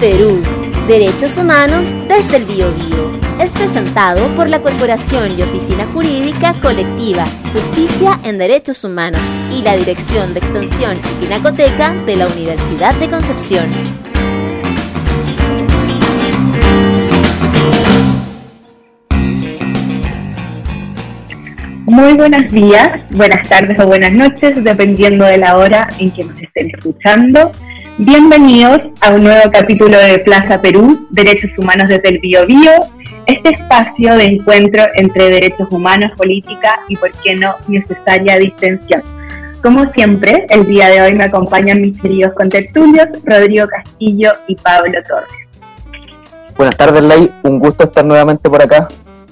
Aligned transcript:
Perú, 0.00 0.42
Derechos 0.88 1.38
Humanos 1.38 1.94
desde 2.08 2.38
el 2.38 2.44
Biobío. 2.44 3.18
Es 3.40 3.50
presentado 3.52 4.34
por 4.34 4.48
la 4.48 4.60
Corporación 4.60 5.38
y 5.38 5.42
Oficina 5.42 5.84
Jurídica 5.86 6.54
Colectiva 6.60 7.24
Justicia 7.52 8.18
en 8.24 8.38
Derechos 8.38 8.82
Humanos 8.84 9.22
y 9.52 9.62
la 9.62 9.76
Dirección 9.76 10.34
de 10.34 10.40
Extensión 10.40 10.96
y 10.96 11.24
Pinacoteca 11.24 11.92
de 11.92 12.16
la 12.16 12.26
Universidad 12.26 12.94
de 12.94 13.08
Concepción. 13.08 13.66
Muy 21.86 22.14
buenos 22.14 22.50
días, 22.50 23.00
buenas 23.10 23.48
tardes 23.48 23.78
o 23.78 23.86
buenas 23.86 24.12
noches, 24.12 24.62
dependiendo 24.64 25.24
de 25.24 25.38
la 25.38 25.56
hora 25.56 25.88
en 25.98 26.10
que 26.10 26.24
nos 26.24 26.42
estén 26.42 26.70
escuchando. 26.70 27.52
Bienvenidos 27.98 28.80
a 29.02 29.14
un 29.14 29.22
nuevo 29.22 29.52
capítulo 29.52 29.96
de 29.96 30.18
Plaza 30.18 30.60
Perú, 30.60 31.06
Derechos 31.10 31.52
Humanos 31.56 31.88
desde 31.88 32.08
el 32.08 32.18
Bio 32.18 32.44
Bio, 32.44 32.72
este 33.26 33.50
espacio 33.50 34.16
de 34.16 34.24
encuentro 34.24 34.82
entre 34.96 35.30
derechos 35.30 35.68
humanos, 35.70 36.10
política 36.16 36.80
y, 36.88 36.96
por 36.96 37.12
qué 37.22 37.36
no, 37.36 37.54
necesaria 37.68 38.36
distensión. 38.38 39.00
Como 39.62 39.88
siempre, 39.92 40.44
el 40.50 40.66
día 40.66 40.88
de 40.88 41.02
hoy 41.02 41.14
me 41.14 41.22
acompañan 41.22 41.80
mis 41.80 42.00
queridos 42.00 42.32
contertulios, 42.34 43.06
Rodrigo 43.24 43.68
Castillo 43.68 44.32
y 44.48 44.56
Pablo 44.56 44.98
Torres. 45.06 45.30
Buenas 46.56 46.76
tardes, 46.76 47.00
Ley. 47.00 47.30
Un 47.44 47.60
gusto 47.60 47.84
estar 47.84 48.04
nuevamente 48.04 48.50
por 48.50 48.60
acá, 48.60 48.88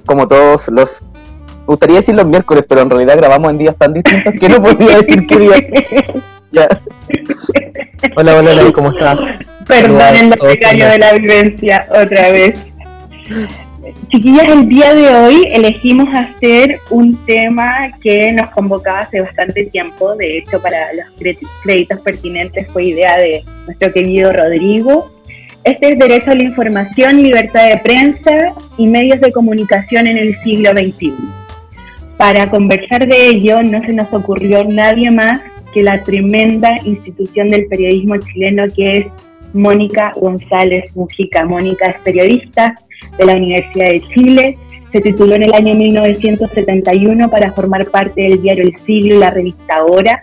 como 0.06 0.29
todos 0.29 0.69
los 0.69 1.03
me 1.03 1.67
gustaría 1.67 1.97
decir 1.97 2.15
los 2.15 2.27
miércoles, 2.27 2.65
pero 2.69 2.83
en 2.83 2.91
realidad 2.91 3.17
grabamos 3.17 3.50
en 3.50 3.59
días 3.59 3.77
tan 3.77 3.92
distintos 3.92 4.34
que 4.39 4.48
no 4.48 4.61
podía 4.61 4.98
decir 4.98 5.27
qué 5.27 5.39
día. 5.39 5.55
ya. 6.53 6.69
Hola, 8.17 8.36
hola, 8.36 8.50
hola, 8.50 8.72
¿cómo 8.72 8.91
estás? 8.91 9.17
Perdonen 9.67 10.31
lo 10.31 10.36
precario 10.36 10.89
de 10.89 10.98
la 10.98 11.12
vivencia 11.12 11.86
otra 11.89 12.31
vez. 12.31 12.59
Chiquillas, 14.11 14.48
el 14.48 14.69
día 14.69 14.92
de 14.92 15.09
hoy 15.09 15.48
elegimos 15.53 16.09
hacer 16.14 16.81
un 16.91 17.17
tema 17.25 17.91
que 18.03 18.33
nos 18.33 18.50
convocaba 18.50 19.00
hace 19.00 19.20
bastante 19.20 19.67
tiempo. 19.67 20.17
De 20.17 20.39
hecho, 20.39 20.61
para 20.61 20.92
los 20.92 21.06
créditos 21.62 22.00
pertinentes 22.00 22.66
fue 22.72 22.87
idea 22.87 23.16
de 23.16 23.44
nuestro 23.66 23.92
querido 23.92 24.33
Rodrigo. 24.33 25.11
Este 25.62 25.92
es 25.92 25.98
derecho 25.98 26.33
a 26.33 26.34
la 26.34 26.42
información, 26.42 27.22
libertad 27.22 27.69
de 27.69 27.78
prensa 27.78 28.53
y 28.77 28.89
medios 28.89 29.20
de 29.20 29.31
comunicación 29.31 30.09
en 30.09 30.19
el 30.19 30.37
siglo 30.41 30.72
XXI. 30.72 31.14
Para 32.16 32.50
conversar 32.50 33.06
de 33.06 33.28
ello 33.28 33.62
no 33.62 33.81
se 33.87 33.92
nos 33.92 34.12
ocurrió 34.12 34.64
nadie 34.64 35.11
más 35.11 35.41
que 35.73 35.83
la 35.83 36.03
tremenda 36.03 36.70
institución 36.84 37.48
del 37.48 37.67
periodismo 37.67 38.17
chileno 38.19 38.65
que 38.75 38.98
es 38.98 39.06
Mónica 39.53 40.12
González 40.17 40.84
Mujica. 40.95 41.45
Mónica 41.45 41.87
es 41.87 42.01
periodista 42.03 42.75
de 43.19 43.25
la 43.25 43.34
Universidad 43.34 43.91
de 43.91 44.00
Chile, 44.15 44.59
se 44.93 45.00
tituló 45.00 45.34
en 45.34 45.45
el 45.45 45.55
año 45.55 45.75
1971 45.75 47.31
para 47.31 47.53
formar 47.53 47.87
parte 47.87 48.23
del 48.23 48.43
diario 48.43 48.65
El 48.65 48.77
Siglo 48.78 49.17
y 49.17 49.19
la 49.19 49.31
revista 49.31 49.84
Hora. 49.84 50.20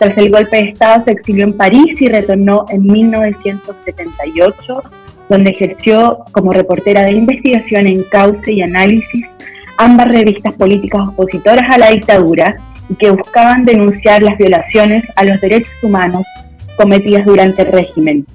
Tras 0.00 0.18
el 0.18 0.30
golpe 0.30 0.56
de 0.56 0.70
Estado 0.70 1.04
se 1.04 1.12
exilió 1.12 1.44
en 1.44 1.56
París 1.56 2.00
y 2.00 2.08
retornó 2.08 2.64
en 2.70 2.84
1978, 2.84 4.82
donde 5.28 5.52
ejerció 5.52 6.18
como 6.32 6.52
reportera 6.52 7.04
de 7.04 7.14
investigación 7.14 7.86
en 7.86 8.02
cauce 8.04 8.52
y 8.52 8.62
análisis 8.62 9.24
ambas 9.78 10.08
revistas 10.08 10.54
políticas 10.54 11.02
opositoras 11.08 11.64
a 11.74 11.78
la 11.78 11.90
dictadura 11.90 12.56
que 12.98 13.10
buscaban 13.10 13.64
denunciar 13.64 14.22
las 14.22 14.36
violaciones 14.38 15.04
a 15.16 15.24
los 15.24 15.40
derechos 15.40 15.72
humanos 15.82 16.22
cometidas 16.76 17.24
durante 17.24 17.62
el 17.62 17.72
régimen. 17.72 18.26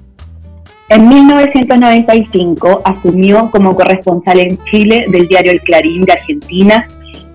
En 0.88 1.08
1995 1.08 2.80
asumió 2.84 3.50
como 3.50 3.76
corresponsal 3.76 4.40
en 4.40 4.58
Chile 4.64 5.04
del 5.08 5.28
diario 5.28 5.52
El 5.52 5.60
Clarín 5.60 6.04
de 6.04 6.12
Argentina, 6.12 6.88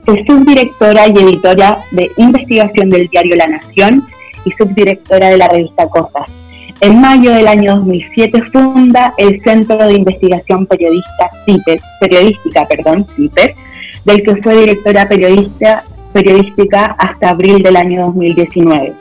fue 0.03 0.25
subdirectora 0.25 1.07
y 1.07 1.11
editora 1.11 1.83
de 1.91 2.11
investigación 2.17 2.89
del 2.89 3.07
diario 3.07 3.35
La 3.35 3.47
Nación 3.47 4.05
y 4.43 4.51
subdirectora 4.51 5.29
de 5.29 5.37
la 5.37 5.47
revista 5.47 5.87
Cosas. 5.87 6.29
En 6.81 6.99
mayo 6.99 7.31
del 7.31 7.47
año 7.47 7.75
2007 7.77 8.41
funda 8.51 9.13
el 9.17 9.39
Centro 9.39 9.77
de 9.77 9.93
Investigación 9.93 10.65
Periodista 10.65 11.29
Periodística 12.01 12.65
perdón, 12.67 13.05
CIPER, 13.15 13.53
del 14.03 14.23
que 14.23 14.35
fue 14.37 14.57
directora 14.57 15.07
periodista, 15.07 15.83
periodística 16.13 16.95
hasta 16.97 17.29
abril 17.29 17.61
del 17.61 17.75
año 17.75 18.05
2019. 18.05 18.93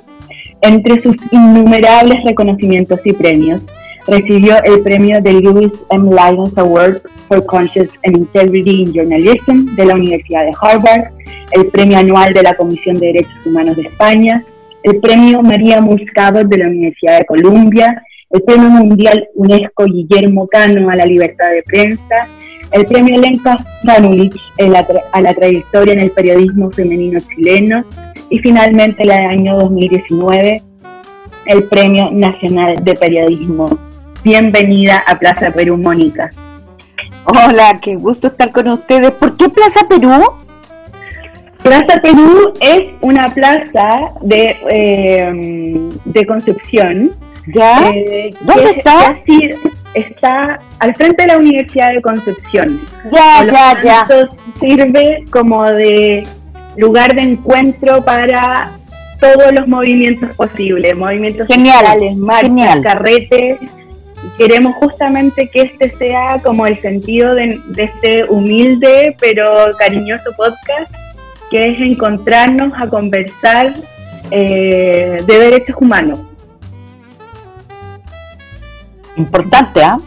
Entre 0.62 1.03
sus 1.03 1.17
innumerables 1.31 2.25
reconocimientos 2.25 2.99
y 3.05 3.12
premios, 3.12 3.62
recibió 4.06 4.56
el 4.65 4.81
premio 4.83 5.21
del 5.21 5.41
Lewis 5.41 5.73
M. 5.91 6.11
Lyons 6.11 6.56
Award 6.56 7.03
for 7.28 7.45
Conscious 7.47 7.89
and 8.05 8.17
Integrity 8.17 8.83
in 8.83 8.93
Journalism 8.93 9.75
de 9.77 9.87
la 9.87 9.95
Universidad 9.95 10.45
de 10.45 10.53
Harvard, 10.61 11.12
el 11.53 11.67
premio 11.69 11.99
anual 11.99 12.33
de 12.33 12.43
la 12.43 12.55
Comisión 12.55 12.99
de 12.99 13.06
Derechos 13.06 13.47
Humanos 13.47 13.77
de 13.77 13.83
España, 13.83 14.44
el 14.83 15.00
premio 15.00 15.43
María 15.43 15.81
Muscado 15.81 16.43
de 16.43 16.59
la 16.59 16.67
Universidad 16.67 17.19
de 17.19 17.27
Columbia, 17.27 18.03
el 18.31 18.43
premio 18.43 18.71
mundial 18.71 19.29
UNESCO 19.34 19.84
Guillermo 19.84 20.49
Cano 20.49 20.91
a 20.91 20.97
la 20.97 21.05
libertad 21.05 21.50
de 21.50 21.62
prensa, 21.62 22.29
el 22.72 22.87
premio 22.87 23.21
Lenka 23.21 23.56
Franulich 23.83 24.37
a 25.12 25.21
la 25.21 25.34
trayectoria 25.34 25.94
en 25.94 26.00
el 26.00 26.10
periodismo 26.10 26.71
femenino 26.71 27.21
chileno 27.21 27.84
y 28.31 28.38
finalmente 28.38 29.03
el 29.03 29.10
año 29.10 29.59
2019 29.59 30.62
el 31.47 31.65
Premio 31.65 32.11
Nacional 32.11 32.77
de 32.82 32.94
Periodismo. 32.94 33.66
Bienvenida 34.22 35.03
a 35.06 35.19
Plaza 35.19 35.50
Perú, 35.50 35.77
Mónica. 35.77 36.31
Hola, 37.25 37.78
qué 37.82 37.97
gusto 37.97 38.28
estar 38.28 38.53
con 38.53 38.69
ustedes. 38.69 39.11
¿Por 39.12 39.37
qué 39.37 39.49
Plaza 39.49 39.87
Perú? 39.88 40.12
Plaza 41.62 42.00
Perú 42.00 42.53
es 42.61 42.82
una 43.00 43.27
plaza 43.27 44.12
de, 44.22 44.56
eh, 44.71 45.91
de 46.05 46.27
Concepción. 46.27 47.11
¿Ya? 47.53 47.91
Eh, 47.91 48.31
¿Dónde 48.41 48.71
está? 48.71 49.16
Está 49.95 50.61
al 50.79 50.95
frente 50.95 51.23
de 51.23 51.29
la 51.29 51.39
Universidad 51.39 51.93
de 51.93 52.03
Concepción. 52.03 52.81
Ya, 53.11 53.47
ya, 53.47 53.81
ya. 53.83 54.07
Sirve 54.61 55.25
como 55.31 55.65
de 55.65 56.23
lugar 56.77 57.15
de 57.15 57.23
encuentro 57.23 58.05
para 58.05 58.73
todos 59.21 59.53
los 59.53 59.69
movimientos 59.69 60.35
posibles, 60.35 60.97
movimientos 60.97 61.47
sociales, 61.47 62.17
marchas, 62.17 62.81
carretes. 62.83 63.59
queremos 64.37 64.75
justamente 64.77 65.49
que 65.49 65.63
este 65.63 65.91
sea 65.91 66.41
como 66.43 66.67
el 66.67 66.77
sentido 66.79 67.35
de, 67.35 67.61
este 67.77 68.25
humilde 68.25 69.15
pero 69.21 69.77
cariñoso 69.79 70.33
podcast, 70.37 70.93
que 71.51 71.71
es 71.71 71.81
encontrarnos 71.81 72.73
a 72.77 72.89
conversar 72.89 73.75
eh, 74.31 75.19
de 75.25 75.39
derechos 75.39 75.77
humanos 75.79 76.19
Importante, 79.17 79.83
¿ah? 79.83 79.99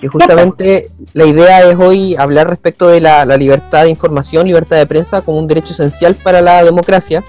que 0.00 0.08
justamente 0.08 0.90
la 1.12 1.26
idea 1.26 1.70
es 1.70 1.76
hoy 1.76 2.16
hablar 2.18 2.48
respecto 2.48 2.88
de 2.88 3.00
la, 3.00 3.24
libertad 3.36 3.84
de 3.84 3.90
información, 3.90 4.46
libertad 4.46 4.78
de 4.78 4.86
prensa 4.86 5.22
como 5.22 5.38
un 5.38 5.46
derecho 5.46 5.72
esencial 5.72 6.14
para 6.14 6.40
la 6.40 6.64
democracia, 6.64 7.22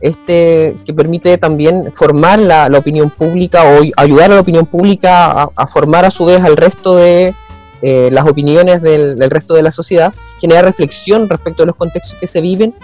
este 0.00 0.76
que 0.84 0.92
permite 0.92 1.38
también 1.38 1.90
formar 1.94 2.38
la, 2.38 2.66
opinión 2.76 3.10
pública 3.10 3.62
o 3.64 3.80
ayudar 3.96 4.32
a 4.32 4.34
la 4.34 4.40
opinión 4.40 4.66
pública 4.66 5.48
a, 5.54 5.66
formar 5.66 6.04
a 6.04 6.10
su 6.10 6.26
vez 6.26 6.42
al 6.42 6.56
resto 6.56 6.96
de 6.96 7.34
eh, 7.82 8.08
las 8.10 8.26
opiniones 8.26 8.82
del, 8.82 9.16
del, 9.16 9.30
resto 9.30 9.54
de 9.54 9.62
la 9.62 9.70
sociedad, 9.70 10.12
generar 10.40 10.64
reflexión 10.64 11.28
respecto 11.28 11.62
a 11.62 11.66
los 11.66 11.76
contextos 11.76 12.18
que 12.18 12.26
se 12.26 12.40
viven 12.40 12.74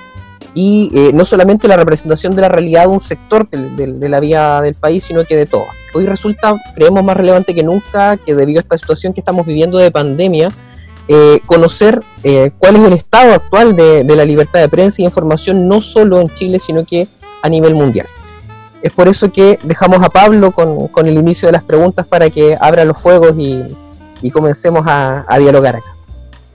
y 0.54 0.90
eh, 0.94 1.12
no 1.12 1.24
solamente 1.24 1.68
la 1.68 1.76
representación 1.76 2.34
de 2.34 2.42
la 2.42 2.48
realidad 2.48 2.82
de 2.82 2.88
un 2.88 3.00
sector 3.00 3.48
de, 3.48 4.08
la 4.08 4.20
vida 4.20 4.60
del 4.60 4.74
país, 4.74 5.04
sino 5.04 5.24
que 5.24 5.36
de 5.36 5.46
todas. 5.46 5.68
Hoy 5.94 6.06
resulta, 6.06 6.54
creemos, 6.74 7.04
más 7.04 7.16
relevante 7.16 7.54
que 7.54 7.62
nunca 7.62 8.16
que 8.16 8.34
debido 8.34 8.60
a 8.60 8.62
esta 8.62 8.78
situación 8.78 9.12
que 9.12 9.20
estamos 9.20 9.46
viviendo 9.46 9.78
de 9.78 9.90
pandemia, 9.90 10.50
eh, 11.08 11.40
conocer 11.46 12.02
eh, 12.22 12.50
cuál 12.58 12.76
es 12.76 12.82
el 12.82 12.92
estado 12.94 13.34
actual 13.34 13.74
de, 13.74 14.04
la 14.04 14.24
libertad 14.24 14.60
de 14.60 14.68
prensa 14.68 15.02
y 15.02 15.04
información, 15.04 15.68
no 15.68 15.80
solo 15.80 16.20
en 16.20 16.28
Chile, 16.34 16.60
sino 16.60 16.84
que 16.84 17.08
a 17.42 17.48
nivel 17.48 17.74
mundial. 17.74 18.06
Es 18.82 18.92
por 18.92 19.08
eso 19.08 19.30
que 19.30 19.58
dejamos 19.62 20.02
a 20.02 20.08
Pablo 20.08 20.52
con, 20.52 21.06
el 21.06 21.14
inicio 21.14 21.46
de 21.46 21.52
las 21.52 21.62
preguntas 21.62 22.06
para 22.06 22.30
que 22.30 22.56
abra 22.60 22.84
los 22.84 22.98
fuegos 22.98 23.34
y, 23.38 23.62
comencemos 24.30 24.84
a 24.86 25.36
dialogar 25.40 25.76
acá 25.76 25.92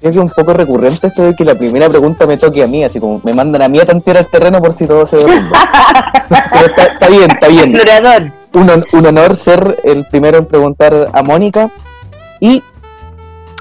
es 0.01 0.15
un 0.15 0.29
poco 0.29 0.53
recurrente 0.53 1.07
esto 1.07 1.23
de 1.23 1.35
que 1.35 1.43
la 1.43 1.55
primera 1.55 1.89
pregunta 1.89 2.25
me 2.25 2.37
toque 2.37 2.63
a 2.63 2.67
mí, 2.67 2.83
así 2.83 2.99
como 2.99 3.19
me 3.23 3.33
mandan 3.33 3.61
a 3.63 3.67
mí 3.67 3.79
a 3.79 3.85
tantear 3.85 4.17
el 4.17 4.27
terreno 4.27 4.61
por 4.61 4.73
si 4.73 4.85
todo 4.85 5.05
se 5.05 5.17
derrumba. 5.17 5.57
Pero 6.29 6.65
está, 6.65 7.09
bien, 7.09 7.31
está 7.31 7.47
bien. 7.47 8.33
Un, 8.53 8.85
un, 8.93 9.05
honor 9.05 9.35
ser 9.35 9.81
el 9.83 10.05
primero 10.05 10.37
en 10.37 10.45
preguntar 10.45 11.09
a 11.13 11.23
Mónica. 11.23 11.71
Y 12.39 12.63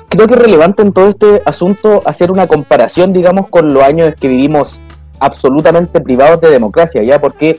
creo 0.08 0.26
que 0.26 0.34
es 0.34 0.40
relevante 0.40 0.82
en 0.82 0.92
todo 0.92 1.08
este 1.08 1.42
asunto 1.44 2.02
hacer 2.04 2.30
una 2.30 2.46
comparación, 2.46 3.12
digamos, 3.12 3.48
con 3.48 3.72
los 3.72 3.82
años 3.82 4.14
que 4.18 4.28
vivimos 4.28 4.80
absolutamente 5.18 6.00
privados 6.00 6.40
de 6.40 6.50
democracia, 6.50 7.02
¿ya? 7.02 7.20
Porque 7.20 7.58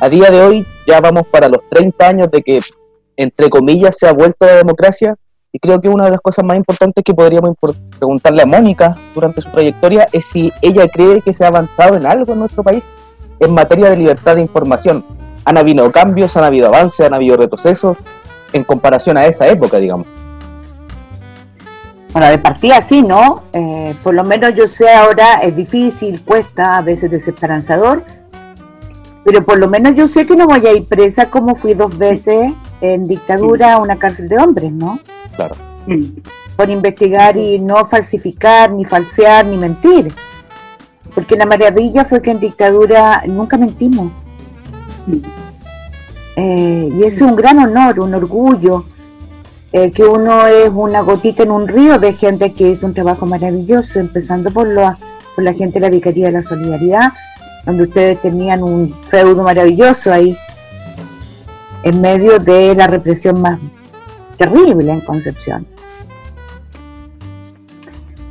a 0.00 0.08
día 0.08 0.30
de 0.30 0.40
hoy 0.42 0.66
ya 0.86 1.00
vamos 1.00 1.24
para 1.30 1.48
los 1.48 1.60
30 1.70 2.06
años 2.06 2.30
de 2.30 2.42
que, 2.42 2.60
entre 3.16 3.48
comillas, 3.48 3.96
se 3.98 4.06
ha 4.06 4.12
vuelto 4.12 4.46
la 4.46 4.54
democracia. 4.54 5.16
Y 5.56 5.58
creo 5.58 5.80
que 5.80 5.88
una 5.88 6.04
de 6.04 6.10
las 6.10 6.20
cosas 6.20 6.44
más 6.44 6.58
importantes 6.58 7.02
que 7.02 7.14
podríamos 7.14 7.56
preguntarle 7.98 8.42
a 8.42 8.46
Mónica 8.46 8.94
durante 9.14 9.40
su 9.40 9.50
trayectoria 9.50 10.06
es 10.12 10.26
si 10.26 10.52
ella 10.60 10.86
cree 10.86 11.22
que 11.22 11.32
se 11.32 11.46
ha 11.46 11.48
avanzado 11.48 11.96
en 11.96 12.04
algo 12.04 12.34
en 12.34 12.40
nuestro 12.40 12.62
país 12.62 12.86
en 13.40 13.54
materia 13.54 13.88
de 13.88 13.96
libertad 13.96 14.34
de 14.34 14.42
información. 14.42 15.02
Han 15.46 15.56
habido 15.56 15.90
cambios, 15.90 16.36
han 16.36 16.44
habido 16.44 16.68
avances, 16.68 17.06
han 17.06 17.14
habido 17.14 17.38
retrocesos 17.38 17.96
en 18.52 18.64
comparación 18.64 19.16
a 19.16 19.24
esa 19.24 19.48
época, 19.48 19.78
digamos. 19.78 20.06
Bueno, 22.12 22.28
de 22.28 22.36
partida 22.36 22.82
sí, 22.82 23.00
¿no? 23.00 23.44
Eh, 23.54 23.94
por 24.02 24.12
lo 24.12 24.24
menos 24.24 24.54
yo 24.54 24.66
sé 24.66 24.92
ahora, 24.92 25.36
es 25.36 25.56
difícil, 25.56 26.22
cuesta, 26.22 26.76
a 26.76 26.82
veces 26.82 27.10
desesperanzador, 27.10 28.04
pero 29.24 29.42
por 29.42 29.58
lo 29.58 29.68
menos 29.68 29.94
yo 29.94 30.06
sé 30.06 30.26
que 30.26 30.36
no 30.36 30.46
voy 30.46 30.66
a 30.66 30.74
ir 30.74 30.84
presa 30.86 31.30
como 31.30 31.54
fui 31.54 31.72
dos 31.72 31.96
veces 31.96 32.52
en 32.80 33.06
dictadura 33.06 33.78
una 33.78 33.98
cárcel 33.98 34.28
de 34.28 34.38
hombres, 34.38 34.72
¿no? 34.72 35.00
Claro. 35.34 35.54
Por 36.56 36.70
investigar 36.70 37.36
y 37.36 37.58
no 37.58 37.84
falsificar, 37.86 38.72
ni 38.72 38.84
falsear, 38.84 39.46
ni 39.46 39.56
mentir. 39.56 40.12
Porque 41.14 41.36
la 41.36 41.46
maravilla 41.46 42.04
fue 42.04 42.20
que 42.20 42.30
en 42.30 42.40
dictadura 42.40 43.22
nunca 43.26 43.56
mentimos. 43.56 44.10
Eh, 46.36 46.90
y 46.92 47.04
es 47.04 47.20
un 47.20 47.34
gran 47.34 47.58
honor, 47.58 48.00
un 48.00 48.14
orgullo 48.14 48.84
eh, 49.72 49.90
que 49.90 50.04
uno 50.04 50.46
es 50.46 50.70
una 50.72 51.00
gotita 51.00 51.42
en 51.42 51.50
un 51.50 51.66
río 51.66 51.98
de 51.98 52.12
gente 52.12 52.52
que 52.52 52.70
hizo 52.70 52.86
un 52.86 52.94
trabajo 52.94 53.26
maravilloso, 53.26 53.98
empezando 53.98 54.50
por, 54.50 54.68
por 55.34 55.44
la 55.44 55.52
gente 55.52 55.74
de 55.74 55.80
la 55.80 55.90
Vicaría 55.90 56.26
de 56.26 56.32
la 56.32 56.42
Solidaridad, 56.42 57.12
donde 57.64 57.82
ustedes 57.82 58.22
tenían 58.22 58.62
un 58.62 58.94
feudo 59.10 59.42
maravilloso 59.42 60.12
ahí, 60.12 60.36
en 61.82 62.00
medio 62.00 62.38
de 62.38 62.74
la 62.74 62.86
represión 62.86 63.40
más 63.40 63.60
terrible 64.36 64.92
en 64.92 65.00
Concepción. 65.00 65.66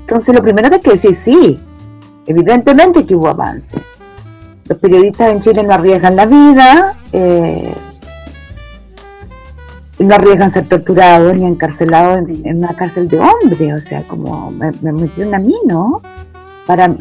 Entonces, 0.02 0.36
lo 0.36 0.42
primero 0.42 0.70
que 0.70 0.76
hay 0.76 0.82
que 0.82 0.92
decir, 0.92 1.16
sí, 1.16 1.60
evidentemente 2.28 3.06
que 3.06 3.16
hubo 3.16 3.28
avance. 3.28 3.78
Los 4.68 4.78
periodistas 4.78 5.32
en 5.32 5.40
Chile 5.42 5.64
no 5.64 5.74
arriesgan 5.74 6.16
la 6.16 6.26
vida, 6.26 6.96
eh, 7.12 7.74
no 10.00 10.16
arriesgan 10.16 10.52
ser 10.52 10.68
torturados 10.68 11.36
ni 11.36 11.46
encarcelados 11.46 12.20
en, 12.30 12.58
una 12.58 12.76
cárcel 12.76 13.08
de 13.08 13.20
hombres, 13.20 13.74
o 13.74 13.80
sea, 13.80 14.08
como 14.08 14.52
me, 14.52 14.72
metieron 14.92 15.36
a 15.36 15.40
mí, 15.40 15.56
¿no? 15.66 16.02
Para 16.66 16.94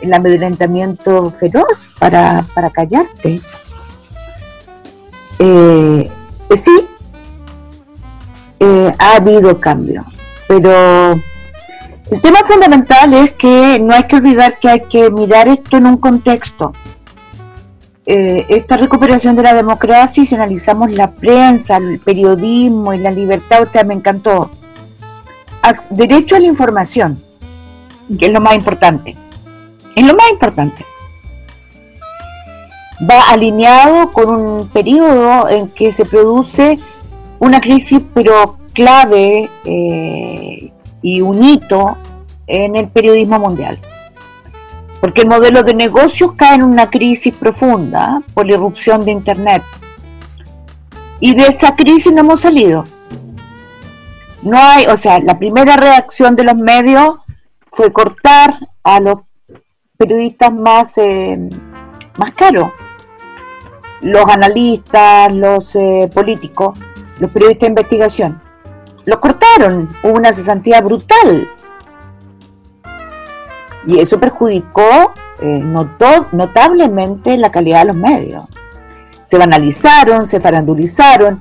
el 0.00 0.14
amedrentamiento 0.14 1.30
feroz, 1.32 1.94
para, 1.98 2.44
para 2.54 2.70
callarte. 2.70 3.40
Eh, 5.38 6.10
sí, 6.56 6.88
eh, 8.60 8.92
ha 8.98 9.16
habido 9.16 9.60
cambio, 9.60 10.04
pero 10.48 11.12
el 12.10 12.20
tema 12.22 12.38
fundamental 12.44 13.14
es 13.14 13.32
que 13.34 13.78
no 13.78 13.94
hay 13.94 14.04
que 14.04 14.16
olvidar 14.16 14.58
que 14.58 14.68
hay 14.68 14.80
que 14.80 15.10
mirar 15.10 15.46
esto 15.46 15.76
en 15.76 15.86
un 15.86 15.98
contexto. 15.98 16.72
Eh, 18.06 18.46
esta 18.48 18.78
recuperación 18.78 19.36
de 19.36 19.42
la 19.42 19.52
democracia, 19.52 20.24
si 20.24 20.34
analizamos 20.34 20.90
la 20.92 21.12
prensa, 21.12 21.76
el 21.76 21.98
periodismo 21.98 22.94
y 22.94 22.98
la 22.98 23.10
libertad, 23.10 23.62
usted 23.62 23.84
me 23.84 23.94
encantó. 23.94 24.50
derecho 25.90 26.36
a 26.36 26.40
la 26.40 26.46
información, 26.46 27.18
que 28.18 28.26
es 28.26 28.32
lo 28.32 28.40
más 28.40 28.54
importante. 28.54 29.14
Es 29.94 30.06
lo 30.06 30.14
más 30.14 30.30
importante. 30.30 30.86
Va 33.02 33.20
alineado 33.30 34.10
con 34.10 34.30
un 34.30 34.68
periodo 34.68 35.48
en 35.48 35.68
que 35.68 35.92
se 35.92 36.04
produce 36.04 36.78
una 37.38 37.60
crisis, 37.60 38.00
pero 38.14 38.58
clave 38.72 39.50
eh, 39.64 40.72
y 41.02 41.20
un 41.20 41.42
hito 41.44 41.96
en 42.46 42.76
el 42.76 42.88
periodismo 42.88 43.38
mundial 43.38 43.78
porque 45.00 45.22
el 45.22 45.28
modelo 45.28 45.62
de 45.62 45.74
negocios 45.74 46.32
cae 46.32 46.56
en 46.56 46.64
una 46.64 46.90
crisis 46.90 47.34
profunda 47.34 48.22
por 48.34 48.46
la 48.46 48.54
irrupción 48.54 49.04
de 49.04 49.12
Internet. 49.12 49.62
Y 51.20 51.34
de 51.34 51.46
esa 51.46 51.74
crisis 51.76 52.12
no 52.12 52.20
hemos 52.20 52.40
salido. 52.40 52.84
No 54.42 54.56
hay, 54.58 54.86
o 54.86 54.96
sea, 54.96 55.18
la 55.20 55.38
primera 55.38 55.76
reacción 55.76 56.36
de 56.36 56.44
los 56.44 56.56
medios 56.56 57.16
fue 57.72 57.92
cortar 57.92 58.54
a 58.82 59.00
los 59.00 59.20
periodistas 59.96 60.52
más, 60.52 60.96
eh, 60.98 61.48
más 62.16 62.30
caros, 62.32 62.70
los 64.00 64.28
analistas, 64.28 65.32
los 65.34 65.74
eh, 65.76 66.10
políticos, 66.12 66.78
los 67.18 67.30
periodistas 67.30 67.66
de 67.66 67.68
investigación. 67.68 68.38
Los 69.04 69.18
cortaron, 69.18 69.88
hubo 70.02 70.12
una 70.12 70.32
cesantía 70.32 70.80
brutal 70.80 71.48
y 73.86 74.00
eso 74.00 74.20
perjudicó 74.20 75.14
eh, 75.40 75.62
notablemente 76.32 77.36
la 77.38 77.50
calidad 77.50 77.80
de 77.80 77.86
los 77.86 77.96
medios. 77.96 78.44
Se 79.24 79.38
banalizaron, 79.38 80.28
se 80.28 80.40
farandulizaron, 80.40 81.40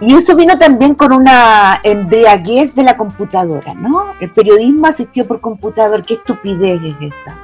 y 0.00 0.14
eso 0.14 0.34
vino 0.34 0.58
también 0.58 0.94
con 0.94 1.12
una 1.12 1.80
embriaguez 1.82 2.74
de 2.74 2.82
la 2.82 2.96
computadora, 2.96 3.74
¿no? 3.74 4.14
El 4.20 4.30
periodismo 4.32 4.86
asistió 4.86 5.26
por 5.26 5.40
computador, 5.40 6.02
qué 6.02 6.14
estupidez 6.14 6.80
es 6.82 6.96
esta. 7.00 7.38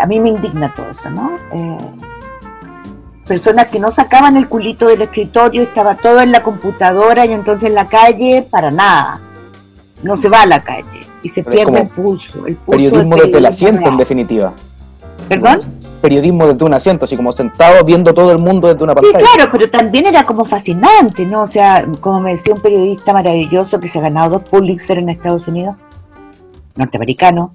A 0.00 0.06
mí 0.06 0.18
me 0.20 0.30
indigna 0.30 0.74
todo 0.74 0.90
eso, 0.90 1.10
¿no? 1.10 1.36
Eh, 1.52 1.78
personas 3.28 3.68
que 3.68 3.78
no 3.78 3.90
sacaban 3.90 4.36
el 4.36 4.48
culito 4.48 4.86
del 4.88 5.02
escritorio, 5.02 5.62
estaba 5.62 5.94
todo 5.94 6.20
en 6.20 6.32
la 6.32 6.42
computadora 6.42 7.26
y 7.26 7.32
entonces 7.32 7.68
en 7.68 7.74
la 7.74 7.86
calle, 7.86 8.46
para 8.50 8.70
nada. 8.70 9.20
No 10.02 10.16
se 10.16 10.28
va 10.28 10.42
a 10.42 10.46
la 10.46 10.60
calle 10.60 11.06
y 11.22 11.28
se 11.28 11.44
pierde 11.44 11.80
el 11.82 11.88
pulso, 11.88 12.44
Periodismo 12.66 13.16
desde 13.16 13.38
el 13.38 13.46
asiento, 13.46 13.88
en 13.88 13.96
definitiva. 13.96 14.54
¿Perdón? 15.28 15.60
Periodismo 16.00 16.46
desde 16.46 16.64
un 16.64 16.74
asiento, 16.74 17.04
así 17.04 17.16
como 17.16 17.32
sentado 17.32 17.84
viendo 17.84 18.12
todo 18.12 18.32
el 18.32 18.38
mundo 18.38 18.68
desde 18.68 18.84
una 18.84 18.94
pantalla. 18.94 19.18
Sí, 19.18 19.32
claro, 19.34 19.50
pero 19.52 19.68
también 19.68 20.06
era 20.06 20.24
como 20.24 20.44
fascinante, 20.44 21.26
¿no? 21.26 21.42
O 21.42 21.46
sea, 21.46 21.86
como 22.00 22.20
me 22.20 22.32
decía 22.32 22.54
un 22.54 22.60
periodista 22.60 23.12
maravilloso 23.12 23.78
que 23.80 23.88
se 23.88 23.98
ha 23.98 24.02
ganado 24.02 24.38
dos 24.38 24.48
Pulitzer 24.48 24.98
en 24.98 25.08
Estados 25.10 25.48
Unidos, 25.48 25.76
norteamericano, 26.76 27.52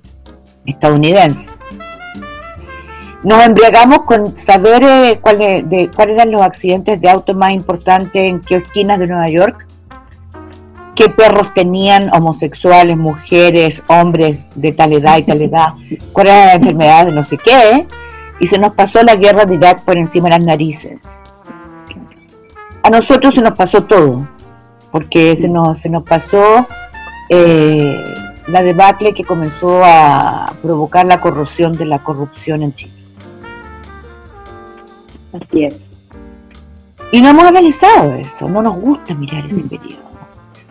estadounidense. 0.66 1.48
Nos 3.24 3.44
embriagamos 3.44 4.00
con 4.02 4.38
saber 4.38 4.84
eh, 4.84 5.20
cuáles 5.22 5.70
de, 5.70 5.90
cuáles 5.96 6.16
eran 6.16 6.32
los 6.32 6.42
accidentes 6.42 7.00
de 7.00 7.10
auto 7.10 7.34
más 7.34 7.52
importantes 7.52 8.22
en 8.22 8.42
qué 8.42 8.58
esquinas 8.58 9.00
de 9.00 9.08
Nueva 9.08 9.30
York 9.30 9.66
qué 10.96 11.10
perros 11.10 11.54
tenían 11.54 12.10
homosexuales, 12.14 12.98
mujeres, 12.98 13.84
hombres 13.88 14.40
de 14.56 14.72
tal 14.72 14.94
edad 14.94 15.18
y 15.18 15.24
tal 15.24 15.42
edad, 15.42 15.70
cuál 16.12 16.28
era 16.28 16.46
la 16.46 16.54
enfermedad 16.54 17.06
de 17.06 17.12
no 17.12 17.24
sé 17.24 17.38
qué, 17.38 17.88
y 18.40 18.48
se 18.48 18.60
nos 18.60 18.74
pasó 18.74 19.02
la 19.04 19.16
guerra 19.16 19.46
de 19.46 19.56
Irak 19.56 19.84
por 19.84 19.98
encima 19.98 20.26
de 20.26 20.38
las 20.38 20.46
narices. 20.46 21.22
A 22.84 22.90
nosotros 22.90 23.34
se 23.36 23.42
nos 23.42 23.54
pasó 23.54 23.84
todo, 23.84 24.28
porque 24.92 25.36
se 25.38 25.48
nos, 25.48 25.80
se 25.80 25.90
nos 25.90 26.04
pasó 26.04 26.68
eh, 27.30 28.04
la 28.48 28.62
debacle 28.62 29.14
que 29.14 29.24
comenzó 29.24 29.84
a 29.84 30.54
provocar 30.62 31.06
la 31.06 31.22
corrosión 31.22 31.78
de 31.78 31.86
la 31.86 32.00
corrupción 32.00 32.62
en 32.62 32.76
Chile. 32.76 33.03
Así. 35.34 35.70
Y 37.12 37.22
no 37.22 37.30
hemos 37.30 37.46
analizado 37.46 38.14
eso, 38.16 38.50
no 38.50 38.62
nos 38.62 38.76
gusta 38.76 39.14
mirar 39.14 39.46
ese 39.46 39.62
periodo 39.62 40.04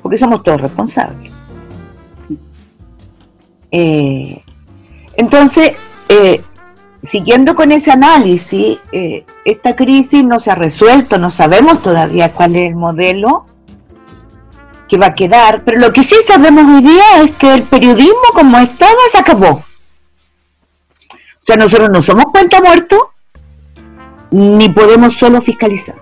porque 0.02 0.19
somos 0.19 0.42
todos 0.42 0.61
responsables. 0.61 1.33
Eh, 3.71 4.37
entonces, 5.16 5.73
eh, 6.09 6.42
siguiendo 7.02 7.54
con 7.54 7.73
ese 7.73 7.92
análisis, 7.92 8.78
eh, 8.90 9.25
esta 9.45 9.76
crisis 9.76 10.25
no 10.25 10.40
se 10.40 10.50
ha 10.50 10.54
resuelto, 10.57 11.16
no 11.16 11.31
sabemos 11.31 11.81
todavía 11.81 12.33
cuál 12.33 12.57
es 12.57 12.71
el 12.71 12.76
modelo 12.76 13.45
que 14.88 14.99
va 14.99 15.07
a 15.07 15.14
quedar, 15.14 15.62
pero 15.64 15.78
lo 15.78 15.92
que 15.92 16.02
sí 16.02 16.16
sabemos 16.26 16.64
hoy 16.64 16.83
día 16.83 17.23
es 17.23 17.33
que 17.33 17.54
el 17.54 17.62
periodismo 17.62 18.21
como 18.35 18.59
estaba 18.59 19.00
se 19.11 19.19
acabó. 19.19 19.50
O 19.50 21.45
sea, 21.45 21.57
nosotros 21.57 21.90
no 21.90 22.02
somos 22.02 22.26
cuenta 22.26 22.61
muerto, 22.61 23.11
ni 24.32 24.68
podemos 24.68 25.14
solo 25.14 25.40
fiscalizar. 25.40 25.96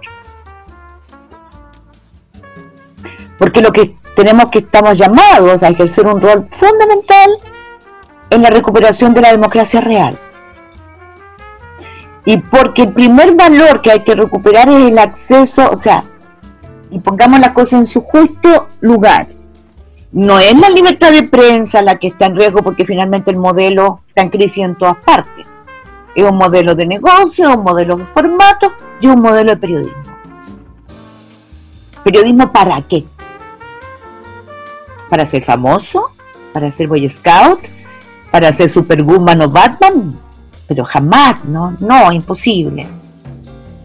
porque 3.40 3.62
lo 3.62 3.72
que 3.72 3.96
tenemos 4.14 4.50
que 4.50 4.58
estamos 4.58 4.98
llamados 4.98 5.62
a 5.62 5.68
ejercer 5.68 6.06
un 6.06 6.20
rol 6.20 6.46
fundamental 6.50 7.30
en 8.28 8.42
la 8.42 8.50
recuperación 8.50 9.14
de 9.14 9.22
la 9.22 9.32
democracia 9.32 9.80
real. 9.80 10.18
Y 12.26 12.36
porque 12.36 12.82
el 12.82 12.92
primer 12.92 13.34
valor 13.34 13.80
que 13.80 13.92
hay 13.92 14.00
que 14.00 14.14
recuperar 14.14 14.68
es 14.68 14.90
el 14.90 14.98
acceso, 14.98 15.70
o 15.70 15.80
sea, 15.80 16.04
y 16.90 16.98
pongamos 16.98 17.40
la 17.40 17.54
cosa 17.54 17.78
en 17.78 17.86
su 17.86 18.02
justo 18.02 18.68
lugar. 18.80 19.28
No 20.12 20.38
es 20.38 20.54
la 20.54 20.68
libertad 20.68 21.10
de 21.10 21.22
prensa 21.22 21.80
la 21.80 21.96
que 21.96 22.08
está 22.08 22.26
en 22.26 22.36
riesgo 22.36 22.62
porque 22.62 22.84
finalmente 22.84 23.30
el 23.30 23.38
modelo 23.38 24.02
está 24.06 24.20
en 24.20 24.28
crisis 24.28 24.64
en 24.64 24.74
todas 24.74 24.98
partes. 24.98 25.46
Es 26.14 26.24
un 26.24 26.36
modelo 26.36 26.74
de 26.74 26.86
negocio, 26.86 27.56
un 27.56 27.64
modelo 27.64 27.96
de 27.96 28.04
formato 28.04 28.72
de 29.00 29.08
un 29.08 29.20
modelo 29.20 29.52
de 29.52 29.56
periodismo. 29.56 30.02
¿Periodismo 32.04 32.50
para 32.50 32.80
qué? 32.82 33.04
¿Para 35.08 35.26
ser 35.26 35.42
famoso? 35.42 36.10
¿Para 36.52 36.70
ser 36.70 36.88
Boy 36.88 37.08
Scout? 37.08 37.60
¿Para 38.30 38.52
ser 38.52 38.68
Superwoman 38.68 39.42
o 39.42 39.48
Batman? 39.48 40.14
Pero 40.66 40.84
jamás, 40.84 41.44
¿no? 41.44 41.76
No, 41.80 42.12
imposible. 42.12 42.86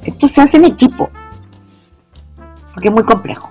Esto 0.04 0.28
se 0.28 0.42
hace 0.42 0.58
en 0.58 0.66
equipo, 0.66 1.10
porque 2.74 2.90
es 2.90 2.94
muy 2.94 3.04
complejo. 3.04 3.50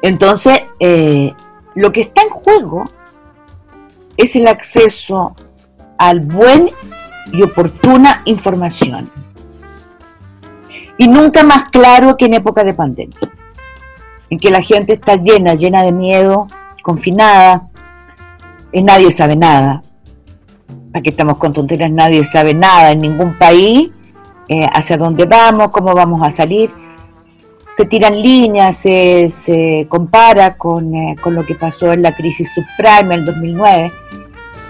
Entonces, 0.00 0.62
eh, 0.80 1.34
lo 1.74 1.92
que 1.92 2.02
está 2.02 2.22
en 2.22 2.30
juego 2.30 2.84
es 4.16 4.36
el 4.36 4.48
acceso 4.48 5.36
al 5.98 6.20
buen 6.20 6.70
y 7.32 7.42
oportuna 7.42 8.22
información. 8.24 9.10
Y 10.98 11.08
nunca 11.08 11.42
más 11.42 11.70
claro 11.70 12.16
que 12.16 12.26
en 12.26 12.34
época 12.34 12.62
de 12.62 12.74
pandemia, 12.74 13.18
en 14.30 14.38
que 14.38 14.50
la 14.50 14.62
gente 14.62 14.92
está 14.92 15.16
llena, 15.16 15.54
llena 15.54 15.82
de 15.82 15.92
miedo, 15.92 16.48
confinada, 16.82 17.68
y 18.72 18.82
nadie 18.82 19.10
sabe 19.10 19.36
nada. 19.36 19.82
Aquí 20.92 21.10
estamos 21.10 21.38
con 21.38 21.52
tonterías, 21.52 21.90
nadie 21.90 22.24
sabe 22.24 22.54
nada 22.54 22.92
en 22.92 23.00
ningún 23.00 23.36
país, 23.36 23.90
eh, 24.48 24.68
hacia 24.72 24.96
dónde 24.96 25.24
vamos, 25.24 25.70
cómo 25.70 25.94
vamos 25.94 26.22
a 26.22 26.30
salir. 26.30 26.70
Se 27.72 27.86
tiran 27.86 28.20
líneas, 28.20 28.76
se, 28.76 29.86
compara 29.88 30.56
con, 30.56 30.94
eh, 30.94 31.16
con 31.20 31.34
lo 31.34 31.44
que 31.44 31.56
pasó 31.56 31.92
en 31.92 32.02
la 32.02 32.14
crisis 32.14 32.52
subprime 32.54 33.16
el 33.16 33.24
2009 33.24 33.92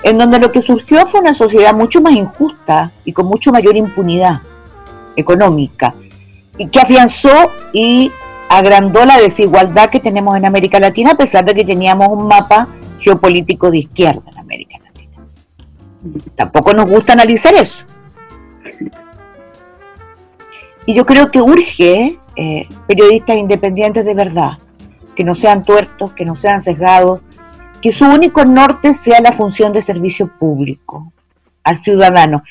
en 0.05 0.19
donde 0.19 0.39
lo 0.39 0.53
que 0.53 0.61
surgió 0.61 1.07
fue 1.07 1.21
una 1.21 1.33
sociedad 1.33 1.75
mucho 1.75 2.01
más 2.03 2.13
injusta 2.13 2.93
y 3.07 3.13
con 3.13 3.27
mucho 3.27 3.51
mayor 3.51 3.75
impunidad 3.75 4.43
económica, 5.17 5.95
y 6.59 6.69
que 6.69 6.79
afianzó 6.79 7.51
y 7.73 8.13
agrandó 8.51 9.07
la 9.07 9.19
desigualdad 9.19 9.89
que 9.89 10.01
tenemos 10.01 10.37
en 10.37 10.45
América 10.45 10.79
Latina, 10.79 11.13
a 11.13 11.17
pesar 11.17 11.45
de 11.47 11.55
que 11.55 11.65
teníamos 11.65 12.09
un 12.09 12.29
mapa 12.29 12.69
geopolítico 13.01 13.71
de 13.71 13.79
izquierda 13.79 14.23
en 14.31 14.39
América 14.39 14.77
Latina. 14.85 15.27
Tampoco 16.37 16.75
nos 16.75 16.89
gusta 16.89 17.15
analizar 17.15 17.55
eso. 17.55 17.85
Y 20.85 20.93
yo 20.93 21.07
creo 21.07 21.31
que 21.31 21.41
urge 21.41 22.19
eh, 22.37 22.69
periodistas 22.87 23.39
independientes 23.39 24.05
de 24.05 24.15
verdad, 24.15 24.59
que 25.17 25.25
no 25.25 25.35
sean 25.35 25.65
tuertos, 25.65 26.13
que 26.13 26.27
no 26.27 26.35
sean 26.35 26.61
sesgados, 26.61 27.21
que 27.85 27.93
su 27.93 28.07
único 28.07 28.47
norte 28.47 28.95
sea 28.95 29.21
la 29.21 29.31
función 29.31 29.75
de 29.75 29.83
servicio 29.83 30.35
público 30.39 31.05
al 31.63 31.77
ciudadano. 31.85 32.43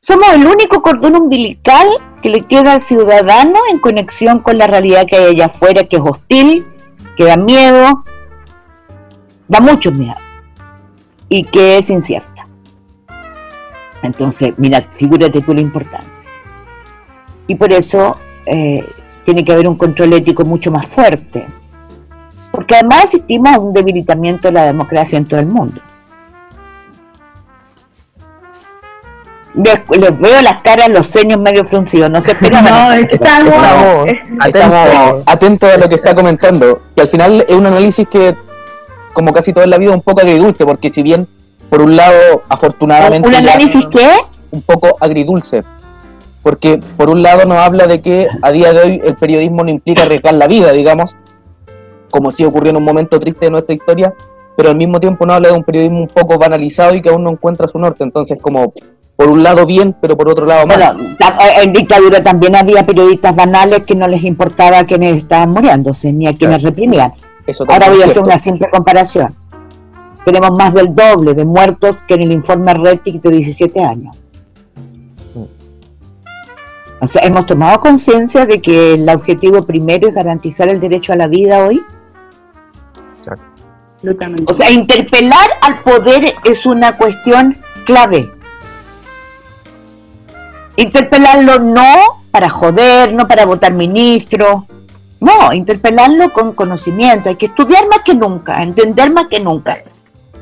Somos 0.00 0.28
el 0.32 0.46
único 0.46 0.80
cordón 0.80 1.14
umbilical 1.14 1.86
que 2.22 2.30
le 2.30 2.40
queda 2.40 2.72
al 2.72 2.80
ciudadano 2.80 3.60
en 3.70 3.78
conexión 3.80 4.38
con 4.38 4.56
la 4.56 4.66
realidad 4.66 5.06
que 5.06 5.16
hay 5.16 5.24
allá 5.26 5.44
afuera, 5.44 5.84
que 5.84 5.96
es 5.96 6.02
hostil, 6.02 6.64
que 7.18 7.24
da 7.24 7.36
miedo, 7.36 8.02
da 9.46 9.60
mucho 9.60 9.92
miedo 9.92 10.16
y 11.28 11.44
que 11.44 11.76
es 11.76 11.90
incierta. 11.90 12.48
Entonces, 14.02 14.54
mira, 14.56 14.88
figúrate 14.94 15.42
tú 15.42 15.52
la 15.52 15.60
importancia. 15.60 16.30
Y 17.46 17.56
por 17.56 17.70
eso 17.74 18.16
eh, 18.46 18.88
tiene 19.26 19.44
que 19.44 19.52
haber 19.52 19.68
un 19.68 19.76
control 19.76 20.14
ético 20.14 20.46
mucho 20.46 20.72
más 20.72 20.86
fuerte 20.86 21.46
porque 22.52 22.76
además 22.76 23.04
asistimos 23.04 23.54
a 23.54 23.58
un 23.58 23.72
debilitamiento 23.72 24.48
de 24.48 24.52
la 24.52 24.66
democracia 24.66 25.16
en 25.16 25.24
todo 25.24 25.40
el 25.40 25.46
mundo. 25.46 25.80
Les, 29.54 30.18
veo 30.18 30.42
las 30.42 30.62
caras, 30.62 30.88
los 30.88 31.08
ceños 31.08 31.38
medio 31.40 31.64
fruncidos, 31.64 32.10
no 32.10 32.20
se 32.20 32.32
esperan. 32.32 32.64
No, 32.72 32.92
estamos, 32.92 34.08
estamos 34.46 35.22
atentos 35.26 35.70
a 35.70 35.76
lo 35.76 35.88
que 35.88 35.96
está 35.96 36.14
comentando, 36.14 36.80
que 36.94 37.02
al 37.02 37.08
final 37.08 37.44
es 37.46 37.54
un 37.54 37.66
análisis 37.66 38.06
que, 38.08 38.34
como 39.12 39.32
casi 39.32 39.52
toda 39.52 39.66
la 39.66 39.78
vida, 39.78 39.90
es 39.90 39.96
un 39.96 40.02
poco 40.02 40.20
agridulce, 40.20 40.64
porque 40.64 40.90
si 40.90 41.02
bien, 41.02 41.26
por 41.68 41.82
un 41.82 41.96
lado, 41.96 42.42
afortunadamente... 42.48 43.28
¿Un 43.28 43.34
análisis 43.34 43.84
qué? 43.90 44.08
Un 44.50 44.62
poco 44.62 44.96
agridulce, 45.00 45.64
porque 46.42 46.80
por 46.96 47.10
un 47.10 47.22
lado 47.22 47.44
nos 47.44 47.58
habla 47.58 47.86
de 47.86 48.00
que 48.00 48.28
a 48.40 48.52
día 48.52 48.72
de 48.72 48.80
hoy 48.80 49.02
el 49.04 49.16
periodismo 49.16 49.64
no 49.64 49.70
implica 49.70 50.02
arriesgar 50.02 50.34
la 50.34 50.46
vida, 50.46 50.72
digamos, 50.72 51.14
como 52.12 52.30
sí 52.30 52.44
ocurrió 52.44 52.70
en 52.70 52.76
un 52.76 52.84
momento 52.84 53.18
triste 53.18 53.46
de 53.46 53.50
nuestra 53.50 53.74
historia, 53.74 54.14
pero 54.56 54.70
al 54.70 54.76
mismo 54.76 55.00
tiempo 55.00 55.26
no 55.26 55.32
habla 55.32 55.48
de 55.48 55.54
un 55.56 55.64
periodismo 55.64 56.02
un 56.02 56.08
poco 56.08 56.38
banalizado 56.38 56.94
y 56.94 57.02
que 57.02 57.08
aún 57.08 57.24
no 57.24 57.30
encuentra 57.30 57.66
su 57.66 57.80
norte. 57.80 58.04
Entonces, 58.04 58.40
como 58.40 58.72
por 59.16 59.28
un 59.28 59.42
lado 59.42 59.66
bien, 59.66 59.96
pero 60.00 60.16
por 60.16 60.28
otro 60.28 60.46
lado 60.46 60.66
mal. 60.66 60.96
Bueno, 60.96 61.16
en 61.60 61.72
dictadura 61.72 62.22
también 62.22 62.54
había 62.54 62.86
periodistas 62.86 63.34
banales 63.34 63.82
que 63.82 63.94
no 63.94 64.06
les 64.06 64.22
importaba 64.22 64.80
a 64.80 64.84
quienes 64.84 65.16
estaban 65.16 65.50
muriéndose, 65.50 66.12
ni 66.12 66.26
a 66.26 66.34
quienes 66.34 66.62
reprimían. 66.62 67.12
Ahora 67.68 67.90
voy 67.90 68.02
a 68.02 68.06
hacer 68.06 68.22
una 68.22 68.38
simple 68.38 68.70
comparación. 68.70 69.34
Tenemos 70.24 70.52
más 70.52 70.72
del 70.72 70.94
doble 70.94 71.34
de 71.34 71.44
muertos 71.44 71.96
que 72.06 72.14
en 72.14 72.22
el 72.22 72.32
informe 72.32 72.74
RETIC 72.74 73.20
de 73.22 73.30
17 73.30 73.84
años. 73.84 74.16
O 77.00 77.08
sea, 77.08 77.22
hemos 77.24 77.46
tomado 77.46 77.80
conciencia 77.80 78.46
de 78.46 78.60
que 78.60 78.94
el 78.94 79.08
objetivo 79.08 79.66
primero 79.66 80.06
es 80.06 80.14
garantizar 80.14 80.68
el 80.68 80.78
derecho 80.78 81.12
a 81.12 81.16
la 81.16 81.26
vida 81.26 81.66
hoy. 81.66 81.82
O 84.48 84.54
sea, 84.54 84.70
interpelar 84.70 85.50
al 85.60 85.82
poder 85.82 86.34
es 86.44 86.66
una 86.66 86.96
cuestión 86.96 87.58
clave. 87.84 88.32
Interpelarlo 90.76 91.60
no 91.60 92.22
para 92.32 92.48
joder, 92.48 93.12
no 93.12 93.28
para 93.28 93.44
votar 93.44 93.72
ministro, 93.72 94.66
no, 95.20 95.52
interpelarlo 95.52 96.32
con 96.32 96.52
conocimiento. 96.52 97.28
Hay 97.28 97.36
que 97.36 97.46
estudiar 97.46 97.86
más 97.86 98.00
que 98.00 98.14
nunca, 98.14 98.60
entender 98.60 99.12
más 99.12 99.28
que 99.28 99.38
nunca, 99.38 99.78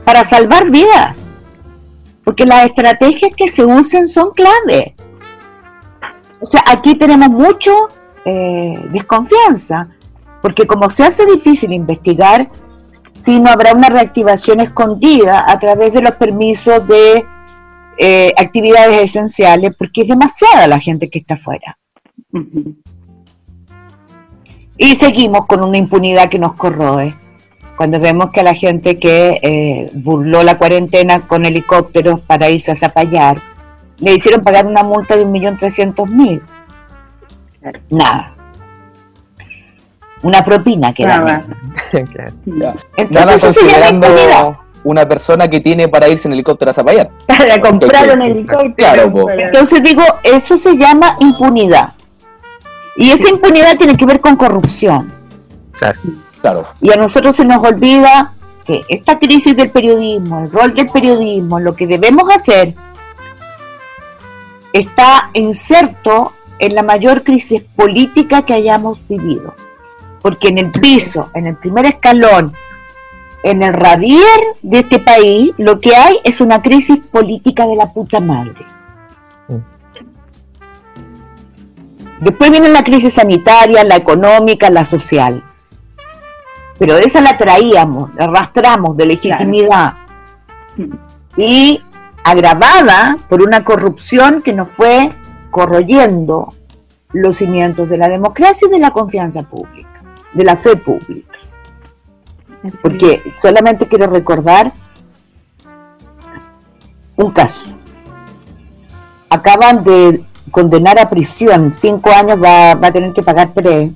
para 0.05 0.25
salvar 0.25 0.71
vidas. 0.71 1.21
Porque 2.25 2.47
las 2.47 2.64
estrategias 2.64 3.33
que 3.37 3.49
se 3.49 3.62
usan 3.64 4.09
son 4.09 4.31
clave. 4.31 4.95
O 6.40 6.47
sea, 6.47 6.64
aquí 6.67 6.95
tenemos 6.95 7.29
mucho 7.29 7.90
eh, 8.25 8.81
desconfianza, 8.90 9.88
porque 10.40 10.67
como 10.67 10.88
se 10.88 11.05
hace 11.05 11.26
difícil 11.26 11.73
investigar, 11.75 12.49
si 13.21 13.39
no 13.39 13.50
habrá 13.50 13.75
una 13.75 13.91
reactivación 13.91 14.61
escondida 14.61 15.50
a 15.50 15.59
través 15.59 15.93
de 15.93 16.00
los 16.00 16.17
permisos 16.17 16.87
de 16.89 17.27
eh, 17.99 18.33
actividades 18.37 19.03
esenciales, 19.03 19.75
porque 19.79 20.03
es 20.03 20.09
demasiada 20.09 20.67
la 20.67 20.81
gente 20.81 21.11
que 21.11 21.19
está 21.19 21.35
afuera. 21.35 21.77
Y 24.79 24.97
seguimos 24.97 25.45
con 25.47 25.62
una 25.62 25.77
impunidad 25.77 26.31
que 26.31 26.39
nos 26.39 26.55
corroe. 26.55 27.15
Cuando 27.77 28.00
vemos 28.00 28.31
que 28.31 28.41
a 28.41 28.45
la 28.45 28.55
gente 28.55 28.99
que 28.99 29.39
eh, 29.43 29.91
burló 29.95 30.43
la 30.43 30.57
cuarentena 30.57 31.27
con 31.27 31.45
helicópteros 31.45 32.21
para 32.21 32.49
irse 32.49 32.73
a 32.73 32.77
zapallar, 32.77 33.43
le 33.99 34.15
hicieron 34.15 34.43
pagar 34.43 34.67
una 34.67 34.83
multa 34.83 35.17
de 35.19 35.27
1.300.000. 35.27 36.41
Nada 37.91 38.40
una 40.23 40.45
propina 40.45 40.93
que 40.93 41.05
da. 41.07 41.43
Entonces 42.97 43.45
eso 43.45 43.53
se 43.53 43.69
llama 43.69 44.61
una 44.83 45.07
persona 45.07 45.49
que 45.49 45.61
tiene 45.61 45.89
para 45.89 46.09
irse 46.09 46.29
en 46.29 46.35
helicóptero 46.35 46.71
a 46.71 46.75
Zapallar. 46.75 47.11
Para 47.27 47.61
comprar 47.61 48.17
un 48.17 48.23
helicóptero. 48.23 49.29
Entonces 49.31 49.83
digo, 49.83 50.03
eso 50.23 50.59
se 50.59 50.77
llama 50.77 51.17
impunidad. 51.21 51.93
Y 52.97 53.11
esa 53.12 53.29
impunidad 53.29 53.77
tiene 53.77 53.97
que 53.97 54.05
ver 54.07 54.21
con 54.21 54.37
corrupción. 54.37 55.12
Claro. 55.79 55.99
claro. 56.41 56.67
Y 56.81 56.93
a 56.93 56.97
nosotros 56.97 57.37
se 57.37 57.45
nos 57.45 57.65
olvida 57.65 58.33
que 58.67 58.83
esta 58.89 59.19
crisis 59.19 59.57
del 59.57 59.71
periodismo, 59.71 60.41
el 60.41 60.50
rol 60.50 60.75
del 60.75 60.87
periodismo, 60.87 61.61
lo 61.61 61.75
que 61.75 61.87
debemos 61.87 62.31
hacer, 62.35 62.75
está 64.73 65.31
inserto 65.33 66.33
en 66.59 66.75
la 66.75 66.83
mayor 66.83 67.23
crisis 67.23 67.62
política 67.75 68.43
que 68.43 68.53
hayamos 68.53 68.99
vivido 69.09 69.55
porque 70.23 70.49
en 70.49 70.59
el 70.59 70.71
piso, 70.71 71.31
en 71.35 71.47
el 71.47 71.57
primer 71.57 71.87
escalón, 71.87 72.53
en 73.43 73.62
el 73.62 73.73
radier 73.73 74.41
de 74.62 74.81
este 74.81 74.99
país, 74.99 75.53
lo 75.57 75.81
que 75.81 75.97
hay 75.97 76.19
es 76.25 76.41
una 76.41 76.61
crisis 76.61 76.99
política 76.99 77.67
de 77.67 77.77
la 77.77 77.87
puta 77.87 78.21
madre. 78.21 78.67
Después 82.21 82.50
viene 82.50 82.69
la 82.69 82.85
crisis 82.85 83.15
sanitaria, 83.15 83.83
la 83.83 83.97
económica, 83.97 84.69
la 84.69 84.85
social. 84.85 85.43
Pero 86.79 86.99
esa 86.99 87.23
la 87.23 87.39
traíamos, 87.39 88.15
la 88.15 88.25
arrastramos 88.25 88.95
de 88.97 89.07
legitimidad. 89.07 89.95
Y 91.37 91.83
agravada 92.25 93.17
por 93.31 93.41
una 93.41 93.65
corrupción 93.65 94.43
que 94.43 94.53
nos 94.53 94.69
fue 94.69 95.11
corroyendo 95.50 96.53
los 97.12 97.37
cimientos 97.37 97.89
de 97.89 97.97
la 97.97 98.09
democracia 98.09 98.69
y 98.69 98.71
de 98.71 98.79
la 98.79 98.91
confianza 98.91 99.43
pública 99.43 99.90
de 100.35 100.45
la 100.45 100.57
fe 100.57 100.77
pública. 100.77 101.39
Porque 102.83 103.23
solamente 103.41 103.89
quiero 103.89 104.07
recordar 104.07 104.73
un 107.17 107.31
caso. 107.31 107.75
Acaban 109.29 109.85
de 109.85 110.25
condenar 110.51 110.99
a 110.99 111.09
prisión, 111.09 111.73
cinco 111.75 112.11
años 112.11 112.43
va, 112.43 112.75
va 112.75 112.89
a 112.89 112.93
tener 112.93 113.13
que 113.13 113.23
pagar 113.23 113.53
tres, 113.55 113.93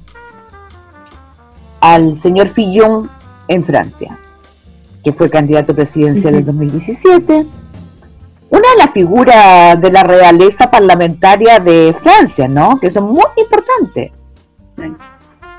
al 1.80 2.16
señor 2.16 2.48
Fillon 2.48 3.10
en 3.46 3.62
Francia, 3.62 4.18
que 5.02 5.12
fue 5.12 5.28
candidato 5.28 5.74
presidencial 5.74 6.34
en 6.36 6.46
2017. 6.46 7.46
Una 8.50 8.68
de 8.70 8.76
las 8.78 8.90
figuras 8.92 9.78
de 9.80 9.90
la 9.90 10.02
realeza 10.02 10.70
parlamentaria 10.70 11.58
de 11.60 11.94
Francia, 12.00 12.48
¿no? 12.48 12.78
Que 12.80 12.90
son 12.90 13.04
muy 13.04 13.26
importantes. 13.36 14.12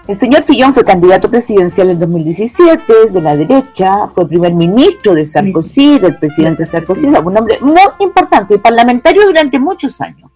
El 0.08 0.18
señor 0.18 0.44
Fillon 0.44 0.74
fue 0.74 0.86
candidato 0.86 1.30
presidencial 1.30 1.90
en 1.90 2.00
2017 2.00 3.10
de 3.10 3.22
la 3.22 3.36
derecha, 3.36 4.08
fue 4.08 4.28
primer 4.28 4.54
ministro 4.54 5.16
de 5.16 5.26
Sarkozy, 5.26 5.98
del 5.98 6.18
presidente 6.18 6.66
Sarkozy, 6.66 7.08
un 7.08 7.38
hombre 7.38 7.58
muy 7.62 7.82
importante 8.00 8.60
parlamentario 8.60 9.26
durante 9.26 9.58
muchos 9.58 10.00
años 10.02 10.30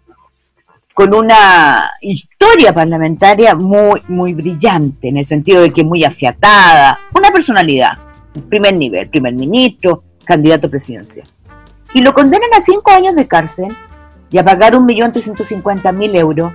con 0.99 1.13
una 1.13 1.91
historia 2.01 2.73
parlamentaria 2.73 3.55
muy, 3.55 4.01
muy 4.09 4.33
brillante, 4.33 5.07
en 5.07 5.15
el 5.15 5.23
sentido 5.23 5.61
de 5.61 5.71
que 5.71 5.81
muy 5.81 6.03
afiatada, 6.03 6.99
una 7.17 7.31
personalidad, 7.31 7.97
primer 8.49 8.75
nivel, 8.75 9.07
primer 9.07 9.33
ministro, 9.33 10.03
candidato 10.25 10.69
presidencial. 10.69 11.25
Y 11.93 12.01
lo 12.01 12.13
condenan 12.13 12.49
a 12.53 12.59
cinco 12.59 12.91
años 12.91 13.15
de 13.15 13.27
cárcel 13.27 13.77
y 14.29 14.39
a 14.39 14.43
pagar 14.43 14.75
un 14.75 14.85
millón 14.85 15.13
trescientos 15.13 15.47
cincuenta 15.47 15.93
mil 15.93 16.13
euros 16.17 16.51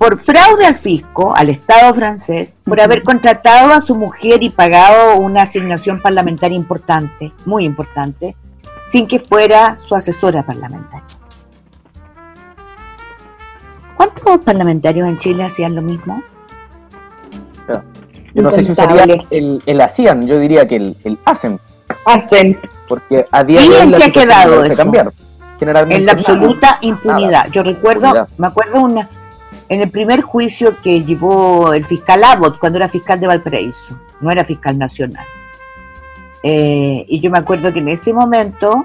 por 0.00 0.18
fraude 0.18 0.64
al 0.64 0.76
fisco, 0.76 1.36
al 1.36 1.50
Estado 1.50 1.92
francés, 1.92 2.54
por 2.64 2.80
haber 2.80 3.02
contratado 3.02 3.74
a 3.74 3.82
su 3.82 3.94
mujer 3.94 4.42
y 4.42 4.48
pagado 4.48 5.18
una 5.18 5.42
asignación 5.42 6.00
parlamentaria 6.00 6.56
importante, 6.56 7.34
muy 7.44 7.66
importante, 7.66 8.34
sin 8.88 9.06
que 9.06 9.20
fuera 9.20 9.76
su 9.78 9.94
asesora 9.94 10.42
parlamentaria. 10.42 11.04
¿Cuántos 13.94 14.38
parlamentarios 14.38 15.06
en 15.06 15.18
Chile 15.18 15.44
hacían 15.44 15.74
lo 15.74 15.82
mismo? 15.82 16.22
Yo 18.32 18.42
no 18.42 18.50
sé 18.52 18.64
si 18.64 18.74
sería 18.74 19.04
el, 19.28 19.62
el 19.66 19.80
hacían, 19.82 20.26
yo 20.26 20.38
diría 20.38 20.66
que 20.66 20.76
el, 20.76 20.96
el 21.04 21.18
hacen. 21.26 21.60
Hacen. 22.06 22.58
Porque 22.88 23.26
a 23.30 23.44
día 23.44 23.60
¿Y 23.60 23.68
de 23.68 23.74
hoy 23.76 23.82
en 23.82 23.90
la 23.90 23.98
qué 23.98 24.04
ha 24.04 24.12
quedado 24.12 24.56
no 24.60 24.64
eso? 24.64 24.76
cambiar. 24.78 25.12
En 25.60 25.74
la 25.74 25.84
nada. 25.84 26.12
absoluta 26.12 26.78
impunidad. 26.80 27.30
Nada. 27.30 27.46
Yo 27.48 27.62
recuerdo, 27.62 28.06
Impunidad. 28.06 28.28
me 28.38 28.46
acuerdo 28.46 28.80
una, 28.80 29.08
en 29.70 29.80
el 29.80 29.88
primer 29.88 30.20
juicio 30.20 30.76
que 30.82 31.02
llevó 31.04 31.72
el 31.72 31.86
fiscal 31.86 32.24
Abbott 32.24 32.58
cuando 32.58 32.76
era 32.78 32.88
fiscal 32.88 33.20
de 33.20 33.28
Valparaíso, 33.28 33.96
no 34.20 34.30
era 34.30 34.44
fiscal 34.44 34.76
nacional. 34.76 35.24
Eh, 36.42 37.04
y 37.08 37.20
yo 37.20 37.30
me 37.30 37.38
acuerdo 37.38 37.72
que 37.72 37.78
en 37.78 37.88
ese 37.88 38.12
momento 38.12 38.84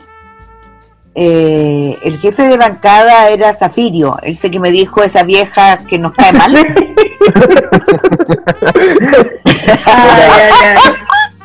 eh, 1.16 1.98
el 2.04 2.20
jefe 2.20 2.44
de 2.44 2.58
bancada 2.58 3.30
era 3.30 3.52
Zafirio, 3.52 4.18
él 4.22 4.38
sé 4.38 4.52
que 4.52 4.60
me 4.60 4.70
dijo 4.70 5.02
esa 5.02 5.24
vieja 5.24 5.80
que 5.88 5.98
nos 5.98 6.14
cae 6.14 6.34
mal. 6.34 6.56
Ay, 9.86 10.22
ay, 10.32 10.52
ay. 10.62 10.78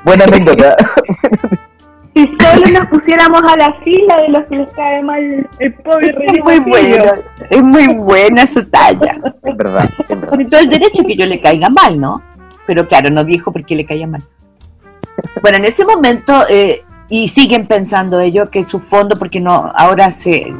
Buena 0.05 0.25
anécdota. 0.25 0.77
Si 2.15 2.27
solo 2.41 2.67
nos 2.67 2.89
pusiéramos 2.89 3.41
a 3.45 3.57
la 3.57 3.73
fila 3.85 4.17
de 4.17 4.29
los 4.29 4.45
que 4.47 4.57
les 4.57 4.69
cae 4.73 5.03
mal 5.03 5.49
el 5.61 5.75
pobre 5.75 6.09
es 6.11 6.17
René 6.17 6.43
muy 6.43 6.59
buena, 6.59 7.15
es 7.51 7.63
muy 7.63 7.87
buena 7.95 8.47
su 8.47 8.65
talla. 8.69 9.21
es 9.45 9.57
verdad, 9.57 9.89
es 10.01 10.09
verdad. 10.09 10.29
Con 10.29 10.49
todo 10.51 10.61
el 10.61 10.69
derecho 10.69 11.05
que 11.07 11.17
yo 11.17 11.25
le 11.27 11.41
caiga 11.41 11.69
mal, 11.71 12.01
¿no? 12.01 12.21
Pero 12.67 12.87
claro, 12.89 13.11
no 13.11 13.23
dijo 13.25 13.53
por 13.53 13.65
qué 13.65 13.77
le 13.77 13.87
caía 13.87 14.07
mal. 14.09 14.23
Bueno, 15.43 15.59
en 15.59 15.65
ese 15.67 15.85
momento, 15.85 16.33
eh, 16.49 16.83
y 17.09 17.29
siguen 17.29 17.67
pensando 17.67 18.19
ellos 18.21 18.49
que 18.49 18.65
su 18.65 18.81
fondo, 18.81 19.17
porque 19.19 19.41
no, 19.41 19.71
ahora 19.75 20.11
se 20.11 20.53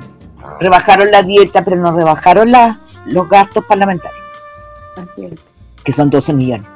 rebajaron 0.61 1.11
la 1.11 1.23
dieta, 1.23 1.65
pero 1.65 1.77
no 1.77 1.93
rebajaron 1.97 2.51
la- 2.53 2.79
los 3.07 3.29
gastos 3.29 3.65
parlamentarios, 3.65 4.21
es. 5.17 5.41
que 5.85 5.93
son 5.93 6.11
12 6.11 6.33
millones. 6.33 6.67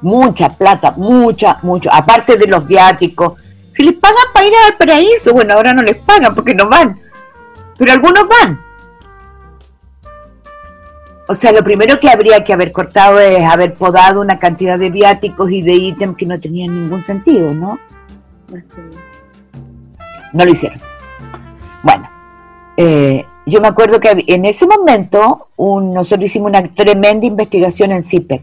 Mucha 0.00 0.48
plata, 0.50 0.92
mucha, 0.96 1.58
mucho. 1.62 1.88
Aparte 1.92 2.36
de 2.36 2.46
los 2.46 2.66
viáticos. 2.66 3.34
Si 3.74 3.82
les 3.82 3.94
pagan 3.94 4.26
para 4.32 4.46
ir 4.46 4.52
al 4.68 4.76
paraíso, 4.76 5.32
bueno, 5.32 5.54
ahora 5.54 5.74
no 5.74 5.82
les 5.82 5.96
pagan 5.96 6.32
porque 6.32 6.54
no 6.54 6.68
van. 6.68 7.00
Pero 7.76 7.92
algunos 7.92 8.24
van. 8.28 8.60
O 11.26 11.34
sea, 11.34 11.50
lo 11.50 11.64
primero 11.64 11.98
que 11.98 12.08
habría 12.08 12.44
que 12.44 12.52
haber 12.52 12.70
cortado 12.70 13.18
es 13.18 13.44
haber 13.44 13.74
podado 13.74 14.20
una 14.20 14.38
cantidad 14.38 14.78
de 14.78 14.90
viáticos 14.90 15.50
y 15.50 15.60
de 15.60 15.72
ítems 15.72 16.16
que 16.16 16.24
no 16.24 16.38
tenían 16.38 16.82
ningún 16.82 17.02
sentido, 17.02 17.52
¿no? 17.52 17.80
No 20.32 20.44
lo 20.44 20.52
hicieron. 20.52 20.80
Bueno, 21.82 22.08
eh, 22.76 23.26
yo 23.44 23.60
me 23.60 23.66
acuerdo 23.66 23.98
que 23.98 24.24
en 24.24 24.44
ese 24.44 24.68
momento 24.68 25.48
nosotros 25.58 26.26
hicimos 26.26 26.50
una 26.50 26.62
tremenda 26.72 27.26
investigación 27.26 27.90
en 27.90 28.04
CIPER. 28.04 28.42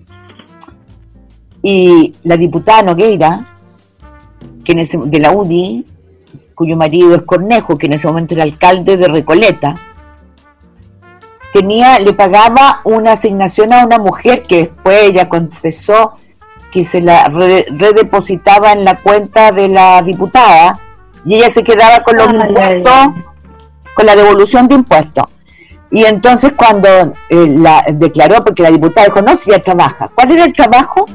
Y 1.64 2.16
la 2.24 2.36
diputada 2.36 2.84
Nogueira, 2.84 3.46
que 4.64 4.72
en 4.74 4.80
ese- 4.80 4.98
de 5.04 5.20
la 5.20 5.32
UDI, 5.32 5.86
cuyo 6.56 6.76
marido 6.78 7.16
es 7.16 7.22
Cornejo, 7.24 7.78
que 7.78 7.88
en 7.88 7.94
ese 7.94 8.08
momento 8.08 8.34
era 8.34 8.44
alcalde 8.44 8.98
de 8.98 9.08
Recoleta, 9.08 9.76
tenía, 11.54 12.00
le 12.00 12.14
pagaba 12.14 12.82
una 12.84 13.14
asignación 13.14 13.74
a 13.74 13.86
una 13.86 13.98
mujer 13.98 14.44
que 14.44 14.58
después 14.58 15.04
ella 15.04 15.28
confesó 15.28 16.18
que 16.72 16.86
se 16.86 17.02
la 17.02 17.26
re- 17.26 17.66
redepositaba 17.70 18.72
en 18.72 18.86
la 18.86 19.00
cuenta 19.02 19.52
de 19.52 19.68
la 19.68 20.02
diputada 20.02 20.80
y 21.26 21.36
ella 21.36 21.50
se 21.50 21.64
quedaba 21.64 22.02
con 22.04 22.16
los 22.16 22.28
ay, 22.30 22.36
impuestos, 22.36 22.92
ay. 22.94 23.24
con 23.94 24.06
la 24.06 24.16
devolución 24.16 24.68
de 24.68 24.76
impuestos. 24.76 25.26
Y 25.94 26.06
entonces 26.06 26.54
cuando 26.56 26.88
eh, 27.30 27.48
la 27.50 27.84
declaró, 27.92 28.46
porque 28.46 28.64
la 28.64 28.72
diputada 28.72 29.08
dijo, 29.08 29.22
no, 29.22 29.36
si 29.36 29.52
ella 29.52 29.62
trabaja. 29.62 30.10
¿Cuál 30.16 30.32
era 30.32 30.46
el 30.46 30.54
trabajo? 30.54 31.06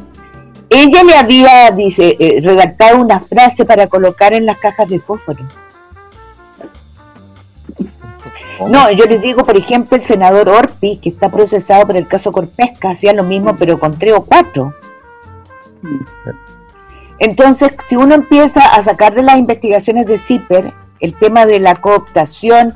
Ella 0.68 1.04
le 1.04 1.14
había, 1.14 1.70
dice, 1.70 2.16
eh, 2.18 2.40
redactado 2.42 3.00
una 3.00 3.20
frase 3.20 3.64
para 3.64 3.86
colocar 3.86 4.32
en 4.32 4.46
las 4.46 4.58
cajas 4.58 4.88
de 4.88 4.98
fósforo. 4.98 5.44
No, 8.68 8.90
yo 8.90 9.04
les 9.04 9.20
digo, 9.20 9.44
por 9.44 9.56
ejemplo, 9.56 9.96
el 9.96 10.04
senador 10.04 10.48
Orpi, 10.48 10.96
que 10.96 11.10
está 11.10 11.28
procesado 11.28 11.86
por 11.86 11.96
el 11.96 12.08
caso 12.08 12.32
Corpesca, 12.32 12.90
hacía 12.90 13.12
lo 13.12 13.22
mismo, 13.22 13.54
pero 13.56 13.78
con 13.78 13.98
tres 13.98 14.14
o 14.14 14.24
cuatro. 14.24 14.74
Entonces, 17.18 17.72
si 17.86 17.96
uno 17.96 18.14
empieza 18.14 18.60
a 18.60 18.82
sacar 18.82 19.14
de 19.14 19.22
las 19.22 19.36
investigaciones 19.36 20.06
de 20.06 20.18
CIPER 20.18 20.72
el 21.00 21.14
tema 21.14 21.46
de 21.46 21.60
la 21.60 21.76
cooptación, 21.76 22.74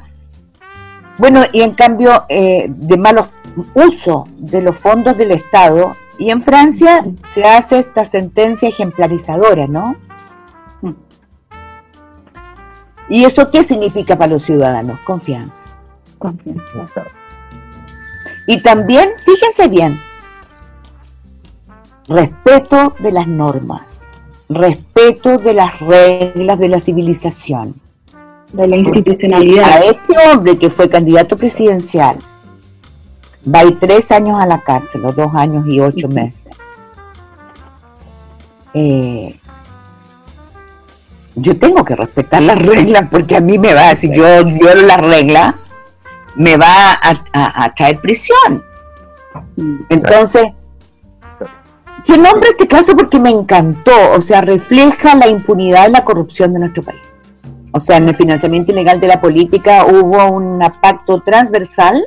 bueno, 1.18 1.42
y 1.52 1.62
en 1.62 1.72
cambio 1.72 2.24
eh, 2.28 2.66
de 2.68 2.96
malos 2.96 3.28
uso 3.74 4.26
de 4.36 4.62
los 4.62 4.76
fondos 4.78 5.16
del 5.16 5.32
Estado, 5.32 5.96
y 6.20 6.30
en 6.30 6.42
Francia 6.42 7.06
se 7.30 7.44
hace 7.44 7.78
esta 7.78 8.04
sentencia 8.04 8.68
ejemplarizadora, 8.68 9.66
¿no? 9.66 9.96
¿Y 13.08 13.24
eso 13.24 13.50
qué 13.50 13.62
significa 13.62 14.16
para 14.16 14.32
los 14.32 14.42
ciudadanos? 14.42 15.00
Confianza. 15.00 15.66
Confianza. 16.18 17.04
Y 18.46 18.62
también, 18.62 19.08
fíjense 19.24 19.66
bien, 19.68 19.98
respeto 22.06 22.94
de 23.00 23.12
las 23.12 23.26
normas, 23.26 24.06
respeto 24.50 25.38
de 25.38 25.54
las 25.54 25.80
reglas 25.80 26.58
de 26.58 26.68
la 26.68 26.80
civilización. 26.80 27.74
De 28.52 28.68
la 28.68 28.76
A 28.76 28.78
institucionalidad. 28.78 29.84
este 29.84 30.14
hombre 30.28 30.58
que 30.58 30.68
fue 30.68 30.90
candidato 30.90 31.38
presidencial, 31.38 32.18
va 33.46 33.64
ir 33.64 33.78
tres 33.80 34.10
años 34.12 34.40
a 34.40 34.46
la 34.46 34.60
cárcel, 34.60 35.04
o 35.06 35.12
dos 35.12 35.34
años 35.34 35.64
y 35.66 35.80
ocho 35.80 36.08
meses. 36.08 36.48
Eh, 38.74 39.38
yo 41.34 41.58
tengo 41.58 41.84
que 41.84 41.96
respetar 41.96 42.42
las 42.42 42.60
reglas 42.62 43.08
porque 43.10 43.36
a 43.36 43.40
mí 43.40 43.58
me 43.58 43.74
va, 43.74 43.94
si 43.96 44.14
yo 44.14 44.44
violo 44.44 44.82
las 44.82 45.00
reglas, 45.00 45.54
me 46.36 46.56
va 46.56 46.92
a, 46.92 47.22
a- 47.32 47.64
a 47.64 47.74
traer 47.74 47.98
prisión. 48.00 48.62
Mm. 49.56 49.76
Entonces, 49.88 50.44
yo 52.06 52.16
nombro 52.16 52.48
este 52.50 52.66
caso 52.68 52.96
porque 52.96 53.18
me 53.20 53.30
encantó, 53.30 53.92
o 54.16 54.20
sea, 54.22 54.40
refleja 54.40 55.14
la 55.16 55.28
impunidad 55.28 55.88
y 55.88 55.92
la 55.92 56.04
corrupción 56.04 56.52
de 56.52 56.60
nuestro 56.60 56.82
país. 56.82 57.00
O 57.72 57.80
sea, 57.80 57.98
en 57.98 58.08
el 58.08 58.16
financiamiento 58.16 58.72
ilegal 58.72 58.98
de 59.00 59.06
la 59.06 59.20
política 59.20 59.84
hubo 59.84 60.24
un 60.30 60.58
pacto 60.80 61.20
transversal 61.20 62.04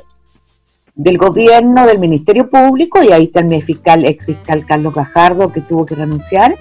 del 0.94 1.18
gobierno, 1.18 1.86
del 1.86 1.98
Ministerio 1.98 2.48
Público, 2.48 3.02
y 3.02 3.12
ahí 3.12 3.24
está 3.24 3.40
el 3.40 3.62
fiscal, 3.62 4.04
ex 4.04 4.26
fiscal 4.26 4.64
Carlos 4.64 4.94
Gajardo, 4.94 5.52
que 5.52 5.60
tuvo 5.60 5.84
que 5.84 5.94
renunciar, 5.94 6.56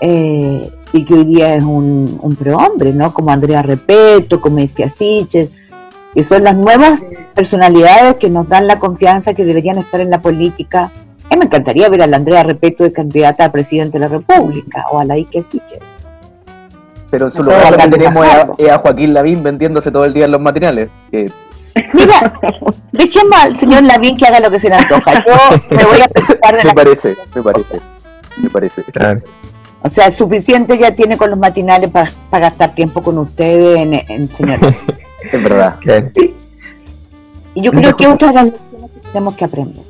eh, 0.00 0.70
y 0.92 1.04
que 1.04 1.14
hoy 1.14 1.24
día 1.24 1.54
es 1.54 1.62
un, 1.62 2.18
un 2.22 2.36
prehombre, 2.36 2.92
¿no? 2.92 3.12
Como 3.12 3.30
Andrea 3.30 3.62
Repeto, 3.62 4.40
como 4.40 4.58
Estia 4.58 4.88
Siches, 4.88 5.50
que 6.14 6.24
son 6.24 6.42
las 6.44 6.56
nuevas 6.56 7.02
personalidades 7.34 8.16
que 8.16 8.30
nos 8.30 8.48
dan 8.48 8.66
la 8.66 8.78
confianza 8.78 9.34
que 9.34 9.44
deberían 9.44 9.76
estar 9.76 10.00
en 10.00 10.10
la 10.10 10.22
política. 10.22 10.90
A 11.24 11.34
mí 11.34 11.36
me 11.38 11.44
encantaría 11.44 11.90
ver 11.90 12.02
a 12.02 12.06
la 12.06 12.16
Andrea 12.16 12.42
Repeto 12.42 12.84
de 12.84 12.92
candidata 12.92 13.44
a 13.44 13.52
presidente 13.52 13.98
de 13.98 14.06
la 14.06 14.08
República, 14.08 14.86
o 14.90 14.98
a 14.98 15.04
la 15.04 15.14
Ike 15.14 15.42
Siches. 15.42 15.80
Pero 17.10 17.26
en 17.26 17.30
su 17.30 17.42
lugar 17.42 17.76
tenemos 17.90 18.26
a, 18.26 18.78
Joaquín 18.78 19.14
Lavín 19.14 19.42
vendiéndose 19.42 19.90
todo 19.90 20.04
el 20.04 20.14
día 20.14 20.26
en 20.26 20.30
los 20.30 20.40
matinales. 20.40 20.88
Que 21.10 21.30
Mira, 21.92 22.32
dejemos 22.92 23.36
al 23.36 23.58
señor 23.58 23.82
Lavín 23.84 24.16
que 24.16 24.26
haga 24.26 24.40
lo 24.40 24.50
que 24.50 24.60
se 24.60 24.68
le 24.68 24.76
antoja. 24.76 25.24
Yo 25.24 25.76
me 25.76 25.84
voy 25.84 26.00
a 26.00 26.08
preocupar 26.08 26.56
de 26.56 26.58
Me 26.58 26.64
la 26.64 26.74
parece, 26.74 27.16
me 27.34 27.42
parece, 27.42 27.80
me 28.36 28.50
parece. 28.50 28.84
Claro. 28.84 29.22
O 29.82 29.90
sea, 29.90 30.10
suficiente 30.10 30.76
ya 30.76 30.94
tiene 30.94 31.16
con 31.16 31.30
los 31.30 31.38
matinales 31.38 31.90
para 31.90 32.10
gastar 32.30 32.74
tiempo 32.74 33.02
con 33.02 33.18
ustedes 33.18 33.78
en, 33.78 33.94
en 33.94 34.28
señor. 34.28 34.58
Es 35.32 35.42
verdad. 35.42 35.76
Y 37.54 37.62
yo 37.62 37.72
creo 37.72 37.96
que 37.96 38.06
otra 38.06 38.28
de 38.28 38.34
las 38.34 38.44
lecciones 38.44 38.90
que 38.92 39.00
tenemos 39.00 39.34
que 39.34 39.44
aprender. 39.44 39.84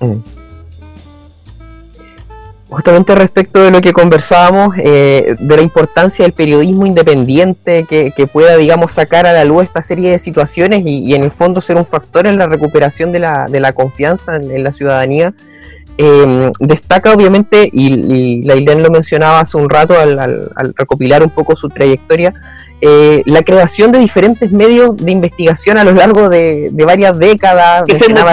Mm. 0.00 0.43
Justamente 2.74 3.14
respecto 3.14 3.62
de 3.62 3.70
lo 3.70 3.80
que 3.80 3.92
conversábamos, 3.92 4.74
eh, 4.78 5.36
de 5.38 5.56
la 5.56 5.62
importancia 5.62 6.24
del 6.24 6.32
periodismo 6.32 6.86
independiente 6.86 7.84
que, 7.88 8.12
que 8.16 8.26
pueda, 8.26 8.56
digamos, 8.56 8.90
sacar 8.92 9.26
a 9.26 9.32
la 9.32 9.44
luz 9.44 9.62
esta 9.64 9.80
serie 9.80 10.10
de 10.10 10.18
situaciones 10.18 10.80
y, 10.84 11.04
y 11.04 11.14
en 11.14 11.22
el 11.24 11.30
fondo 11.30 11.60
ser 11.60 11.76
un 11.76 11.86
factor 11.86 12.26
en 12.26 12.36
la 12.36 12.46
recuperación 12.46 13.12
de 13.12 13.20
la, 13.20 13.46
de 13.48 13.60
la 13.60 13.72
confianza 13.72 14.36
en, 14.36 14.50
en 14.50 14.64
la 14.64 14.72
ciudadanía, 14.72 15.32
eh, 15.98 16.50
destaca 16.58 17.12
obviamente, 17.12 17.70
y, 17.72 17.94
y 17.94 18.42
Lailén 18.42 18.82
lo 18.82 18.90
mencionaba 18.90 19.40
hace 19.40 19.56
un 19.56 19.70
rato 19.70 19.96
al, 19.98 20.18
al- 20.18 20.50
al 20.56 20.74
recopilar 20.76 21.22
un 21.22 21.30
poco 21.30 21.54
su 21.54 21.68
trayectoria, 21.68 22.32
eh, 22.80 23.22
la 23.26 23.42
creación 23.42 23.92
de 23.92 23.98
diferentes 24.00 24.50
medios 24.50 24.96
de 24.96 25.12
investigación 25.12 25.78
a 25.78 25.84
lo 25.84 25.92
largo 25.92 26.28
de, 26.28 26.70
de 26.72 26.84
varias 26.84 27.16
décadas. 27.18 27.84
Que 27.86 27.92
soy 27.98 28.08
muy. 28.24 28.32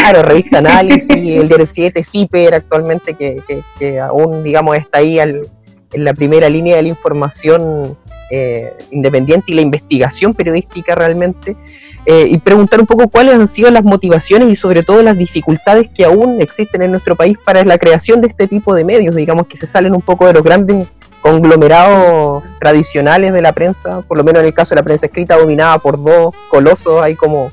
Claro, 0.00 0.22
Revista 0.22 0.58
Análisis, 0.58 1.10
el 1.40 1.48
Diario 1.48 1.66
7, 1.66 2.02
CIPER 2.04 2.54
actualmente, 2.54 3.14
que, 3.14 3.42
que- 3.46 3.62
que 3.78 4.00
aún, 4.00 4.42
digamos, 4.42 4.76
está 4.76 4.98
ahí 4.98 5.18
al- 5.18 5.46
en 5.92 6.04
la 6.04 6.14
primera 6.14 6.48
línea 6.48 6.76
de 6.76 6.82
la 6.82 6.88
información 6.88 7.96
eh, 8.30 8.72
independiente 8.90 9.44
y 9.48 9.54
la 9.54 9.60
investigación 9.60 10.32
periodística 10.32 10.94
realmente. 10.94 11.54
eh, 12.06 12.26
y 12.28 12.38
preguntar 12.38 12.80
un 12.80 12.86
poco 12.86 13.06
cuáles 13.08 13.34
han 13.34 13.46
sido 13.46 13.70
las 13.70 13.84
motivaciones 13.84 14.48
y 14.48 14.56
sobre 14.56 14.82
todo 14.82 15.02
las 15.02 15.16
dificultades 15.16 15.88
que 15.94 16.04
aún 16.04 16.40
existen 16.40 16.82
en 16.82 16.90
nuestro 16.90 17.14
país 17.14 17.36
para 17.44 17.62
la 17.64 17.78
creación 17.78 18.20
de 18.20 18.26
este 18.28 18.48
tipo 18.48 18.74
de 18.74 18.84
medios, 18.84 19.14
digamos, 19.14 19.46
que 19.46 19.56
se 19.58 19.66
salen 19.68 19.94
un 19.94 20.00
poco 20.02 20.26
de 20.26 20.32
los 20.32 20.42
grandes 20.42 20.88
conglomerados 21.20 22.42
tradicionales 22.58 23.32
de 23.32 23.42
la 23.42 23.52
prensa, 23.52 24.00
por 24.02 24.16
lo 24.18 24.24
menos 24.24 24.40
en 24.40 24.46
el 24.46 24.54
caso 24.54 24.74
de 24.74 24.80
la 24.80 24.84
prensa 24.84 25.06
escrita 25.06 25.36
dominada 25.36 25.78
por 25.78 26.02
dos 26.02 26.34
colosos, 26.50 27.00
ahí 27.02 27.14
como 27.14 27.50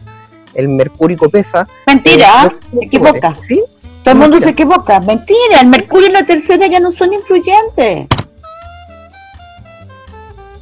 el 0.54 0.68
Mercurio 0.70 1.16
y 1.16 1.18
Copesa, 1.18 1.68
Mentira, 1.88 2.46
eh, 2.46 2.56
se 2.80 2.86
equivoca. 2.86 3.36
¿Sí? 3.48 3.62
Todo 4.04 4.14
el 4.14 4.20
mundo 4.20 4.38
Mentira. 4.40 4.46
se 4.46 4.50
equivoca. 4.52 5.00
Mentira, 5.02 5.62
el 5.62 5.68
Mercurio 5.68 6.10
y 6.10 6.12
la 6.12 6.24
tercera 6.26 6.68
ya 6.68 6.80
no 6.80 6.92
son 6.92 7.14
influyentes. 7.14 8.08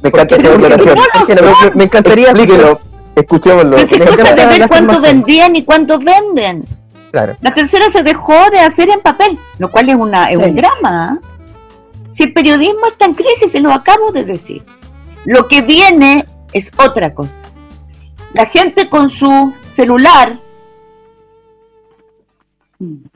Me 0.02 0.08
encanta 0.10 0.36
esa 0.36 0.48
declaración. 0.50 0.96
no 0.96 1.70
me- 1.74 1.84
encantaría 1.84 2.30
Explíquelo, 2.30 2.80
escuchémoslo. 3.16 3.76
Pero 3.76 3.88
si 3.88 3.98
cosa 3.98 4.34
de 4.34 4.46
ver 4.46 4.68
cuánto 4.68 5.00
vendían 5.00 5.56
y 5.56 5.64
cuánto 5.64 5.98
venden. 5.98 6.64
Claro. 7.10 7.36
La 7.40 7.54
tercera 7.54 7.90
se 7.90 8.02
dejó 8.02 8.34
de 8.50 8.60
hacer 8.60 8.90
en 8.90 9.00
papel, 9.00 9.38
lo 9.58 9.70
cual 9.70 9.88
es, 9.88 9.96
una, 9.96 10.30
es 10.30 10.36
un 10.36 10.54
drama. 10.54 11.18
¿ah? 11.18 11.18
Si 12.10 12.22
el 12.24 12.32
periodismo 12.32 12.86
está 12.86 13.06
en 13.06 13.14
crisis, 13.14 13.50
se 13.50 13.60
lo 13.60 13.72
acabo 13.72 14.12
de 14.12 14.24
decir. 14.24 14.62
Lo 15.24 15.48
que 15.48 15.62
viene 15.62 16.26
es 16.52 16.70
otra 16.76 17.12
cosa. 17.12 17.36
La 18.34 18.46
gente 18.46 18.88
con 18.88 19.08
su 19.08 19.54
celular 19.66 20.38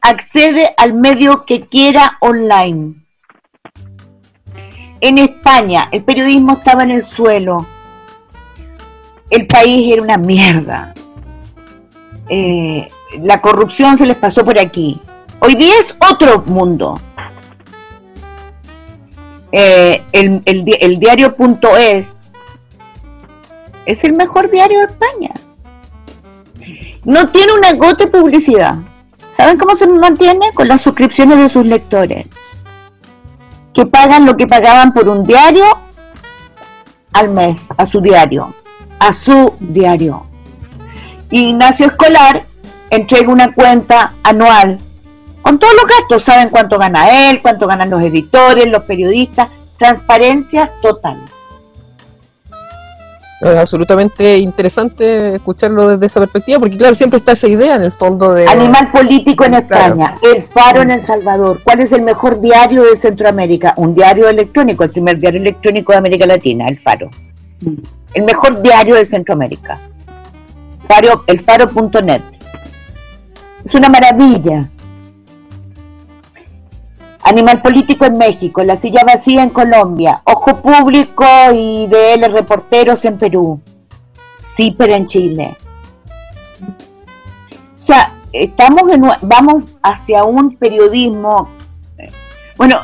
accede 0.00 0.74
al 0.76 0.94
medio 0.94 1.44
que 1.44 1.66
quiera 1.66 2.16
online. 2.20 2.94
En 5.00 5.18
España 5.18 5.88
el 5.92 6.02
periodismo 6.02 6.54
estaba 6.54 6.82
en 6.82 6.92
el 6.92 7.04
suelo. 7.04 7.66
El 9.28 9.46
país 9.46 9.92
era 9.92 10.02
una 10.02 10.16
mierda. 10.16 10.94
Eh, 12.28 12.86
la 13.20 13.40
corrupción 13.40 13.98
se 13.98 14.06
les 14.06 14.16
pasó 14.16 14.44
por 14.44 14.58
aquí. 14.58 15.00
Hoy 15.40 15.54
día 15.56 15.74
es 15.78 15.94
otro 16.10 16.42
mundo. 16.46 16.98
Eh, 19.50 20.02
el, 20.12 20.40
el 20.46 20.64
el 20.80 20.98
diario.es 20.98 22.21
es 23.86 24.04
el 24.04 24.12
mejor 24.14 24.50
diario 24.50 24.78
de 24.80 24.86
España. 24.86 25.32
No 27.04 27.26
tiene 27.28 27.52
una 27.52 27.72
gota 27.72 28.04
de 28.04 28.10
publicidad. 28.10 28.76
¿Saben 29.30 29.58
cómo 29.58 29.74
se 29.76 29.86
mantiene? 29.86 30.52
Con 30.54 30.68
las 30.68 30.82
suscripciones 30.82 31.38
de 31.38 31.48
sus 31.48 31.66
lectores. 31.66 32.26
Que 33.72 33.86
pagan 33.86 34.26
lo 34.26 34.36
que 34.36 34.46
pagaban 34.46 34.92
por 34.92 35.08
un 35.08 35.26
diario 35.26 35.64
al 37.12 37.30
mes, 37.30 37.66
a 37.76 37.86
su 37.86 38.00
diario. 38.00 38.54
A 38.98 39.12
su 39.12 39.54
diario. 39.58 40.26
Ignacio 41.30 41.86
Escolar 41.86 42.44
entrega 42.90 43.32
una 43.32 43.52
cuenta 43.52 44.12
anual 44.22 44.78
con 45.40 45.58
todos 45.58 45.74
los 45.74 45.86
gastos. 45.86 46.22
Saben 46.24 46.50
cuánto 46.50 46.78
gana 46.78 47.30
él, 47.30 47.40
cuánto 47.42 47.66
ganan 47.66 47.90
los 47.90 48.02
editores, 48.02 48.70
los 48.70 48.84
periodistas. 48.84 49.48
Transparencia 49.78 50.72
total. 50.80 51.24
Es 53.42 53.56
absolutamente 53.56 54.38
interesante 54.38 55.34
escucharlo 55.34 55.88
desde 55.88 56.06
esa 56.06 56.20
perspectiva, 56.20 56.60
porque 56.60 56.76
claro, 56.76 56.94
siempre 56.94 57.18
está 57.18 57.32
esa 57.32 57.48
idea 57.48 57.74
en 57.74 57.82
el 57.82 57.92
fondo 57.92 58.32
de... 58.34 58.46
Animal 58.46 58.92
político 58.92 59.44
en 59.44 59.60
Claro. 59.62 59.94
España, 59.94 60.14
El 60.22 60.42
Faro 60.42 60.82
en 60.82 60.90
El 60.92 61.02
Salvador. 61.02 61.60
¿Cuál 61.64 61.80
es 61.80 61.90
el 61.92 62.02
mejor 62.02 62.40
diario 62.40 62.84
de 62.84 62.96
Centroamérica? 62.96 63.74
Un 63.76 63.94
diario 63.94 64.28
electrónico, 64.28 64.84
el 64.84 64.90
primer 64.90 65.18
diario 65.18 65.40
electrónico 65.40 65.90
de 65.92 65.98
América 65.98 66.24
Latina, 66.24 66.68
El 66.68 66.78
Faro. 66.78 67.10
El 68.14 68.22
mejor 68.24 68.62
diario 68.62 68.94
de 68.94 69.04
Centroamérica. 69.04 69.80
Faro, 70.86 71.24
elfaro.net. 71.26 72.22
Es 73.64 73.74
una 73.74 73.88
maravilla. 73.88 74.68
Animal 77.24 77.62
político 77.62 78.04
en 78.04 78.18
México, 78.18 78.62
La 78.64 78.74
silla 78.76 79.04
vacía 79.06 79.42
en 79.44 79.50
Colombia, 79.50 80.22
Ojo 80.24 80.56
Público 80.56 81.24
y 81.54 81.86
DL 81.86 82.28
Reporteros 82.32 83.04
en 83.04 83.16
Perú, 83.18 83.60
CIPER 84.56 84.90
en 84.90 85.06
Chile. 85.06 85.56
O 86.62 87.76
sea, 87.84 88.14
estamos 88.32 88.90
en, 88.90 89.04
un- 89.04 89.12
vamos 89.22 89.64
hacia 89.82 90.24
un 90.24 90.56
periodismo. 90.56 91.48
eh, 91.98 92.10
Bueno, 92.56 92.76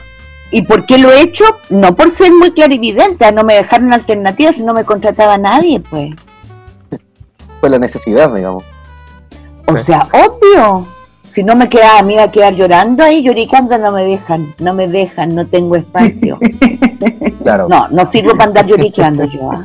¿y 0.51 0.63
por 0.63 0.87
qué 0.87 0.99
lo 0.99 1.11
he 1.13 1.21
hecho? 1.23 1.45
No 1.71 1.95
por 1.97 2.11
ser 2.11 2.33
muy 2.33 2.53
clarividente, 2.53 3.31
no 3.33 3.43
me 3.45 3.55
dejaron 3.55 3.93
alternativas 3.93 4.57
si 4.57 4.63
no 4.63 4.73
me 4.75 4.85
contrataba 4.85 5.37
nadie, 5.39 5.81
pues. 5.81 6.15
Fue 7.61 7.71
la 7.71 7.79
necesidad, 7.79 8.33
digamos. 8.33 8.63
O 9.67 9.77
Sí. 9.77 9.85
sea, 9.85 10.07
obvio. 10.13 10.87
Si 11.33 11.43
no 11.43 11.55
me 11.55 11.69
quedaba, 11.69 12.03
me 12.03 12.15
iba 12.15 12.25
a 12.25 12.31
quedar 12.31 12.55
llorando 12.55 13.05
ahí, 13.05 13.23
lloricando, 13.23 13.79
no 13.79 13.93
me 13.93 14.05
dejan, 14.05 14.55
no 14.59 14.75
me 14.75 14.89
dejan, 14.89 15.35
no 15.35 15.47
tengo 15.47 15.77
espacio. 15.77 16.39
Claro. 17.43 17.69
No, 17.69 17.87
no 17.89 18.11
sirvo 18.11 18.33
para 18.33 18.45
andar 18.45 18.67
lloriqueando 18.67 19.25
yo. 19.25 19.53
¿ah? 19.53 19.65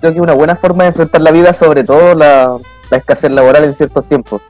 Creo 0.00 0.12
que 0.12 0.18
es 0.18 0.22
una 0.22 0.34
buena 0.34 0.56
forma 0.56 0.82
de 0.82 0.88
enfrentar 0.88 1.20
la 1.22 1.30
vida, 1.30 1.52
sobre 1.52 1.84
todo 1.84 2.14
la, 2.14 2.56
la 2.90 2.96
escasez 2.96 3.30
laboral 3.30 3.64
en 3.64 3.74
ciertos 3.74 4.04
tiempos. 4.08 4.42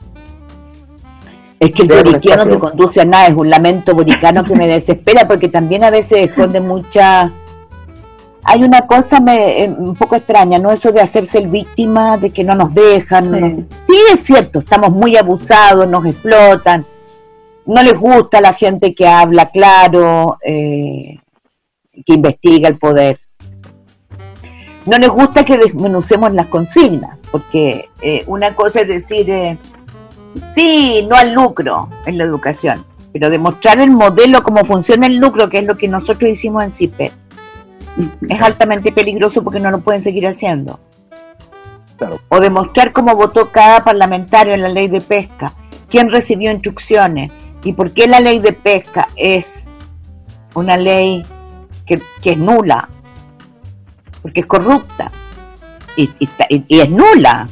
Es 1.59 1.73
que 1.73 1.83
el 1.83 1.89
lloriqueo 1.89 2.35
no 2.37 2.47
te 2.47 2.59
conduce 2.59 3.01
a 3.01 3.05
nada, 3.05 3.27
es 3.27 3.35
un 3.35 3.49
lamento 3.49 3.95
boricano 3.95 4.43
que 4.43 4.55
me 4.55 4.67
desespera 4.67 5.27
porque 5.27 5.49
también 5.49 5.83
a 5.83 5.89
veces 5.89 6.29
esconde 6.29 6.59
mucha... 6.59 7.31
Hay 8.43 8.63
una 8.63 8.81
cosa 8.87 9.19
me, 9.19 9.63
eh, 9.63 9.69
un 9.69 9.95
poco 9.95 10.15
extraña, 10.15 10.57
¿no? 10.57 10.71
Eso 10.71 10.91
de 10.91 11.01
hacerse 11.01 11.37
el 11.39 11.47
víctima, 11.47 12.17
de 12.17 12.29
que 12.29 12.43
no 12.43 12.55
nos 12.55 12.73
dejan. 12.73 13.31
no 13.31 13.37
Sí. 13.37 13.43
nos- 13.43 13.65
Sí, 13.87 13.95
es 14.13 14.19
cierto, 14.23 14.59
estamos 14.59 14.91
muy 14.91 15.17
abusados, 15.17 15.87
nos 15.87 16.05
explotan, 16.05 16.85
no 17.65 17.83
les 17.83 17.97
gusta 17.97 18.39
la 18.39 18.53
gente 18.53 18.93
que 18.95 19.07
habla 19.07 19.49
claro, 19.49 20.37
eh, 20.45 21.17
que 22.05 22.13
investiga 22.13 22.69
el 22.69 22.77
poder. 22.77 23.19
No 24.85 24.97
les 24.97 25.09
gusta 25.09 25.43
que 25.43 25.57
desmenucemos 25.57 26.31
las 26.33 26.45
consignas, 26.47 27.17
porque 27.31 27.89
eh, 28.01 28.23
una 28.27 28.55
cosa 28.55 28.81
es 28.81 28.87
decir... 28.87 29.29
eh, 29.29 29.57
Sí, 30.47 31.05
no 31.09 31.15
al 31.15 31.33
lucro 31.33 31.89
en 32.05 32.17
la 32.19 32.23
educación, 32.23 32.85
pero 33.11 33.31
demostrar 33.31 33.79
el 33.79 33.89
modelo, 33.89 34.43
cómo 34.43 34.63
funciona 34.65 35.07
el 35.07 35.15
lucro, 35.17 35.49
que 35.49 35.57
es 35.59 35.63
lo 35.65 35.77
que 35.77 35.87
nosotros 35.87 36.29
hicimos 36.29 36.63
en 36.63 36.69
CIPE, 36.71 37.11
es 38.29 38.41
altamente 38.41 38.91
peligroso 38.91 39.43
porque 39.43 39.59
no 39.59 39.71
lo 39.71 39.79
pueden 39.79 40.03
seguir 40.03 40.27
haciendo. 40.27 40.79
Claro. 41.97 42.19
O 42.29 42.39
demostrar 42.39 42.93
cómo 42.93 43.15
votó 43.15 43.51
cada 43.51 43.83
parlamentario 43.83 44.53
en 44.53 44.61
la 44.61 44.69
ley 44.69 44.87
de 44.87 45.01
pesca, 45.01 45.53
quién 45.89 46.11
recibió 46.11 46.51
instrucciones 46.51 47.31
y 47.63 47.73
por 47.73 47.91
qué 47.91 48.07
la 48.07 48.19
ley 48.19 48.39
de 48.39 48.53
pesca 48.53 49.07
es 49.15 49.67
una 50.53 50.77
ley 50.77 51.25
que, 51.85 52.01
que 52.21 52.31
es 52.33 52.37
nula, 52.37 52.87
porque 54.21 54.41
es 54.41 54.45
corrupta 54.45 55.11
y- 55.95 56.11
y 56.67 56.79
es 56.79 56.89
nula. 56.89 57.47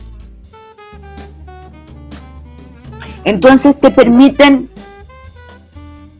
Entonces 3.23 3.79
te 3.79 3.89
permiten 3.89 4.67
te 4.67 4.74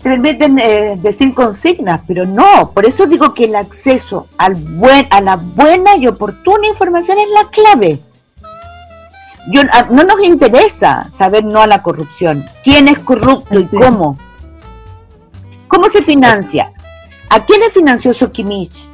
permiten 0.05 0.59
eh, 0.59 0.99
decir 1.01 1.33
consignas, 1.33 1.99
pero 2.07 2.27
no, 2.27 2.69
por 2.75 2.85
eso 2.85 3.07
digo 3.07 3.33
que 3.33 3.45
el 3.45 3.55
acceso 3.55 4.27
al 4.37 4.53
buen, 4.53 5.07
a 5.09 5.19
la 5.19 5.35
buena 5.35 5.95
y 5.97 6.05
oportuna 6.05 6.67
información 6.67 7.17
es 7.17 7.29
la 7.29 7.49
clave. 7.49 7.99
Yo, 9.47 9.61
no 9.89 10.03
nos 10.03 10.23
interesa 10.23 11.09
saber 11.09 11.43
no 11.43 11.59
a 11.59 11.65
la 11.65 11.81
corrupción, 11.81 12.45
quién 12.63 12.87
es 12.87 12.99
corrupto 12.99 13.59
y 13.59 13.65
cómo. 13.65 14.19
¿Cómo 15.67 15.89
se 15.89 16.03
financia? 16.03 16.71
¿A 17.31 17.43
quiénes 17.43 17.73
financió 17.73 18.13
Sokimich? 18.13 18.87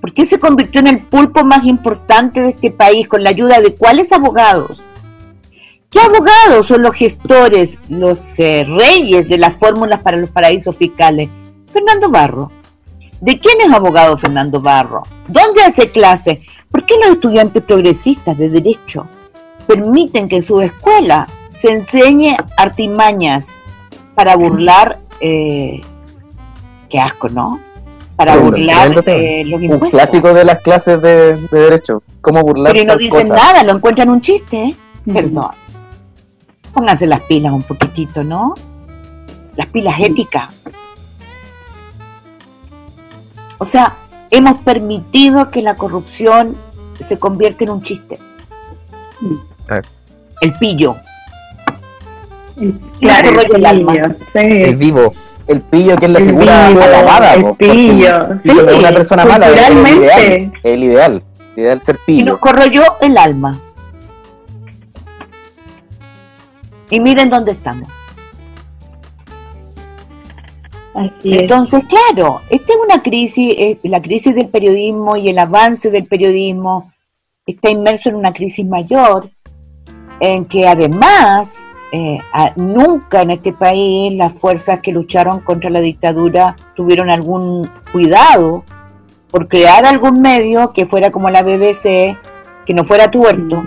¿Por 0.00 0.12
qué 0.12 0.24
se 0.24 0.38
convirtió 0.38 0.78
en 0.78 0.86
el 0.86 1.02
pulpo 1.02 1.44
más 1.44 1.64
importante 1.64 2.40
de 2.40 2.50
este 2.50 2.70
país 2.70 3.08
con 3.08 3.24
la 3.24 3.30
ayuda 3.30 3.60
de 3.60 3.74
cuáles 3.74 4.12
abogados? 4.12 4.84
¿Qué 5.94 6.00
abogados 6.00 6.66
son 6.66 6.82
los 6.82 6.92
gestores, 6.92 7.78
los 7.88 8.36
eh, 8.40 8.66
reyes 8.66 9.28
de 9.28 9.38
las 9.38 9.56
fórmulas 9.56 10.00
para 10.00 10.16
los 10.16 10.28
paraísos 10.28 10.76
fiscales? 10.76 11.30
Fernando 11.72 12.10
Barro. 12.10 12.50
¿De 13.20 13.38
quién 13.38 13.60
es 13.60 13.72
abogado 13.72 14.18
Fernando 14.18 14.60
Barro? 14.60 15.04
¿Dónde 15.28 15.62
hace 15.62 15.92
clase? 15.92 16.40
¿Por 16.68 16.84
qué 16.84 16.96
los 17.00 17.12
estudiantes 17.12 17.62
progresistas 17.62 18.36
de 18.36 18.48
derecho 18.48 19.06
permiten 19.68 20.28
que 20.28 20.36
en 20.36 20.42
su 20.42 20.60
escuela 20.60 21.28
se 21.52 21.70
enseñe 21.70 22.36
artimañas 22.56 23.56
para 24.16 24.34
burlar, 24.34 24.98
eh, 25.20 25.80
qué 26.90 26.98
asco, 26.98 27.28
¿no? 27.28 27.60
Para 28.16 28.34
burlar 28.34 29.00
eh, 29.06 29.44
los 29.46 29.62
impuestos. 29.62 29.86
Un 29.86 29.90
clásico 29.90 30.34
de 30.34 30.44
las 30.44 30.60
clases 30.60 31.00
de, 31.00 31.36
derecho, 31.52 32.02
cómo 32.20 32.42
burlar. 32.42 32.72
Pero 32.72 32.84
no 32.84 32.96
dicen 32.96 33.28
nada, 33.28 33.62
lo 33.62 33.74
encuentran 33.74 34.10
un 34.10 34.20
chiste, 34.20 34.56
¿eh? 34.56 34.76
Perdón 35.06 35.63
pónganse 36.74 37.06
las 37.06 37.20
pilas 37.22 37.52
un 37.52 37.62
poquitito, 37.62 38.24
¿no? 38.24 38.54
Las 39.56 39.68
pilas 39.68 39.94
éticas. 40.00 40.48
O 43.58 43.64
sea, 43.64 43.96
hemos 44.30 44.58
permitido 44.58 45.50
que 45.50 45.62
la 45.62 45.76
corrupción 45.76 46.56
se 47.06 47.18
convierta 47.18 47.64
en 47.64 47.70
un 47.70 47.82
chiste. 47.82 48.18
El 50.40 50.52
pillo. 50.54 50.96
Claro, 53.00 53.40
el, 53.40 53.56
el, 53.56 53.66
alma. 53.66 53.94
el 54.34 54.76
vivo. 54.76 55.12
El 55.46 55.60
pillo 55.60 55.96
que 55.96 56.06
es 56.06 56.12
la 56.12 56.20
figura 56.20 56.66
alabada. 56.66 57.34
El 57.34 57.54
pillo. 57.54 58.40
Sí, 58.42 58.50
una 58.50 58.92
persona 58.92 59.24
mala. 59.24 59.48
Es 59.50 59.70
el 59.70 59.78
ideal. 59.78 60.52
El 60.62 60.84
ideal. 60.84 61.22
El 61.56 61.62
ideal 61.62 61.82
ser 61.82 61.98
pillo. 62.04 62.20
Y 62.20 62.24
nos 62.24 62.38
corroyó 62.38 62.82
el 63.00 63.16
alma. 63.16 63.60
Y 66.90 67.00
miren 67.00 67.30
dónde 67.30 67.52
estamos. 67.52 67.88
Entonces, 71.24 71.82
claro, 71.84 72.42
esta 72.50 72.72
es 72.72 72.78
una 72.84 73.02
crisis, 73.02 73.78
la 73.82 74.00
crisis 74.00 74.34
del 74.34 74.48
periodismo 74.48 75.16
y 75.16 75.28
el 75.28 75.38
avance 75.38 75.90
del 75.90 76.06
periodismo 76.06 76.92
está 77.46 77.70
inmerso 77.70 78.10
en 78.10 78.14
una 78.14 78.32
crisis 78.32 78.64
mayor, 78.64 79.28
en 80.20 80.44
que 80.44 80.68
además 80.68 81.64
eh, 81.90 82.20
nunca 82.56 83.22
en 83.22 83.32
este 83.32 83.52
país 83.52 84.12
las 84.14 84.32
fuerzas 84.34 84.80
que 84.80 84.92
lucharon 84.92 85.40
contra 85.40 85.68
la 85.68 85.80
dictadura 85.80 86.56
tuvieron 86.76 87.10
algún 87.10 87.68
cuidado 87.92 88.64
por 89.30 89.48
crear 89.48 89.84
algún 89.84 90.20
medio 90.20 90.72
que 90.72 90.86
fuera 90.86 91.10
como 91.10 91.28
la 91.28 91.42
BBC, 91.42 92.16
que 92.64 92.74
no 92.74 92.84
fuera 92.84 93.10
tuerto 93.10 93.66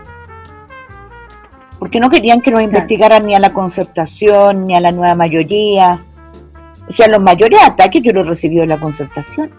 porque 1.80 2.00
no 2.00 2.10
querían 2.10 2.42
que 2.42 2.52
nos 2.52 2.62
investigaran 2.62 3.26
ni 3.26 3.36
a 3.36 3.40
la 3.40 3.54
concertación, 3.54 4.66
ni 4.66 4.76
a 4.76 4.82
la 4.82 4.92
nueva 4.92 5.16
mayoría. 5.16 6.00
O 6.88 6.92
sea, 6.92 7.08
los 7.08 7.22
mayores 7.22 7.60
ataques 7.63 8.02
yo 8.02 8.12
los 8.13 8.28
recibí 8.28 8.56
de 8.56 8.68
la 8.68 8.80
concertación. 8.80 9.52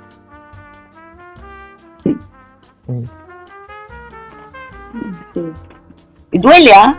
Y 6.31 6.38
duele, 6.38 6.72
¿ah? 6.74 6.98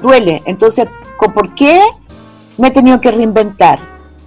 Duele. 0.00 0.42
Entonces, 0.44 0.88
¿por 1.18 1.54
qué 1.54 1.80
me 2.58 2.68
he 2.68 2.70
tenido 2.70 3.00
que 3.00 3.10
reinventar? 3.10 3.78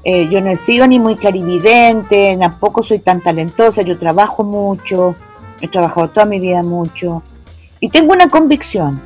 Eh, 0.03 0.27
yo 0.29 0.39
no 0.39 0.51
he 0.51 0.57
sido 0.57 0.85
ni 0.87 0.99
muy 0.99 1.15
clarividente, 1.15 2.37
tampoco 2.39 2.83
soy 2.83 2.99
tan 2.99 3.21
talentosa, 3.21 3.81
yo 3.81 3.97
trabajo 3.97 4.43
mucho, 4.43 5.15
he 5.61 5.67
trabajado 5.67 6.09
toda 6.09 6.27
mi 6.27 6.39
vida 6.39 6.61
mucho. 6.61 7.23
Y 7.79 7.89
tengo 7.89 8.13
una 8.13 8.29
convicción, 8.29 9.01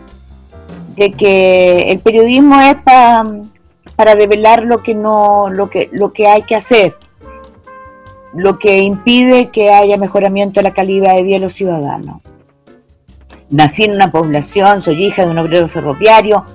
de 0.96 1.12
que 1.12 1.92
el 1.92 2.00
periodismo 2.00 2.60
es 2.62 2.76
para 3.96 4.16
develar 4.16 4.64
lo 4.64 4.82
que 4.82 4.96
no 4.96 5.50
lo 5.50 5.70
que 5.70 5.90
lo 5.92 6.12
que 6.14 6.28
hay 6.28 6.44
que 6.44 6.56
hacer 6.56 6.96
lo 8.34 8.60
que 8.60 8.80
impide 8.80 9.50
que 9.50 9.72
haya 9.72 9.98
mejoramiento 9.98 10.60
de 10.60 10.64
la 10.64 10.74
calidad 10.74 11.16
de 11.16 11.24
vida 11.24 11.36
de 11.38 11.42
los 11.42 11.54
ciudadanos. 11.54 12.22
Nací 13.50 13.84
en 13.84 13.96
una 13.96 14.12
población 14.12 14.82
soy 14.82 15.06
hija 15.06 15.26
de 15.26 15.32
un 15.32 15.38
obrero 15.40 15.68
ferroviario 15.68 16.46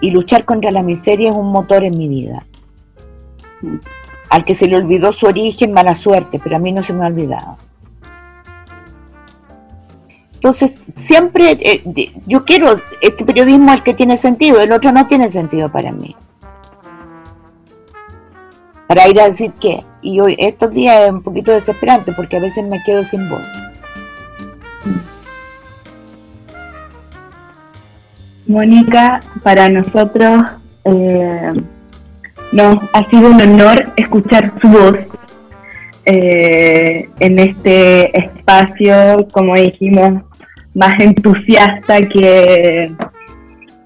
y 0.00 0.10
luchar 0.10 0.44
contra 0.44 0.70
la 0.70 0.82
miseria 0.82 1.30
es 1.30 1.36
un 1.36 1.52
motor 1.52 1.84
en 1.84 1.98
mi 1.98 2.08
vida. 2.08 2.44
Al 4.30 4.44
que 4.44 4.54
se 4.54 4.66
le 4.66 4.76
olvidó 4.76 5.12
su 5.12 5.26
origen 5.26 5.72
mala 5.72 5.94
suerte 5.94 6.40
pero 6.42 6.56
a 6.56 6.58
mí 6.58 6.72
no 6.72 6.82
se 6.82 6.92
me 6.92 7.04
ha 7.04 7.08
olvidado 7.08 7.58
entonces, 10.44 10.72
siempre 10.98 11.56
eh, 11.58 11.82
yo 12.26 12.44
quiero 12.44 12.78
este 13.00 13.24
periodismo 13.24 13.72
el 13.72 13.82
que 13.82 13.94
tiene 13.94 14.18
sentido, 14.18 14.60
el 14.60 14.72
otro 14.72 14.92
no 14.92 15.06
tiene 15.06 15.30
sentido 15.30 15.72
para 15.72 15.90
mí. 15.90 16.14
Para 18.86 19.08
ir 19.08 19.18
a 19.22 19.30
decir 19.30 19.52
qué. 19.58 19.82
Y 20.02 20.20
hoy, 20.20 20.36
estos 20.38 20.72
días 20.72 21.04
es 21.04 21.12
un 21.12 21.22
poquito 21.22 21.50
desesperante 21.50 22.12
porque 22.12 22.36
a 22.36 22.40
veces 22.40 22.62
me 22.62 22.82
quedo 22.84 23.02
sin 23.04 23.26
voz. 23.30 23.40
Mónica, 28.46 29.22
para 29.42 29.70
nosotros 29.70 30.44
eh, 30.84 31.52
nos 32.52 32.82
ha 32.92 33.08
sido 33.08 33.30
un 33.30 33.40
honor 33.40 33.94
escuchar 33.96 34.52
su 34.60 34.68
voz 34.68 34.98
eh, 36.04 37.08
en 37.18 37.38
este 37.38 38.18
espacio, 38.18 39.26
como 39.32 39.54
dijimos, 39.54 40.22
más 40.74 40.94
entusiasta 40.98 42.00
que, 42.02 42.92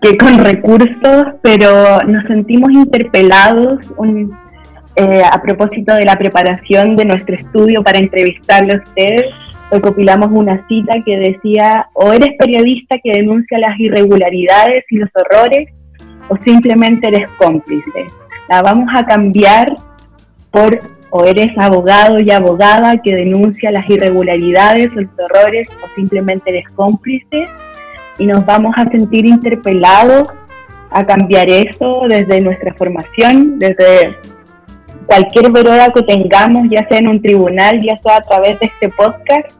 que 0.00 0.16
con 0.16 0.38
recursos, 0.38 1.26
pero 1.42 2.00
nos 2.06 2.24
sentimos 2.26 2.70
interpelados 2.72 3.80
eh, 4.96 5.22
a 5.30 5.40
propósito 5.42 5.94
de 5.94 6.04
la 6.04 6.16
preparación 6.16 6.96
de 6.96 7.04
nuestro 7.04 7.36
estudio 7.36 7.82
para 7.82 7.98
entrevistarle 7.98 8.74
a 8.74 8.76
usted. 8.76 9.16
Recopilamos 9.70 10.28
una 10.32 10.66
cita 10.66 10.96
que 11.04 11.18
decía, 11.18 11.88
o 11.92 12.12
eres 12.12 12.30
periodista 12.38 12.96
que 13.02 13.12
denuncia 13.12 13.58
las 13.58 13.78
irregularidades 13.78 14.84
y 14.90 14.96
los 14.96 15.10
horrores, 15.14 15.68
o 16.28 16.36
simplemente 16.38 17.08
eres 17.08 17.28
cómplice. 17.38 18.06
La 18.48 18.62
vamos 18.62 18.88
a 18.94 19.04
cambiar 19.04 19.74
por 20.50 20.80
o 21.10 21.24
eres 21.24 21.52
abogado 21.56 22.18
y 22.20 22.30
abogada 22.30 23.00
que 23.02 23.14
denuncia 23.14 23.70
las 23.70 23.88
irregularidades 23.88 24.90
o 24.96 25.00
los 25.00 25.10
errores 25.18 25.68
o 25.82 25.94
simplemente 25.94 26.50
eres 26.50 26.68
cómplice 26.74 27.48
y 28.18 28.26
nos 28.26 28.44
vamos 28.44 28.74
a 28.76 28.84
sentir 28.90 29.26
interpelados 29.26 30.28
a 30.90 31.04
cambiar 31.06 31.48
eso 31.50 32.02
desde 32.08 32.40
nuestra 32.40 32.74
formación, 32.74 33.58
desde 33.58 34.16
cualquier 35.06 35.50
veroda 35.50 35.92
que 35.92 36.02
tengamos, 36.02 36.68
ya 36.70 36.86
sea 36.88 36.98
en 36.98 37.08
un 37.08 37.22
tribunal, 37.22 37.80
ya 37.80 37.98
sea 38.02 38.16
a 38.16 38.22
través 38.22 38.58
de 38.60 38.66
este 38.66 38.88
podcast. 38.90 39.50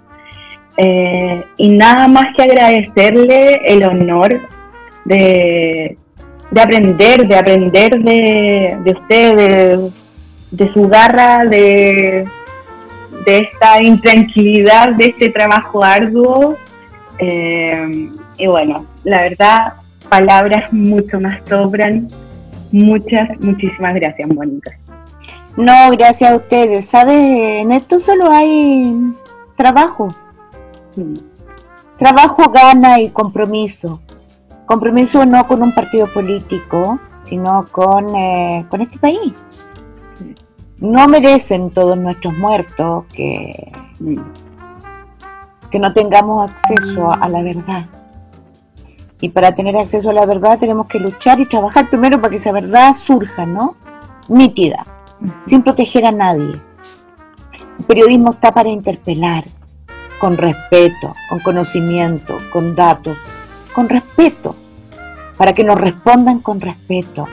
Eh, 0.77 1.45
y 1.57 1.71
nada 1.71 2.07
más 2.07 2.27
que 2.37 2.45
agradecerle 2.45 3.61
el 3.67 3.85
honor 3.85 4.41
de, 5.05 5.97
de 6.51 6.61
aprender, 6.61 7.27
de 7.27 7.37
aprender 7.37 7.99
de, 7.99 8.79
de 8.85 8.91
ustedes, 8.93 10.08
de 10.51 10.73
su 10.73 10.89
garra, 10.89 11.45
de, 11.45 12.27
de 13.25 13.39
esta 13.39 13.83
intranquilidad, 13.83 14.95
de 14.95 15.07
este 15.07 15.29
trabajo 15.31 15.83
arduo. 15.83 16.57
Eh, 17.19 18.11
y 18.39 18.47
bueno, 18.47 18.87
la 19.05 19.23
verdad, 19.23 19.75
palabras 20.09 20.73
mucho 20.73 21.21
más 21.21 21.41
sobran. 21.49 22.09
Muchas, 22.71 23.29
muchísimas 23.41 23.95
gracias, 23.95 24.29
Mónica. 24.29 24.73
No, 25.57 25.91
gracias 25.91 26.31
a 26.31 26.37
ustedes. 26.37 26.87
¿Sabes? 26.87 27.17
En 27.17 27.73
esto 27.73 28.01
solo 28.01 28.31
hay 28.31 29.15
trabajo. 29.57 30.15
Trabajo, 31.99 32.51
gana 32.51 33.01
y 33.01 33.11
compromiso. 33.11 34.01
Compromiso 34.67 35.25
no 35.25 35.47
con 35.49 35.63
un 35.63 35.75
partido 35.75 36.07
político, 36.13 37.01
sino 37.25 37.65
con, 37.73 38.15
eh, 38.15 38.67
con 38.69 38.83
este 38.83 38.99
país 38.99 39.33
no 40.81 41.09
merecen 41.09 41.71
todos 41.71 41.97
nuestros 41.99 42.37
muertos 42.37 43.05
que, 43.13 43.73
que 45.71 45.79
no 45.79 45.93
tengamos 45.93 46.51
acceso 46.51 47.13
a 47.13 47.29
la 47.29 47.43
verdad. 47.43 47.87
Y 49.21 49.31
para 49.31 49.55
tener 49.55 49.77
acceso 49.77 50.11
a 50.11 50.13
la 50.13 50.27
verdad 50.27 50.59
tenemos 50.59 50.87
que 50.87 51.01
luchar 51.01 51.41
y 51.41 51.47
trabajar 51.47 51.91
primero 51.91 52.21
para 52.21 52.31
que 52.31 52.37
esa 52.37 52.53
verdad 52.53 52.95
surja, 52.95 53.47
¿no? 53.47 53.75
Nítida. 54.29 54.87
sin 55.47 55.63
proteger 55.63 56.07
a 56.07 56.13
nadie. 56.13 56.61
El 57.79 57.85
periodismo 57.85 58.33
está 58.33 58.53
para 58.53 58.69
interpelar, 58.69 59.45
con 60.21 60.37
respeto, 60.37 61.13
con 61.29 61.41
conocimiento, 61.41 62.39
con 62.53 62.77
datos, 62.77 63.19
con 63.73 63.89
respeto, 63.89 64.55
para 65.37 65.53
que 65.53 65.65
nos 65.65 65.81
respondan 65.81 66.41
con 66.41 66.61
respeto. 66.61 67.27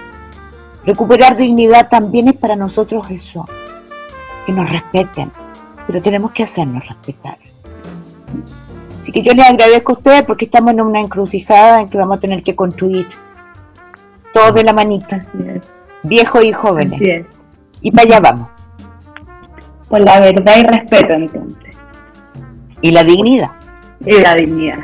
Recuperar 0.86 1.36
dignidad 1.36 1.90
también 1.90 2.28
es 2.28 2.38
para 2.38 2.56
nosotros 2.56 3.10
eso, 3.10 3.48
que 4.46 4.52
nos 4.52 4.70
respeten, 4.70 5.32
pero 5.88 6.02
tenemos 6.02 6.32
que 6.32 6.44
hacernos 6.44 6.88
respetar. 6.88 7.38
Así 9.00 9.12
que 9.12 9.24
yo 9.24 9.34
les 9.34 9.50
agradezco 9.50 9.94
a 9.94 9.96
ustedes 9.96 10.24
porque 10.24 10.46
estamos 10.46 10.74
en 10.74 10.82
una 10.82 11.00
encrucijada 11.00 11.82
en 11.82 11.90
que 11.90 11.98
vamos 11.98 12.18
a 12.18 12.20
tener 12.20 12.44
que 12.44 12.56
construir 12.56 13.08
todos 14.34 14.54
de 14.54 14.64
la 14.64 14.74
manita, 14.74 15.26
viejos 16.04 16.44
y 16.44 16.52
jóvenes. 16.52 17.26
Y 17.82 17.92
para 17.92 18.08
allá 18.08 18.20
vamos. 18.20 18.50
Por 19.90 20.02
la 20.02 20.20
verdad 20.20 20.58
y 20.58 20.64
respeto 20.64 21.14
entonces. 21.14 21.76
Y 22.82 22.92
la 22.92 23.04
dignidad. 23.04 23.52
Y 24.02 24.20
la 24.20 24.36
dignidad. 24.36 24.80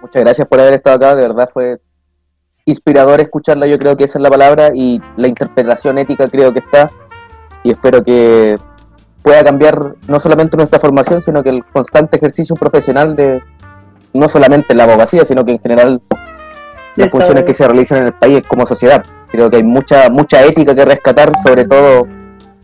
Muchas 0.00 0.22
gracias 0.22 0.48
por 0.48 0.60
haber 0.60 0.74
estado 0.74 0.96
acá, 0.96 1.14
de 1.14 1.22
verdad 1.22 1.50
fue 1.52 1.80
inspirador 2.70 3.20
escucharla, 3.20 3.66
yo 3.66 3.78
creo 3.78 3.96
que 3.96 4.04
esa 4.04 4.18
es 4.18 4.22
la 4.22 4.30
palabra, 4.30 4.70
y 4.74 5.00
la 5.16 5.28
interpretación 5.28 5.98
ética 5.98 6.28
creo 6.28 6.52
que 6.52 6.60
está, 6.60 6.90
y 7.64 7.70
espero 7.70 8.02
que 8.02 8.56
pueda 9.22 9.44
cambiar 9.44 9.94
no 10.06 10.20
solamente 10.20 10.56
nuestra 10.56 10.78
formación, 10.78 11.20
sino 11.20 11.42
que 11.42 11.50
el 11.50 11.64
constante 11.64 12.16
ejercicio 12.16 12.56
profesional 12.56 13.14
de 13.14 13.42
no 14.14 14.28
solamente 14.28 14.74
la 14.74 14.84
abogacía, 14.84 15.24
sino 15.24 15.44
que 15.44 15.52
en 15.52 15.58
general 15.58 16.00
las 16.96 17.10
funciones 17.10 17.44
que 17.44 17.54
se 17.54 17.66
realizan 17.66 17.98
en 17.98 18.06
el 18.06 18.12
país 18.14 18.42
como 18.48 18.66
sociedad. 18.66 19.04
Creo 19.30 19.50
que 19.50 19.56
hay 19.56 19.62
mucha 19.62 20.08
mucha 20.10 20.42
ética 20.44 20.74
que 20.74 20.84
rescatar, 20.84 21.30
sobre 21.44 21.64
todo 21.64 22.06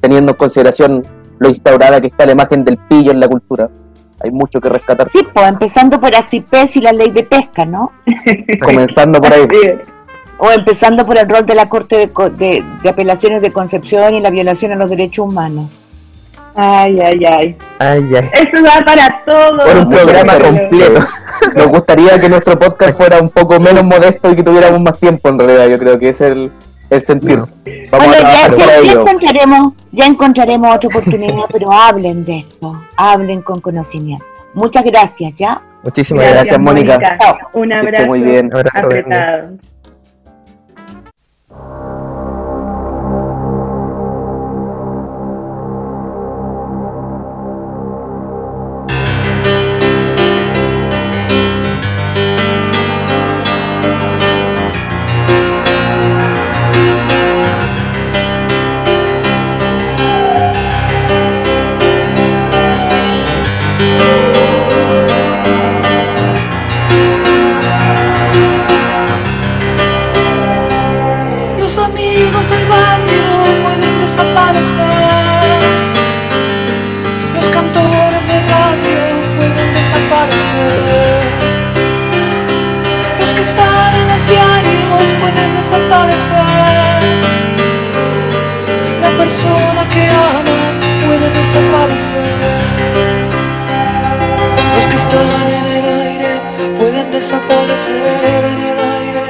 teniendo 0.00 0.32
en 0.32 0.38
consideración 0.38 1.06
lo 1.38 1.48
instaurada 1.48 2.00
que 2.00 2.08
está 2.08 2.26
la 2.26 2.32
imagen 2.32 2.64
del 2.64 2.78
pillo 2.78 3.12
en 3.12 3.20
la 3.20 3.28
cultura. 3.28 3.68
Hay 4.22 4.30
mucho 4.30 4.60
que 4.60 4.68
rescatar. 4.68 5.08
Sí, 5.08 5.20
pues 5.32 5.46
empezando 5.46 6.00
por 6.00 6.14
ACIPES 6.14 6.76
y 6.76 6.80
la 6.80 6.92
ley 6.92 7.10
de 7.10 7.24
pesca, 7.24 7.66
¿no? 7.66 7.92
Comenzando 8.64 9.20
por 9.20 9.32
ahí. 9.32 9.46
O 10.38 10.50
empezando 10.50 11.06
por 11.06 11.16
el 11.16 11.28
rol 11.28 11.46
de 11.46 11.54
la 11.54 11.68
Corte 11.68 12.10
de, 12.36 12.64
de 12.82 12.88
Apelaciones 12.88 13.40
de 13.42 13.52
Concepción 13.52 14.14
y 14.14 14.20
la 14.20 14.30
violación 14.30 14.72
a 14.72 14.76
los 14.76 14.90
derechos 14.90 15.26
humanos. 15.26 15.70
Ay, 16.56 17.00
ay, 17.00 17.24
ay. 17.24 17.56
Ay, 17.80 18.14
ay. 18.14 18.30
Eso 18.32 18.62
va 18.62 18.84
para 18.84 19.22
todo. 19.24 19.58
Por 19.64 19.76
un 19.76 19.90
programa 19.90 20.38
completo. 20.38 21.00
Nos 21.56 21.66
gustaría 21.66 22.20
que 22.20 22.28
nuestro 22.28 22.58
podcast 22.58 22.96
fuera 22.96 23.20
un 23.20 23.28
poco 23.28 23.58
menos 23.58 23.84
modesto 23.84 24.30
y 24.30 24.36
que 24.36 24.42
tuviéramos 24.44 24.80
más 24.80 24.98
tiempo, 24.98 25.28
en 25.28 25.38
realidad. 25.38 25.68
Yo 25.68 25.78
creo 25.78 25.98
que 25.98 26.10
es 26.10 26.20
el, 26.20 26.52
el 26.90 27.02
sentido. 27.02 27.48
Vamos 27.90 28.06
bueno, 28.06 28.28
a 28.28 28.32
ya, 28.32 28.56
ya, 28.56 28.82
ya 28.82 28.92
encontraremos, 28.92 29.72
ya 29.90 30.06
encontraremos 30.06 30.76
otra 30.76 30.88
oportunidad, 30.88 31.44
pero 31.50 31.72
hablen 31.72 32.24
de 32.24 32.38
esto. 32.38 32.80
Hablen 32.96 33.42
con 33.42 33.60
conocimiento. 33.60 34.24
Muchas 34.54 34.84
gracias, 34.84 35.34
¿ya? 35.34 35.60
Muchísimas 35.82 36.22
gracias, 36.22 36.44
gracias 36.44 36.60
Mónica. 36.60 36.98
Mónica. 36.98 37.48
Un 37.52 37.72
abrazo. 37.72 38.06
muy 38.06 38.20
bien. 38.20 38.46
Un 38.46 38.56
abrazo 38.56 38.86
apretado. 38.86 39.73
Los 91.54 91.62
que 94.88 94.96
están 94.96 95.48
en 95.48 95.66
el 95.66 95.84
aire 95.84 96.32
pueden 96.76 97.12
desaparecer 97.12 98.44
en 98.52 98.60
el 98.70 98.78
aire. 98.98 99.26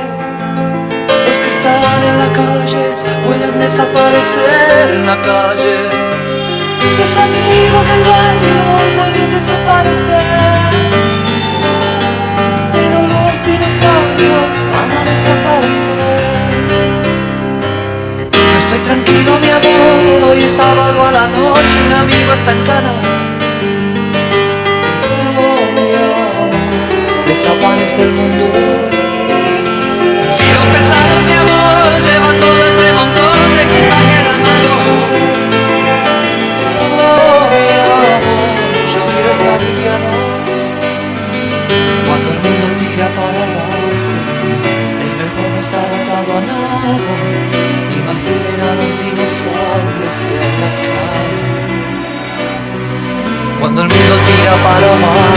Los 1.27 1.37
que 1.37 1.49
están 1.49 2.03
en 2.03 2.19
la 2.19 2.33
calle 2.33 2.87
pueden 3.27 3.59
desaparecer 3.59 4.91
en 4.95 5.07
la 5.07 5.17
calle. 5.21 5.77
Los 6.99 7.15
amigos 7.15 7.85
del 7.91 8.03
barrio 8.09 8.61
pueden 8.97 9.31
desaparecer. 9.31 10.73
Pero 12.73 12.99
los 13.15 13.35
dinosaurios 13.45 14.51
van 14.73 14.91
a 14.97 15.01
desaparecer. 15.11 16.25
Estoy 18.57 18.81
tranquilo, 18.81 19.39
mi 19.41 19.51
amor. 19.51 19.74
Hoy 20.35 20.43
es 20.43 20.51
sábado 20.51 21.07
a 21.07 21.13
la 21.13 21.29
noche. 21.29 21.79
Un 21.87 21.93
amigo 21.93 22.33
está 22.33 22.51
en 22.51 22.65
cana. 22.65 22.93
Oh, 25.39 25.71
mi 25.77 25.95
amor, 25.95 27.25
desaparece 27.25 28.03
el 28.03 28.11
mundo. 28.11 29.04
Cuando 53.75 53.93
el 53.93 54.01
mundo 54.01 54.15
tira 54.25 54.53
para 54.63 54.87
abajo. 54.87 55.35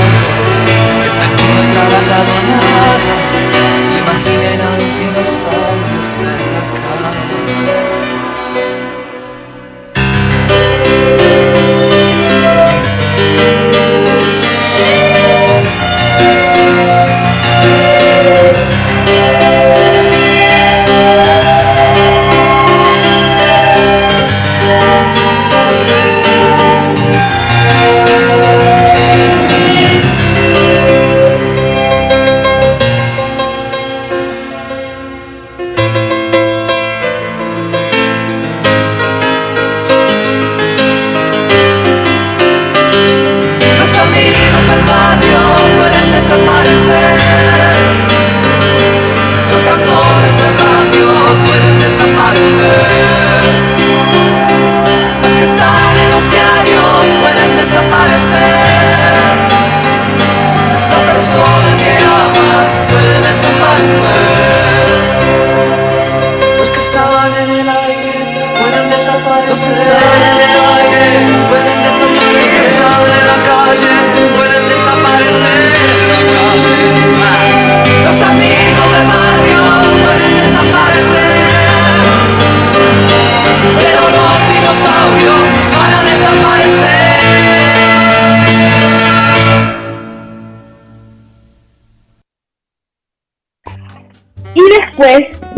Es 1.07 1.15
mejor 1.15 1.55
no 1.55 1.61
estar 1.63 1.91
atado 1.91 2.33
nada 2.43 3.46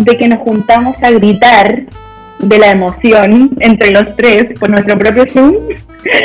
de 0.09 0.17
que 0.17 0.27
nos 0.27 0.39
juntamos 0.39 0.95
a 1.01 1.11
gritar 1.11 1.83
de 2.39 2.57
la 2.57 2.71
emoción 2.71 3.51
entre 3.59 3.91
los 3.91 4.15
tres 4.15 4.57
por 4.59 4.69
nuestro 4.69 4.97
propio 4.97 5.25
Zoom, 5.27 5.55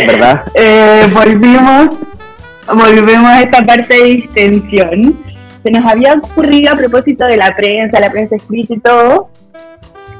¿Verdad? 0.06 0.44
eh, 0.54 1.06
volvimos, 1.12 1.88
volvemos 2.66 3.30
a 3.30 3.42
esta 3.42 3.64
parte 3.66 3.94
de 3.94 4.04
distensión. 4.04 5.24
Se 5.64 5.70
nos 5.70 5.84
había 5.90 6.14
ocurrido 6.14 6.72
a 6.72 6.76
propósito 6.76 7.24
de 7.24 7.36
la 7.36 7.54
prensa, 7.56 7.98
la 7.98 8.10
prensa 8.10 8.36
escrita 8.36 8.74
y 8.74 8.80
todo, 8.80 9.30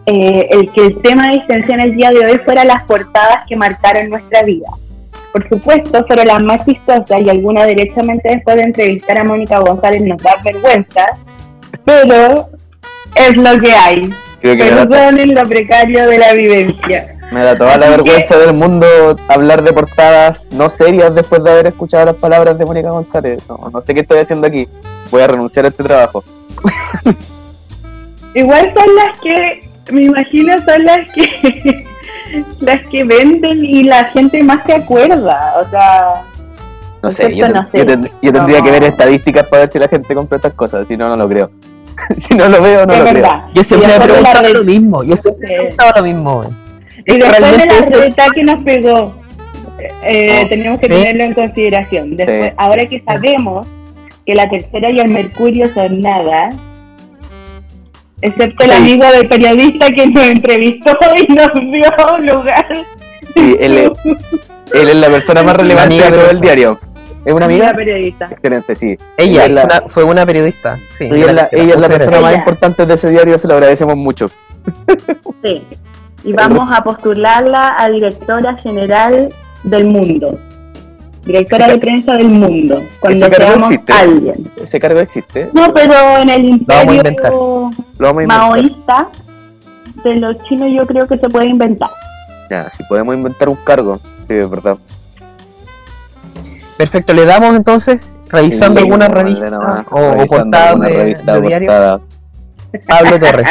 eh, 0.06 0.48
el 0.50 0.72
que 0.72 0.86
el 0.86 1.02
tema 1.02 1.28
de 1.28 1.34
distensión 1.34 1.80
el 1.80 1.94
día 1.94 2.10
de 2.10 2.26
hoy 2.26 2.40
fuera 2.44 2.64
las 2.64 2.84
portadas 2.84 3.44
que 3.48 3.56
marcaron 3.56 4.08
nuestra 4.08 4.42
vida. 4.42 4.66
Por 5.32 5.48
supuesto, 5.48 6.04
fueron 6.06 6.26
las 6.26 6.42
más 6.42 6.64
chistosas 6.64 7.20
y 7.24 7.28
alguna 7.28 7.64
derechamente 7.66 8.28
después 8.28 8.56
de 8.56 8.62
entrevistar 8.62 9.18
a 9.18 9.24
Mónica 9.24 9.58
González 9.58 10.02
nos 10.02 10.22
da 10.22 10.36
vergüenza, 10.44 11.06
pero 11.84 12.48
es 13.14 13.36
lo 13.36 13.60
que 13.60 13.72
hay. 13.72 14.14
Creo 14.40 14.56
que 14.56 14.64
Perdonen 14.64 15.34
lo 15.34 15.42
precario 15.42 16.06
de 16.08 16.18
la 16.18 16.32
vivencia. 16.34 17.16
me 17.32 17.42
da 17.42 17.54
toda 17.54 17.78
la 17.78 17.86
Así 17.86 17.96
vergüenza 17.96 18.38
del 18.38 18.54
mundo 18.54 18.86
hablar 19.28 19.62
de 19.62 19.72
portadas 19.72 20.46
no 20.52 20.68
serias 20.68 21.14
después 21.14 21.42
de 21.42 21.50
haber 21.50 21.66
escuchado 21.68 22.04
las 22.06 22.16
palabras 22.16 22.58
de 22.58 22.64
Mónica 22.66 22.90
González. 22.90 23.42
No, 23.48 23.70
no 23.72 23.80
sé 23.80 23.94
qué 23.94 24.00
estoy 24.00 24.18
haciendo 24.18 24.46
aquí. 24.46 24.68
Voy 25.10 25.22
a 25.22 25.26
renunciar 25.28 25.64
a 25.64 25.68
este 25.68 25.82
trabajo. 25.82 26.22
Igual 28.34 28.72
son 28.74 28.96
las 28.96 29.18
que, 29.20 29.60
me 29.92 30.02
imagino, 30.02 30.54
son 30.64 30.84
las 30.84 31.08
que 31.10 31.84
las 32.60 32.82
que 32.86 33.04
venden 33.04 33.64
y 33.64 33.84
la 33.84 34.04
gente 34.06 34.42
más 34.42 34.64
se 34.66 34.74
acuerda. 34.74 35.54
O 35.64 35.70
sea, 35.70 36.24
No 37.02 37.10
sé, 37.10 37.34
yo, 37.36 37.48
no 37.48 37.62
sé. 37.70 37.84
tendría 37.84 38.58
No. 38.58 38.64
que 38.64 38.70
ver 38.70 38.82
estadísticas 38.84 39.46
para 39.46 39.60
ver 39.60 39.68
si 39.68 39.78
la 39.78 39.88
gente 39.88 40.14
compra 40.14 40.36
estas 40.36 40.54
cosas. 40.54 40.86
Si 40.88 40.96
no, 40.96 41.06
no 41.08 41.16
lo 41.16 41.28
creo. 41.28 41.50
si 42.18 42.34
no 42.34 42.49
lo 42.49 42.61
veo, 42.62 42.86
no 42.86 42.92
es 42.92 42.99
lo 42.99 43.05
creo. 43.05 43.14
verdad. 43.22 43.45
Yo 43.55 43.64
siempre 43.64 43.88
me 43.99 44.05
preguntaba 44.05 44.42
red- 44.42 44.53
lo 44.55 44.64
mismo. 44.64 45.05
Yo 45.05 45.16
siempre 45.16 45.49
me 45.49 45.55
preguntaba 45.57 45.92
lo 45.97 46.03
mismo. 46.05 46.42
Y 47.07 47.18
después 47.18 47.32
de 47.59 47.66
la 47.66 47.99
reta 48.01 48.26
que 48.34 48.42
nos 48.45 48.62
pegó, 48.62 49.14
eh, 50.03 50.42
Oh. 50.45 50.49
tenemos 50.49 50.80
que 50.80 50.86
Sí. 50.86 50.92
tenerlo 50.92 51.24
en 51.24 51.34
consideración. 51.34 52.16
Después, 52.16 52.51
Sí. 52.51 52.55
Ahora 52.57 52.86
que 52.86 53.03
sabemos 53.07 53.66
que 54.26 54.34
la 54.34 54.49
tercera 54.49 54.90
y 54.90 54.99
el 55.01 55.09
mercurio 55.11 55.72
son 55.74 56.01
nada, 56.01 56.51
excepto 58.22 58.64
el 58.64 58.70
Sí. 58.70 58.76
amigo 58.76 59.07
del 59.12 59.28
periodista 59.28 59.86
que 59.92 60.07
nos 60.07 60.24
entrevistó 60.24 60.97
y 61.28 61.32
nos 61.32 61.49
dio 61.55 62.34
lugar. 62.34 62.66
Sí, 63.34 63.57
él 63.61 63.78
es, 63.78 63.90
él 64.72 64.88
es 64.88 64.95
la 64.97 65.09
persona 65.09 65.42
más 65.42 65.57
relevante 65.57 65.97
de 65.97 66.11
todo 66.11 66.30
el 66.30 66.40
diario. 66.40 66.78
¿Es 67.24 67.32
una 67.32 67.46
amiga? 67.46 67.72
Periodista. 67.72 68.28
Excelente, 68.30 68.76
sí. 68.76 68.98
Ella 69.16 69.48
la- 69.48 69.84
fue 69.88 70.04
una 70.04 70.26
periodista. 70.26 70.78
Sí, 70.92 71.04
Ella 71.04 71.16
es 71.16 71.26
la, 71.26 71.32
gracias. 71.32 71.60
ella 71.62 71.74
es 71.74 71.80
la 71.80 71.86
Muchas 71.88 71.98
persona 71.98 72.20
más 72.20 72.30
Ella. 72.32 72.38
importante 72.40 72.86
de 72.86 72.94
ese 72.94 73.10
diario, 73.10 73.38
se 73.38 73.48
lo 73.48 73.54
agradecemos 73.54 73.96
mucho. 73.96 74.26
Sí. 75.42 75.62
Y 76.24 76.32
vamos 76.32 76.70
a 76.72 76.82
postularla 76.82 77.74
a 77.78 77.88
directora 77.90 78.56
general 78.56 79.28
del 79.62 79.84
mundo. 79.86 80.38
Directora 81.24 81.68
de 81.68 81.78
prensa 81.78 82.14
del 82.14 82.28
mundo. 82.28 82.82
Cuando 83.00 83.26
Ese 83.26 83.36
cargo 83.36 83.50
seamos 83.52 83.70
existe. 83.70 83.92
alguien. 83.92 84.34
Ese 84.62 84.80
cargo 84.80 85.00
existe. 85.00 85.50
No, 85.52 85.72
pero 85.74 85.92
en 86.22 86.30
el 86.30 86.58
vamos 86.66 86.88
a 86.88 86.96
inventar. 86.96 87.12
imperio 87.32 87.70
Lo 87.98 88.06
vamos 88.06 88.20
a 88.20 88.22
inventar. 88.22 88.38
maoísta 88.38 89.08
de 90.02 90.16
los 90.16 90.42
chinos 90.44 90.68
yo 90.72 90.86
creo 90.86 91.06
que 91.06 91.18
se 91.18 91.28
puede 91.28 91.46
inventar. 91.46 91.90
Ya, 92.50 92.70
si 92.76 92.82
podemos 92.84 93.14
inventar 93.14 93.48
un 93.50 93.56
cargo. 93.56 93.96
Sí, 94.28 94.34
es 94.34 94.48
verdad. 94.50 94.76
Perfecto, 96.76 97.12
le 97.14 97.24
damos 97.24 97.54
entonces, 97.56 97.98
revisando 98.30 98.80
Sí, 98.80 98.86
alguna 98.86 99.08
dale 99.08 99.22
revista 99.22 99.50
nomás, 99.50 99.84
o, 99.90 99.96
o 99.96 100.12
revisando 100.14 100.26
portada 100.44 100.68
alguna 100.70 100.88
de, 100.88 100.94
revista 100.96 101.34
de 101.34 101.40
diario. 101.46 101.68
portada. 101.68 102.00
Pablo 102.88 103.20
Torres, 103.20 103.46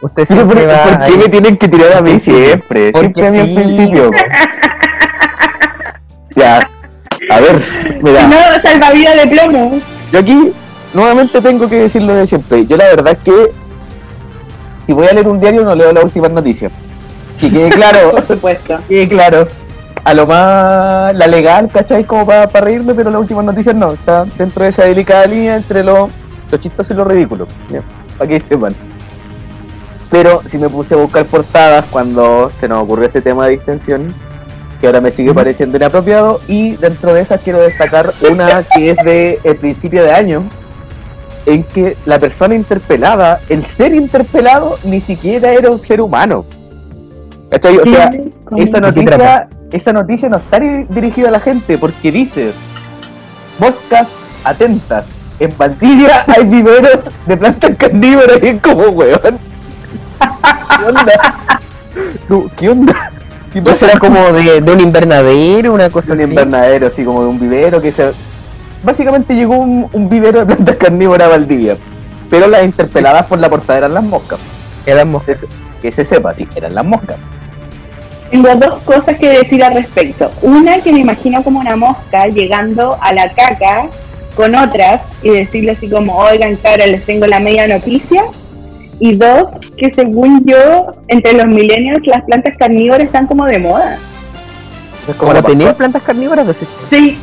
usted 0.00 0.24
Sí, 0.24 0.34
¿Por, 0.34 0.44
siempre 0.44 0.66
va 0.66 0.82
por 0.84 0.98
qué 1.00 1.04
ahí. 1.04 1.16
me 1.18 1.28
tienen 1.28 1.56
que 1.58 1.68
tirar 1.68 1.92
a 1.92 2.00
mí 2.00 2.18
siempre? 2.18 2.90
Porque 2.92 3.00
Siempre 3.12 3.26
a 3.26 3.30
mí 3.30 3.38
al 3.40 3.54
principio. 3.54 4.10
ya. 6.34 6.60
A 7.30 7.40
ver, 7.40 7.62
mira. 8.02 8.26
no, 8.28 8.36
salvavidas 8.62 9.16
de 9.16 9.26
plomo. 9.26 9.80
Yo 10.12 10.18
aquí 10.20 10.52
nuevamente 10.94 11.40
tengo 11.40 11.68
que 11.68 11.76
decir 11.80 12.02
lo 12.02 12.14
de 12.14 12.26
siempre. 12.26 12.64
Yo 12.66 12.76
la 12.76 12.84
verdad 12.86 13.12
es 13.12 13.18
que 13.24 13.52
si 14.86 14.92
voy 14.92 15.06
a 15.08 15.12
leer 15.12 15.26
un 15.28 15.40
diario 15.40 15.64
no 15.64 15.74
leo 15.74 15.92
las 15.92 16.04
últimas 16.04 16.30
noticias. 16.30 16.70
Que 17.40 17.50
quede 17.50 17.68
claro, 17.70 18.10
Por 18.12 18.26
supuesto. 18.26 18.78
quede 18.88 19.08
claro. 19.08 19.48
A 20.06 20.14
lo 20.14 20.24
más 20.24 21.12
la 21.16 21.26
legal, 21.26 21.68
¿cachai? 21.68 22.04
Como 22.04 22.24
para 22.24 22.46
reírme, 22.60 22.94
pero 22.94 23.10
las 23.10 23.20
últimas 23.20 23.44
noticias 23.44 23.74
no. 23.74 23.92
Está 23.92 24.24
dentro 24.38 24.62
de 24.62 24.70
esa 24.70 24.84
delicada 24.84 25.26
línea 25.26 25.56
entre 25.56 25.82
lo, 25.82 26.08
lo 26.48 26.58
chistoso 26.58 26.94
y 26.94 26.96
lo 26.96 27.04
ridículo. 27.04 27.48
Para 28.16 28.28
que 28.28 28.40
sepan. 28.40 28.72
Pero 30.08 30.42
si 30.46 30.58
me 30.58 30.68
puse 30.68 30.94
a 30.94 30.98
buscar 30.98 31.24
portadas 31.24 31.86
cuando 31.86 32.52
se 32.60 32.68
nos 32.68 32.84
ocurrió 32.84 33.06
este 33.06 33.20
tema 33.20 33.46
de 33.46 33.56
distensión, 33.56 34.14
que 34.80 34.86
ahora 34.86 35.00
me 35.00 35.10
sigue 35.10 35.34
pareciendo 35.34 35.76
inapropiado, 35.76 36.40
y 36.46 36.76
dentro 36.76 37.12
de 37.12 37.22
esas 37.22 37.40
quiero 37.40 37.58
destacar 37.58 38.12
una 38.30 38.62
que 38.62 38.90
es 38.90 38.96
de 38.98 39.40
el 39.42 39.56
principio 39.56 40.04
de 40.04 40.12
año, 40.12 40.44
en 41.46 41.64
que 41.64 41.96
la 42.06 42.20
persona 42.20 42.54
interpelada, 42.54 43.40
el 43.48 43.64
ser 43.66 43.92
interpelado, 43.92 44.78
ni 44.84 45.00
siquiera 45.00 45.52
era 45.52 45.68
un 45.68 45.80
ser 45.80 46.00
humano. 46.00 46.44
¿Cachai? 47.50 47.78
O 47.78 47.84
sea, 47.84 48.08
Con- 48.44 48.60
esa 48.60 48.80
¿De 48.80 48.94
qué 48.94 49.04
noticia? 49.04 49.48
Esa 49.72 49.92
noticia 49.92 50.28
no 50.28 50.36
está 50.38 50.58
di- 50.60 50.84
dirigida 50.88 51.28
a 51.28 51.32
la 51.32 51.40
gente 51.40 51.78
porque 51.78 52.12
dice 52.12 52.52
moscas 53.58 54.08
atentas. 54.44 55.04
En 55.38 55.52
Valdivia 55.58 56.24
hay 56.34 56.44
viveros 56.44 57.00
de 57.26 57.36
plantas 57.36 57.72
carnívoras 57.76 58.38
y 58.42 58.46
es 58.48 58.60
como 58.60 58.84
weón. 58.88 59.20
¿Qué 60.78 60.84
onda? 60.84 61.40
No, 62.28 62.44
¿Qué 62.56 62.68
onda? 62.70 63.10
¿Qué 63.52 63.60
¿No 63.60 63.66
pasa 63.70 63.86
será 63.86 63.98
como 63.98 64.32
de, 64.32 64.60
de 64.60 64.72
un 64.72 64.80
invernadero, 64.80 65.72
una 65.74 65.90
cosa 65.90 66.12
un 66.12 66.20
así? 66.20 66.28
invernadero, 66.30 66.86
así 66.88 67.04
como 67.04 67.22
de 67.22 67.28
un 67.28 67.38
vivero 67.40 67.80
que 67.80 67.92
se. 67.92 68.12
Básicamente 68.82 69.34
llegó 69.34 69.56
un, 69.56 69.88
un 69.92 70.08
vivero 70.08 70.40
de 70.40 70.46
plantas 70.46 70.76
carnívoras 70.76 71.26
a 71.28 71.30
Valdivia. 71.30 71.76
Pero 72.30 72.48
las 72.48 72.64
interpeladas 72.64 73.26
por 73.26 73.38
la 73.38 73.48
portada 73.48 73.78
eran 73.78 73.94
las 73.94 74.04
moscas. 74.04 74.38
Quedamos. 74.84 75.22
Que 75.82 75.92
se 75.92 76.04
sepa, 76.04 76.34
sí, 76.34 76.48
eran 76.54 76.74
las 76.74 76.84
moscas. 76.84 77.16
Tengo 78.30 78.54
dos 78.56 78.82
cosas 78.82 79.16
que 79.18 79.28
decir 79.28 79.62
al 79.62 79.74
respecto. 79.74 80.30
Una 80.42 80.80
que 80.80 80.92
me 80.92 81.00
imagino 81.00 81.42
como 81.42 81.60
una 81.60 81.76
mosca 81.76 82.26
llegando 82.26 82.96
a 83.00 83.12
la 83.12 83.30
caca 83.30 83.88
con 84.34 84.54
otras 84.54 85.00
y 85.22 85.30
decirle 85.30 85.72
así 85.72 85.88
como, 85.88 86.16
oigan, 86.16 86.56
cara, 86.56 86.86
les 86.86 87.04
tengo 87.04 87.26
la 87.26 87.40
media 87.40 87.66
noticia. 87.66 88.24
Y 88.98 89.14
dos, 89.14 89.44
que 89.76 89.92
según 89.94 90.44
yo, 90.46 90.94
entre 91.08 91.34
los 91.34 91.46
millennials 91.46 92.06
las 92.06 92.22
plantas 92.24 92.54
carnívoras 92.58 93.04
están 93.06 93.26
como 93.26 93.44
de 93.46 93.58
moda. 93.58 93.98
Es 95.08 95.14
Como 95.16 95.32
la 95.32 95.42
tenía 95.42 95.76
plantas 95.76 96.02
carnívoras, 96.02 96.46
decís. 96.46 96.68
Sí, 96.90 97.18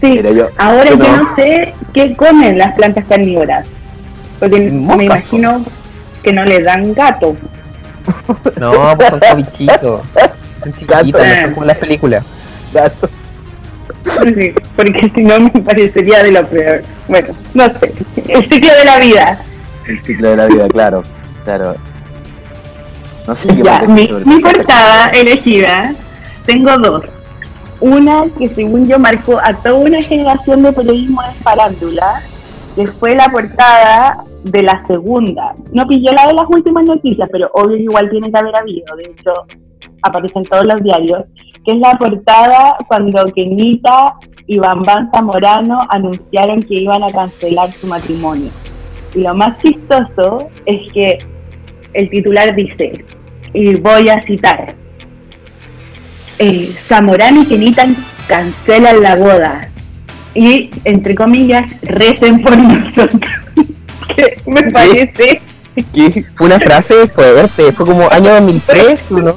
sí. 0.00 0.10
Mira, 0.10 0.30
yo, 0.32 0.48
Ahora 0.56 0.90
yo 0.90 0.96
yo 0.96 1.08
no. 1.08 1.16
no 1.22 1.36
sé 1.36 1.74
qué 1.92 2.16
comen 2.16 2.58
las 2.58 2.74
plantas 2.74 3.04
carnívoras. 3.06 3.66
Porque 4.40 4.70
Moscas, 4.70 4.96
me 4.96 5.04
imagino 5.04 5.64
que 6.22 6.32
no 6.32 6.44
le 6.44 6.60
dan 6.62 6.94
gato. 6.94 7.36
No, 8.60 8.96
pues 8.96 9.10
son 9.10 9.20
como 9.20 9.36
bichitos. 9.36 10.02
Son 10.62 10.72
chiquititos, 10.72 11.26
no 11.26 11.40
son 11.42 11.54
como 11.54 11.66
las 11.66 11.78
películas. 11.78 12.24
gato. 12.72 13.08
Sí, 14.24 14.54
porque 14.76 15.12
si 15.14 15.22
no 15.22 15.40
me 15.40 15.50
parecería 15.50 16.22
de 16.22 16.32
lo 16.32 16.46
peor. 16.46 16.82
Bueno, 17.08 17.34
no 17.54 17.64
sé. 17.78 17.92
El 18.26 18.48
ciclo 18.48 18.74
de 18.74 18.84
la 18.84 18.98
vida. 18.98 19.40
El 19.86 20.02
ciclo 20.02 20.30
de 20.30 20.36
la 20.36 20.46
vida, 20.46 20.68
claro. 20.68 21.02
Claro. 21.44 21.76
No 23.26 23.36
sé 23.36 23.48
qué 23.48 23.62
Ya, 23.62 23.82
mi, 23.82 24.06
portada 24.40 25.10
elegida, 25.10 25.94
tengo 26.46 26.78
dos. 26.78 27.04
Una 27.80 28.24
que 28.36 28.48
según 28.54 28.88
yo 28.88 28.98
marcó 28.98 29.38
a 29.38 29.54
toda 29.54 29.74
una 29.74 30.02
generación 30.02 30.62
de 30.62 30.72
periodismo 30.72 31.22
de 31.22 31.34
farándula, 31.42 32.22
que 32.78 32.86
fue 32.86 33.16
la 33.16 33.28
portada 33.28 34.22
de 34.44 34.62
la 34.62 34.86
segunda. 34.86 35.52
No 35.72 35.84
pilló 35.84 36.12
la 36.12 36.28
de 36.28 36.34
las 36.34 36.48
últimas 36.48 36.84
noticias, 36.84 37.28
pero 37.32 37.50
obvio 37.52 37.76
igual 37.76 38.08
tiene 38.08 38.30
que 38.30 38.38
haber 38.38 38.54
habido. 38.54 38.94
De 38.94 39.02
hecho, 39.02 39.32
aparece 40.02 40.38
en 40.38 40.44
todos 40.44 40.64
los 40.64 40.80
diarios. 40.84 41.24
Que 41.64 41.72
es 41.72 41.78
la 41.78 41.98
portada 41.98 42.76
cuando 42.86 43.24
Kenita 43.34 44.14
y 44.46 44.58
Bambán 44.58 45.10
Zamorano 45.12 45.76
anunciaron 45.88 46.62
que 46.62 46.74
iban 46.74 47.02
a 47.02 47.10
cancelar 47.10 47.72
su 47.72 47.88
matrimonio. 47.88 48.50
Y 49.12 49.22
lo 49.22 49.34
más 49.34 49.58
chistoso 49.60 50.48
es 50.64 50.92
que 50.92 51.18
el 51.94 52.08
titular 52.10 52.54
dice, 52.54 53.04
y 53.54 53.74
voy 53.74 54.08
a 54.08 54.22
citar, 54.22 54.76
eh, 56.38 56.72
Zamorano 56.86 57.42
y 57.42 57.46
Kenita 57.46 57.86
cancelan 58.28 59.02
la 59.02 59.16
boda. 59.16 59.68
Y, 60.34 60.70
entre 60.84 61.14
comillas, 61.14 61.70
recen 61.82 62.42
por 62.42 62.56
nosotros. 62.56 63.10
que 64.16 64.38
me 64.46 64.62
parece 64.70 65.40
¿Qué? 65.94 66.24
Fue 66.36 66.46
una 66.48 66.58
frase 66.58 67.06
fuerte, 67.08 67.72
fue 67.72 67.86
como 67.86 68.10
año 68.10 68.32
2003, 68.34 68.98
¿no? 69.10 69.34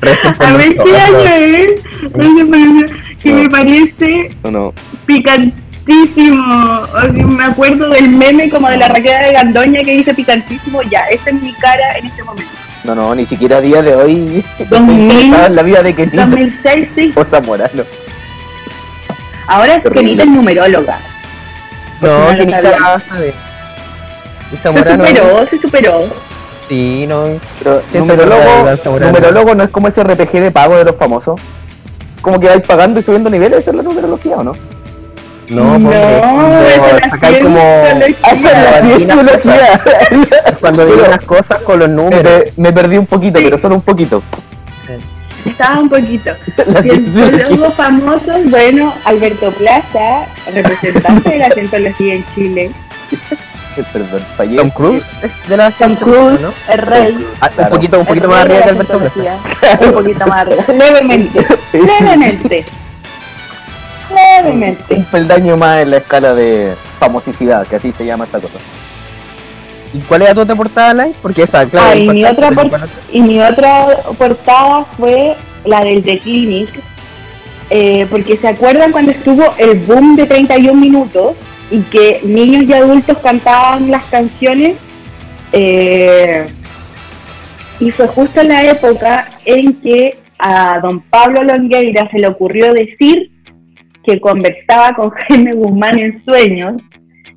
Recen 0.00 0.34
por 0.34 0.46
A 0.46 0.52
ver 0.56 0.68
nosotros. 0.68 1.00
año 1.00 1.34
es. 1.34 1.82
Que 3.22 3.32
me 3.32 3.48
parece 3.48 4.36
No, 4.44 4.50
no. 4.50 4.74
pican- 5.06 5.52
picantísimo. 5.84 6.80
O 6.82 7.00
sea, 7.00 7.12
me 7.12 7.44
acuerdo 7.44 7.90
del 7.90 8.08
meme 8.10 8.48
como 8.50 8.68
de 8.68 8.76
la 8.76 8.88
raqueta 8.88 9.24
de 9.26 9.32
Gandoña 9.32 9.80
que 9.80 9.92
dice 9.96 10.14
picantísimo. 10.14 10.82
Ya, 10.82 11.06
esa 11.06 11.30
es 11.30 11.42
mi 11.42 11.52
cara 11.54 11.98
en 11.98 12.06
este 12.06 12.22
momento. 12.22 12.50
No, 12.84 12.94
no, 12.94 13.14
ni 13.14 13.26
siquiera 13.26 13.56
a 13.56 13.60
día 13.60 13.82
de 13.82 13.94
hoy. 13.96 14.44
2000, 14.70 15.00
interesada 15.00 15.46
en 15.46 15.56
la 15.56 15.62
vida 15.62 15.82
de 15.82 15.94
Kenita 15.94 16.26
2006, 16.26 16.88
sí. 16.94 17.12
o 17.16 17.24
Zamorano. 17.24 17.82
Ahora 19.46 19.76
es 19.76 19.82
Terrible. 19.82 20.02
Kenita 20.02 20.22
es 20.24 20.28
numeróloga. 20.28 20.98
No, 22.00 22.32
no 22.32 22.38
que 22.38 22.50
sabía. 22.50 22.62
cagada 22.62 23.00
sabe. 23.08 23.34
Y 24.52 24.56
Se 24.56 24.68
superó, 24.68 25.46
se 25.46 25.58
superó. 25.58 26.04
Sí, 26.68 27.06
no. 27.08 27.24
Pero 27.58 27.82
¿Qué 27.92 27.92
se 27.92 27.98
numerólogo, 28.00 28.98
numerólogo 29.00 29.54
no 29.54 29.64
es 29.64 29.70
como 29.70 29.88
ese 29.88 30.02
RPG 30.02 30.32
de 30.32 30.50
pago 30.50 30.76
de 30.76 30.84
los 30.84 30.96
famosos. 30.96 31.40
Como 32.20 32.40
que 32.40 32.48
vais 32.48 32.66
pagando 32.66 32.98
y 32.98 33.02
subiendo 33.02 33.30
niveles, 33.30 33.60
esa 33.60 33.70
es 33.70 33.76
la 33.76 33.82
numerología, 33.82 34.36
¿o 34.36 34.44
no? 34.44 34.52
No, 35.48 35.76
esa 35.76 35.78
cuando 35.78 36.96
es 36.96 37.02
la 37.02 37.10
sacáis 37.10 37.38
como. 37.38 37.60
Ah, 38.22 38.34
la 38.42 38.80
Cuando 40.60 40.86
digo 40.86 41.04
unas 41.06 41.24
cosas 41.24 41.62
con 41.62 41.78
los 41.78 41.88
me, 41.88 41.94
números. 41.94 42.42
me 42.56 42.72
perdí 42.72 42.98
un 42.98 43.06
poquito, 43.06 43.38
pero 43.40 43.58
solo 43.58 43.76
un 43.76 43.82
poquito. 43.82 44.22
Estaba 45.46 45.80
un 45.80 45.88
poquito. 45.88 46.30
Cientólogos 46.82 47.74
famosos, 47.74 48.50
bueno, 48.50 48.92
Alberto 49.04 49.50
Plaza, 49.52 50.26
representante 50.52 51.30
de 51.30 51.38
la 51.38 51.50
cientología 51.50 52.14
en 52.14 52.24
Chile. 52.34 52.70
Perdón, 53.92 54.24
fallé. 54.36 54.56
Tom 54.56 54.70
Cruise 54.70 55.12
es 55.22 55.48
de 55.48 55.56
la 55.56 55.70
Tom 55.70 55.94
Cruise, 55.96 56.40
¿no? 56.40 56.54
el 56.70 56.78
rey. 56.78 57.26
Ah, 57.40 57.48
Claro. 57.50 57.70
Un 57.70 57.76
poquito, 57.76 58.00
un 58.00 58.06
poquito 58.06 58.28
más 58.28 58.40
arriba 58.42 58.62
que 58.62 58.68
Alberto 58.70 58.98
Plaza. 58.98 59.38
Un 59.82 59.92
poquito 59.92 60.26
más 60.26 60.38
arriba. 60.40 60.64
Levemente. 60.68 61.46
Levemente. 61.72 62.64
Levemente. 64.14 64.94
Un 64.94 65.04
peldaño 65.04 65.56
más 65.58 65.82
en 65.82 65.90
la 65.90 65.96
escala 65.98 66.34
de 66.34 66.74
famosicidad, 66.98 67.66
que 67.66 67.76
así 67.76 67.92
se 67.96 68.06
llama 68.06 68.24
esta 68.24 68.40
cosa. 68.40 68.58
¿Y 69.92 70.00
cuál 70.00 70.22
era 70.22 70.34
tu 70.34 70.40
otra 70.40 70.54
portada, 70.54 70.94
Lai? 70.94 71.14
Porque 71.22 71.42
esa, 71.42 71.68
claro. 71.68 71.88
Ah. 71.90 72.86
Y 73.12 73.20
mi 73.20 73.40
otra 73.40 73.86
portada 74.18 74.84
fue 74.96 75.34
la 75.64 75.84
del 75.84 76.02
The 76.02 76.18
Clinic, 76.18 76.68
eh, 77.70 78.06
porque 78.10 78.36
se 78.36 78.48
acuerdan 78.48 78.92
cuando 78.92 79.12
estuvo 79.12 79.54
el 79.58 79.78
boom 79.80 80.16
de 80.16 80.26
31 80.26 80.80
minutos 80.80 81.34
y 81.70 81.80
que 81.80 82.20
niños 82.24 82.64
y 82.64 82.72
adultos 82.72 83.18
cantaban 83.18 83.90
las 83.90 84.04
canciones. 84.04 84.76
Eh, 85.52 86.46
y 87.80 87.90
fue 87.90 88.06
justo 88.06 88.40
en 88.40 88.48
la 88.48 88.64
época 88.64 89.28
en 89.44 89.74
que 89.80 90.18
a 90.38 90.80
don 90.80 91.00
Pablo 91.00 91.42
Longueira 91.42 92.08
se 92.10 92.18
le 92.18 92.28
ocurrió 92.28 92.72
decir 92.72 93.30
que 94.04 94.20
conversaba 94.20 94.92
con 94.94 95.10
Jaime 95.28 95.52
Guzmán 95.54 95.98
en 95.98 96.24
sueños 96.24 96.82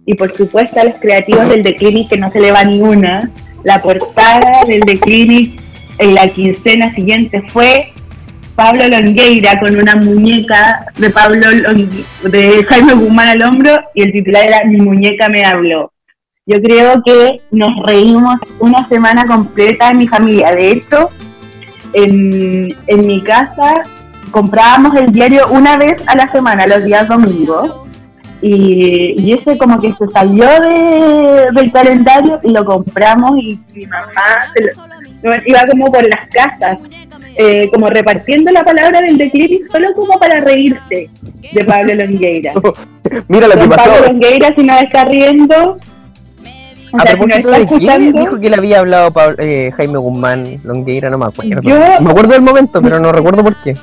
y 0.09 0.15
por 0.15 0.35
supuesto 0.35 0.79
a 0.79 0.85
los 0.85 0.95
creativos 0.95 1.47
del 1.49 1.61
The 1.61 1.75
Clinic 1.75 2.09
que 2.09 2.17
no 2.17 2.31
se 2.31 2.41
le 2.41 2.51
va 2.51 2.63
ni 2.63 2.81
una 2.81 3.29
la 3.63 3.79
portada 3.79 4.65
del 4.65 4.81
The 4.81 4.99
Clinic 4.99 5.61
en 5.99 6.15
la 6.15 6.27
quincena 6.29 6.91
siguiente 6.95 7.43
fue 7.53 7.93
Pablo 8.55 8.87
Longueira 8.87 9.59
con 9.59 9.77
una 9.77 9.95
muñeca 9.97 10.87
de 10.97 11.11
Pablo 11.11 11.45
de 12.23 12.65
Jaime 12.67 12.93
Guzmán 12.95 13.27
al 13.27 13.43
hombro 13.43 13.81
y 13.93 14.01
el 14.01 14.11
titular 14.11 14.47
era 14.47 14.65
Mi 14.65 14.77
muñeca 14.77 15.29
me 15.29 15.45
habló. 15.45 15.91
Yo 16.47 16.59
creo 16.59 17.03
que 17.05 17.41
nos 17.51 17.69
reímos 17.85 18.39
una 18.57 18.87
semana 18.89 19.25
completa 19.25 19.91
en 19.91 19.99
mi 19.99 20.07
familia. 20.07 20.51
De 20.51 20.71
hecho, 20.71 21.11
en, 21.93 22.75
en 22.87 23.07
mi 23.07 23.21
casa 23.21 23.83
comprábamos 24.31 24.95
el 24.95 25.11
diario 25.11 25.47
una 25.49 25.77
vez 25.77 26.01
a 26.07 26.15
la 26.15 26.27
semana, 26.29 26.65
los 26.65 26.83
días 26.83 27.07
domingos. 27.07 27.88
Y, 28.41 29.15
y 29.17 29.33
ese 29.33 29.57
como 29.57 29.79
que 29.81 29.91
se 29.93 30.07
salió 30.07 30.45
de, 30.45 31.47
del 31.53 31.71
calendario 31.71 32.39
y 32.43 32.51
lo 32.51 32.63
compramos 32.63 33.37
y 33.37 33.59
mi 33.73 33.85
mamá 33.85 34.47
se 34.53 34.63
lo- 34.63 35.33
iba 35.45 35.65
como 35.69 35.91
por 35.91 36.03
las 36.03 36.29
casas, 36.29 36.77
eh, 37.35 37.69
como 37.73 37.89
repartiendo 37.89 38.49
la 38.51 38.63
palabra 38.63 39.01
del 39.01 39.17
declive 39.17 39.61
solo 39.69 39.93
como 39.93 40.17
para 40.17 40.39
reírse 40.39 41.09
de 41.51 41.65
Pablo 41.65 41.93
Longueira. 41.95 42.53
Mira 43.27 43.47
lo 43.47 43.53
que 43.55 43.59
Don 43.59 43.69
pasó. 43.69 43.89
Pablo 43.89 44.07
Longueira, 44.07 44.53
si 44.53 44.63
nos 44.63 44.81
está 44.83 45.03
riendo, 45.03 45.77
o 46.91 46.97
A 46.97 47.01
sea, 47.01 47.11
si 47.11 47.19
nos 47.19 47.27
propósito 47.41 47.49
de 47.51 47.67
quién 47.79 48.13
dijo 48.13 48.39
que 48.39 48.49
le 48.49 48.55
había 48.55 48.79
hablado 48.79 49.11
Pablo- 49.11 49.35
eh, 49.39 49.71
Jaime 49.75 49.97
Guzmán 49.97 50.45
Longueira, 50.63 51.09
no 51.09 51.17
me 51.17 51.25
acuerdo. 51.25 51.61
Yo- 51.61 51.77
Me 52.01 52.09
acuerdo 52.09 52.31
del 52.31 52.41
momento, 52.41 52.81
pero 52.81 52.99
no 53.01 53.11
recuerdo 53.11 53.43
por 53.43 53.55
qué. 53.63 53.75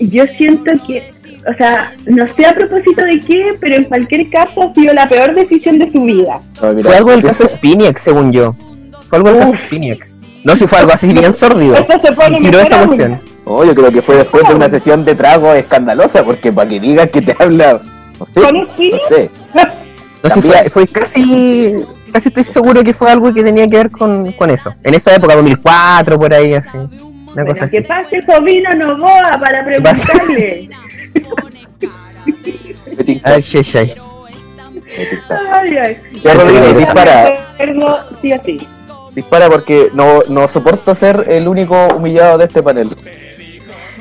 yo 0.00 0.24
siento 0.26 0.72
que, 0.86 1.10
o 1.48 1.54
sea, 1.56 1.92
no 2.06 2.26
sé 2.28 2.46
a 2.46 2.54
propósito 2.54 3.04
de 3.04 3.20
qué, 3.20 3.52
pero 3.60 3.76
en 3.76 3.84
cualquier 3.84 4.28
caso 4.30 4.62
ha 4.62 4.74
sido 4.74 4.92
la 4.94 5.08
peor 5.08 5.34
decisión 5.34 5.78
de 5.78 5.90
su 5.92 6.02
vida. 6.04 6.40
No, 6.62 6.72
mira, 6.72 6.88
Fue 6.90 6.96
algo 6.98 7.10
del 7.12 7.22
caso 7.22 7.46
Spiniak, 7.46 7.98
según 7.98 8.32
yo. 8.32 8.54
Fue 9.08 9.18
algo 9.18 9.30
del 9.30 9.38
caso 9.40 9.56
Spiniak. 9.56 10.06
No, 10.44 10.54
si 10.56 10.66
fue 10.66 10.78
algo 10.78 10.92
así 10.92 11.12
bien 11.12 11.32
sordido. 11.32 11.76
Esto 11.76 12.00
se 12.00 12.12
pone 12.12 12.38
Y 12.38 12.40
tiró 12.42 12.60
esa 12.60 12.86
cuestión. 12.86 13.20
No, 13.44 13.64
yo 13.64 13.74
creo 13.74 13.90
que 13.92 14.02
fue 14.02 14.16
después 14.16 14.46
de 14.48 14.54
una 14.54 14.68
sesión 14.68 15.04
de 15.04 15.14
trago 15.14 15.52
escandalosa, 15.54 16.24
porque 16.24 16.52
para 16.52 16.68
que 16.68 16.80
digas 16.80 17.10
que 17.10 17.22
te 17.22 17.34
habla. 17.38 17.80
No 18.18 18.26
sé. 18.26 18.40
¿Con 18.40 18.54
No 18.58 18.64
Spinning? 18.64 19.00
sé. 19.08 19.30
No, 20.22 20.30
si 20.34 20.40
fue, 20.42 20.70
fue 20.70 20.86
casi. 20.88 21.76
Casi 22.12 22.28
estoy 22.30 22.42
seguro 22.42 22.82
que 22.82 22.92
fue 22.92 23.10
algo 23.10 23.32
que 23.32 23.44
tenía 23.44 23.68
que 23.68 23.76
ver 23.76 23.90
con, 23.90 24.32
con 24.32 24.50
eso. 24.50 24.74
En 24.82 24.94
esa 24.94 25.14
época, 25.14 25.36
2004, 25.36 26.18
por 26.18 26.34
ahí, 26.34 26.54
así. 26.54 26.76
Una 26.76 26.88
Bueno, 27.34 27.50
cosa 27.50 27.68
que 27.68 27.78
así. 27.78 27.86
pase 27.86 28.22
Jovino 28.22 28.70
Novoa 28.70 29.38
para 29.38 29.64
preguntarle. 29.64 30.70
Ay, 33.24 33.42
me 34.72 35.06
tinca. 35.06 35.40
Ay, 35.52 35.76
ay. 35.76 35.96
Ya, 36.22 36.34
Rodrigo, 36.34 36.60
Pero- 36.66 36.78
dispara. 36.78 37.32
Sí 38.20 38.32
o 38.32 38.42
sí. 38.44 38.66
Dispara 39.14 39.48
porque 39.48 39.88
no, 39.94 40.20
no 40.28 40.46
soporto 40.48 40.94
ser 40.94 41.24
el 41.28 41.48
único 41.48 41.88
humillado 41.96 42.38
de 42.38 42.44
este 42.44 42.62
panel. 42.62 42.88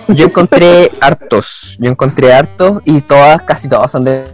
Yo 0.09 0.26
encontré 0.26 0.91
hartos. 1.01 1.78
Yo 1.80 1.89
encontré 1.89 2.34
hartos 2.34 2.82
y 2.86 3.01
todas, 3.01 3.41
casi 3.41 3.68
todas 3.68 3.89
son 3.91 4.03
de 4.03 4.26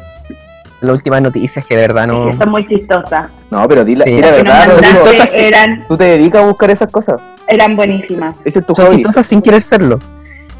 las 0.81 0.95
últimas 0.95 1.21
noticias 1.21 1.63
que 1.65 1.75
de 1.75 1.81
verdad 1.87 2.07
no. 2.07 2.33
Son 2.33 2.49
muy 2.49 2.67
chistosas. 2.67 3.29
No, 3.51 3.67
pero 3.67 3.85
di 3.85 3.95
la, 3.95 4.05
Sí. 4.05 4.11
di 4.15 4.21
la 4.21 4.31
verdad, 4.31 4.67
Rodrigo. 4.69 5.03
así. 5.23 5.29
eran, 5.35 5.85
Tú 5.87 5.97
te 5.97 6.03
dedicas 6.05 6.41
a 6.41 6.45
buscar 6.47 6.71
esas 6.71 6.91
cosas. 6.91 7.19
eran 7.47 7.75
buenísimas. 7.75 8.37
Ese 8.43 8.59
es 8.59 8.65
tu 8.65 8.73
Son 8.75 8.85
hobby. 8.85 8.95
chistosas 8.97 9.25
sin 9.27 9.41
querer 9.41 9.61
serlo. 9.61 9.99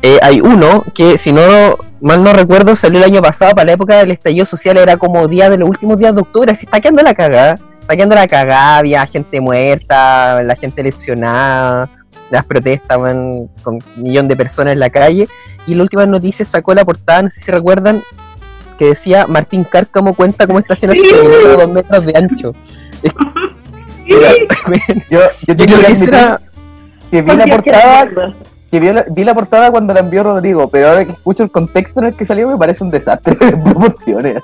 Eh, 0.02 0.18
hay 0.22 0.42
uno 0.42 0.84
que, 0.96 1.18
si 1.18 1.32
no 1.32 1.42
mal 2.02 2.24
no 2.24 2.34
recuerdo, 2.34 2.76
salió 2.76 2.98
el 2.98 3.06
año 3.06 3.22
pasado 3.22 3.54
para 3.54 3.68
la 3.68 3.74
época 3.74 3.98
del 3.98 4.12
estallido 4.12 4.46
social, 4.46 4.78
era 4.78 4.98
como 4.98 5.28
día 5.28 5.50
de 5.50 5.58
los 5.58 5.70
últimos 5.70 5.98
días 5.98 6.16
de 6.16 6.22
octubre, 6.22 6.52
así 6.52 6.66
está 6.66 6.80
quedando 6.80 7.04
la 7.04 7.14
cagada. 7.14 7.60
Está 7.82 7.96
quedando 7.96 8.16
la 8.16 8.28
cagada, 8.28 8.78
había 8.78 9.06
gente 9.06 9.40
muerta, 9.42 10.42
la 10.44 10.56
gente 10.56 10.84
lesionada, 10.84 11.90
las 12.30 12.46
protestas, 12.46 12.98
man, 12.98 13.50
con 13.64 13.76
un 13.76 14.04
millón 14.04 14.28
de 14.28 14.36
personas 14.36 14.74
en 14.74 14.80
la 14.80 14.90
calle. 14.90 15.28
Y 15.68 15.76
la 15.76 15.84
última 15.84 16.06
noticia 16.06 16.46
sacó 16.46 16.74
la 16.74 16.86
portada, 16.86 17.24
no 17.24 17.30
sé 17.32 17.42
si 17.42 17.52
recuerdan, 17.52 18.04
que 18.80 18.86
decía 18.86 19.28
Martín 19.28 19.64
Cárcamo 19.64 20.16
cuenta 20.16 20.48
cómo 20.48 20.60
estaciona 20.60 20.96
su 20.96 21.02
de 21.02 21.58
dos 21.58 21.70
metros 21.70 22.06
de 22.06 22.14
ancho. 22.16 22.56
Mira, 24.08 24.34
yo, 25.10 25.20
yo 25.20 25.30
Yo 25.48 25.56
tengo 25.56 25.78
creo 25.78 25.96
que 25.96 26.52
que 27.12 27.22
vi 27.22 27.36
la 27.36 27.46
portada. 27.46 28.34
Que 28.72 28.80
vi 28.80 28.92
la, 28.92 29.06
vi 29.10 29.24
la 29.26 29.34
portada 29.34 29.70
cuando 29.70 29.94
la 29.94 30.00
envió 30.00 30.24
Rodrigo, 30.24 30.70
pero 30.72 30.88
ahora 30.90 31.06
que 31.06 31.12
escucho 31.12 31.44
el 31.44 31.52
contexto 31.52 32.00
en 32.00 32.08
el 32.08 32.16
que 32.16 32.26
salió 32.26 32.48
me 32.48 32.58
parece 32.58 32.84
un 32.84 32.90
desastre 32.90 33.36
de 33.36 33.58
proporciones. 33.64 34.42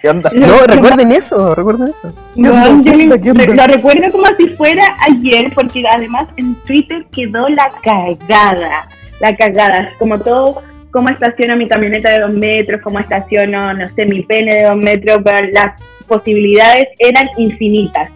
¿Qué 0.00 0.10
onda? 0.10 0.30
No, 0.32 0.58
recuerden 0.66 1.10
eso, 1.10 1.54
recuerden 1.56 1.88
eso. 1.88 2.12
No, 2.36 2.52
¿Qué 2.84 3.08
yo 3.20 3.32
re- 3.34 3.46
lo 3.54 3.66
recuerdo 3.66 4.12
como 4.12 4.26
si 4.38 4.48
fuera 4.50 4.84
ayer, 5.10 5.52
porque 5.54 5.82
además 5.92 6.28
en 6.36 6.54
Twitter 6.62 7.04
quedó 7.10 7.48
la 7.48 7.72
cagada. 7.82 8.88
La 9.20 9.34
cagada. 9.36 9.88
Como 9.98 10.20
todo, 10.20 10.62
cómo 10.92 11.08
estaciono 11.08 11.56
mi 11.56 11.66
camioneta 11.66 12.10
de 12.10 12.20
dos 12.20 12.32
metros, 12.32 12.80
cómo 12.84 13.00
estaciono, 13.00 13.74
no 13.74 13.88
sé, 13.88 14.06
mi 14.06 14.22
pene 14.22 14.54
de 14.54 14.64
dos 14.64 14.76
metros, 14.76 15.18
pero 15.24 15.48
las 15.52 15.80
posibilidades 16.06 16.84
eran 17.00 17.26
infinitas. 17.36 18.10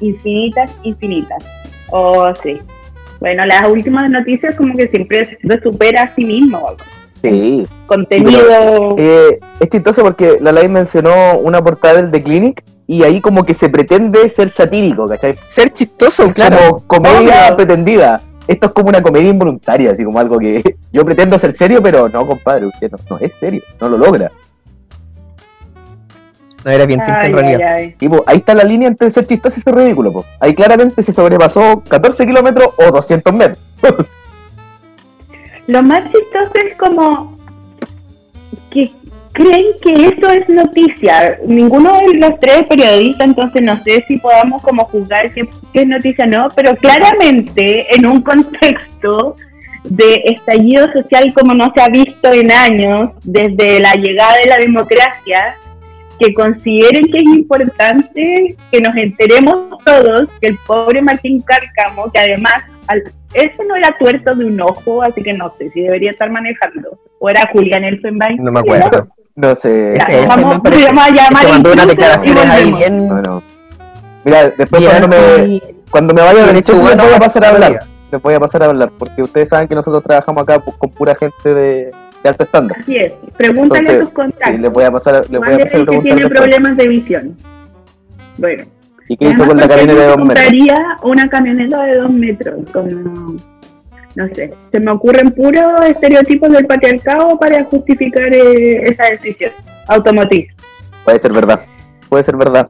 Infinitas, 0.00 0.78
infinitas. 0.82 1.44
Oh, 1.90 2.32
sí. 2.42 2.58
Bueno, 3.20 3.44
las 3.46 3.68
últimas 3.68 4.08
noticias 4.10 4.56
como 4.56 4.74
que 4.74 4.88
siempre 4.88 5.38
se 5.40 5.60
supera 5.60 6.02
a 6.02 6.14
sí 6.14 6.24
mismo. 6.24 6.76
Sí. 7.20 7.66
Contenido... 7.86 8.94
Eh, 8.96 9.40
es 9.58 9.68
chistoso 9.68 10.02
porque 10.02 10.38
la 10.40 10.52
live 10.52 10.68
mencionó 10.68 11.38
una 11.38 11.62
portada 11.62 12.00
del 12.00 12.10
The 12.10 12.22
Clinic 12.22 12.62
y 12.86 13.02
ahí 13.02 13.20
como 13.20 13.44
que 13.44 13.54
se 13.54 13.68
pretende 13.68 14.28
ser 14.30 14.50
satírico, 14.50 15.06
¿cachai? 15.06 15.34
Ser 15.48 15.72
chistoso, 15.72 16.32
claro. 16.32 16.82
Como 16.86 17.02
comedia 17.02 17.54
pretendida. 17.56 18.22
Esto 18.46 18.68
es 18.68 18.72
como 18.72 18.88
una 18.88 19.02
comedia 19.02 19.28
involuntaria, 19.28 19.92
así 19.92 20.04
como 20.04 20.18
algo 20.18 20.38
que 20.38 20.76
yo 20.92 21.04
pretendo 21.04 21.38
ser 21.38 21.54
serio, 21.54 21.82
pero 21.82 22.08
no, 22.08 22.26
compadre, 22.26 22.66
usted 22.66 22.90
no, 22.90 22.98
no 23.10 23.18
es 23.18 23.34
serio, 23.34 23.62
no 23.78 23.90
lo 23.90 23.98
logra. 23.98 24.32
No 26.64 26.70
era 26.70 26.86
bien 26.86 27.00
triste 27.00 27.20
Ay, 27.20 27.30
en 27.30 27.32
realidad. 27.32 27.60
ay, 27.62 27.84
ay. 27.84 27.94
Tipo, 27.98 28.24
ahí 28.26 28.38
está 28.38 28.54
la 28.54 28.64
línea 28.64 28.88
entre 28.88 29.10
ser 29.10 29.26
chistoso 29.26 29.58
y 29.58 29.62
ser 29.62 29.74
ridículo, 29.74 30.12
po. 30.12 30.24
Ahí 30.40 30.54
claramente 30.54 31.02
se 31.02 31.12
sobrepasó 31.12 31.82
14 31.88 32.26
kilómetros 32.26 32.70
o 32.76 32.90
200 32.90 33.32
metros. 33.32 33.58
Lo 35.66 35.82
más 35.82 36.04
chistoso 36.04 36.50
es 36.54 36.76
como 36.76 37.36
que 38.70 38.90
creen 39.32 39.66
que 39.82 40.06
eso 40.06 40.30
es 40.30 40.48
noticia. 40.48 41.38
Ninguno 41.46 41.92
de 41.98 42.18
los 42.18 42.40
tres 42.40 42.64
periodistas, 42.68 43.28
entonces 43.28 43.62
no 43.62 43.82
sé 43.84 44.04
si 44.08 44.16
podamos 44.16 44.62
como 44.62 44.84
juzgar 44.86 45.32
qué, 45.32 45.48
qué 45.72 45.82
es 45.82 45.88
noticia 45.88 46.24
o 46.24 46.28
no, 46.28 46.48
pero 46.56 46.74
claramente 46.76 47.94
en 47.94 48.06
un 48.06 48.22
contexto 48.22 49.36
de 49.84 50.22
estallido 50.24 50.90
social 50.92 51.32
como 51.34 51.54
no 51.54 51.72
se 51.74 51.82
ha 51.82 51.88
visto 51.88 52.32
en 52.32 52.50
años, 52.50 53.10
desde 53.22 53.80
la 53.80 53.94
llegada 53.94 54.36
de 54.38 54.46
la 54.46 54.58
democracia, 54.58 55.56
que 56.18 56.34
consideren 56.34 57.04
que 57.10 57.18
es 57.18 57.24
importante 57.24 58.56
que 58.72 58.80
nos 58.80 58.96
enteremos 58.96 59.78
todos 59.84 60.28
que 60.40 60.48
el 60.48 60.58
pobre 60.66 61.00
Martín 61.02 61.42
Cárcamo, 61.42 62.10
que 62.12 62.18
además 62.20 62.54
al, 62.88 63.02
eso 63.34 63.62
no 63.68 63.76
era 63.76 63.92
tuerto 63.98 64.34
de 64.34 64.46
un 64.46 64.60
ojo, 64.60 65.02
así 65.02 65.22
que 65.22 65.32
no 65.32 65.52
sé 65.58 65.70
si 65.72 65.82
debería 65.82 66.10
estar 66.12 66.30
manejando. 66.30 66.98
O 67.18 67.28
era 67.28 67.48
Julián 67.52 67.84
Elfenbein. 67.84 68.42
No 68.42 68.50
me 68.52 68.60
acuerdo. 68.60 69.08
No 69.36 69.54
sé. 69.54 69.94
Ya, 69.96 70.04
Ese- 70.04 70.18
ese 70.20 70.26
vamos, 70.26 70.54
me 70.56 70.60
parece- 70.60 70.86
vamos 70.86 71.04
a 71.04 71.10
llamar 71.10 71.42
Se 71.44 71.48
mandó 71.52 71.72
unas 71.72 71.84
incluso 71.84 71.88
declaraciones 71.88 72.44
y 72.44 72.48
ahí 72.48 72.70
volvemos. 72.70 72.78
bien. 72.78 73.08
Bueno. 73.08 73.42
Mira, 74.24 74.50
después 74.50 74.80
bien 74.80 74.90
cuando 74.90 75.08
me, 75.08 75.62
cuando 75.90 76.14
me 76.14 76.22
vaya 76.22 76.46
buena 76.80 77.04
voy 77.04 77.14
a 77.14 77.18
pasar 77.18 77.44
a 77.44 77.48
hablar. 77.50 77.78
Les 78.10 78.22
voy 78.22 78.34
a 78.34 78.40
pasar 78.40 78.62
a 78.62 78.66
hablar, 78.66 78.90
porque 78.98 79.22
ustedes 79.22 79.50
saben 79.50 79.68
que 79.68 79.74
nosotros 79.74 80.02
trabajamos 80.02 80.42
acá 80.42 80.58
con 80.60 80.90
pura 80.90 81.14
gente 81.14 81.54
de, 81.54 81.90
de 82.22 82.28
alto 82.28 82.44
estándar. 82.44 82.78
Así 82.80 82.96
es. 82.96 83.12
Pregúntale 83.36 83.88
a 83.88 83.92
Entonces, 83.92 84.00
tus 84.00 84.08
Sí, 84.08 84.14
contactos. 84.14 84.60
les 84.60 84.72
voy 84.72 84.84
a 84.84 84.90
pasar, 84.90 85.14
les 85.14 85.28
voy 85.28 85.36
a 85.36 85.40
¿Cuál 85.40 85.52
es 85.60 85.64
pasar 85.64 85.80
a 85.80 85.86
que 85.86 86.00
tiene 86.00 86.28
problemas 86.28 86.76
de 86.76 86.88
visión? 86.88 87.36
Bueno. 88.36 88.64
¿Y 89.08 89.16
qué 89.16 89.24
hizo 89.30 89.46
con 89.46 89.56
la 89.56 89.62
¿por 89.66 89.70
qué 89.70 89.76
camioneta 89.86 90.00
de 90.02 90.08
dos 90.08 90.18
metros? 90.18 90.44
compraría 90.44 90.96
una 91.02 91.28
camioneta 91.28 91.82
de 91.84 91.96
dos 91.96 92.10
metros? 92.12 92.70
Como, 92.72 93.36
no 94.16 94.28
sé, 94.34 94.52
se 94.70 94.80
me 94.80 94.92
ocurren 94.92 95.30
puros 95.30 95.64
estereotipos 95.86 96.50
del 96.50 96.66
patriarcado 96.66 97.38
para 97.38 97.64
justificar 97.64 98.34
eh, 98.34 98.82
esa 98.82 99.04
decisión 99.10 99.52
automotriz. 99.86 100.48
Puede 101.04 101.18
ser 101.18 101.32
verdad. 101.32 101.60
Puede 102.10 102.24
ser 102.24 102.36
verdad. 102.36 102.68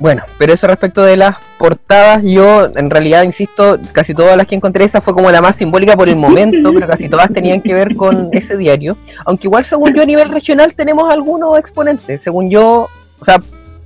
Bueno, 0.00 0.22
pero 0.38 0.54
eso 0.54 0.66
respecto 0.66 1.02
de 1.02 1.18
las 1.18 1.36
portadas, 1.58 2.22
yo 2.24 2.64
en 2.74 2.88
realidad, 2.88 3.22
insisto, 3.22 3.78
casi 3.92 4.14
todas 4.14 4.34
las 4.34 4.46
que 4.46 4.54
encontré, 4.54 4.84
esa 4.84 5.02
fue 5.02 5.12
como 5.12 5.30
la 5.30 5.42
más 5.42 5.56
simbólica 5.56 5.94
por 5.94 6.08
el 6.08 6.16
momento, 6.16 6.72
pero 6.72 6.86
casi 6.88 7.08
todas 7.10 7.28
tenían 7.32 7.60
que 7.60 7.74
ver 7.74 7.94
con 7.94 8.30
ese 8.32 8.56
diario. 8.56 8.96
Aunque 9.26 9.46
igual, 9.46 9.66
según 9.66 9.92
yo, 9.94 10.00
a 10.00 10.06
nivel 10.06 10.30
regional 10.30 10.72
tenemos 10.74 11.12
algunos 11.12 11.58
exponentes. 11.58 12.22
Según 12.22 12.48
yo, 12.48 12.88
o 13.20 13.24
sea, 13.26 13.36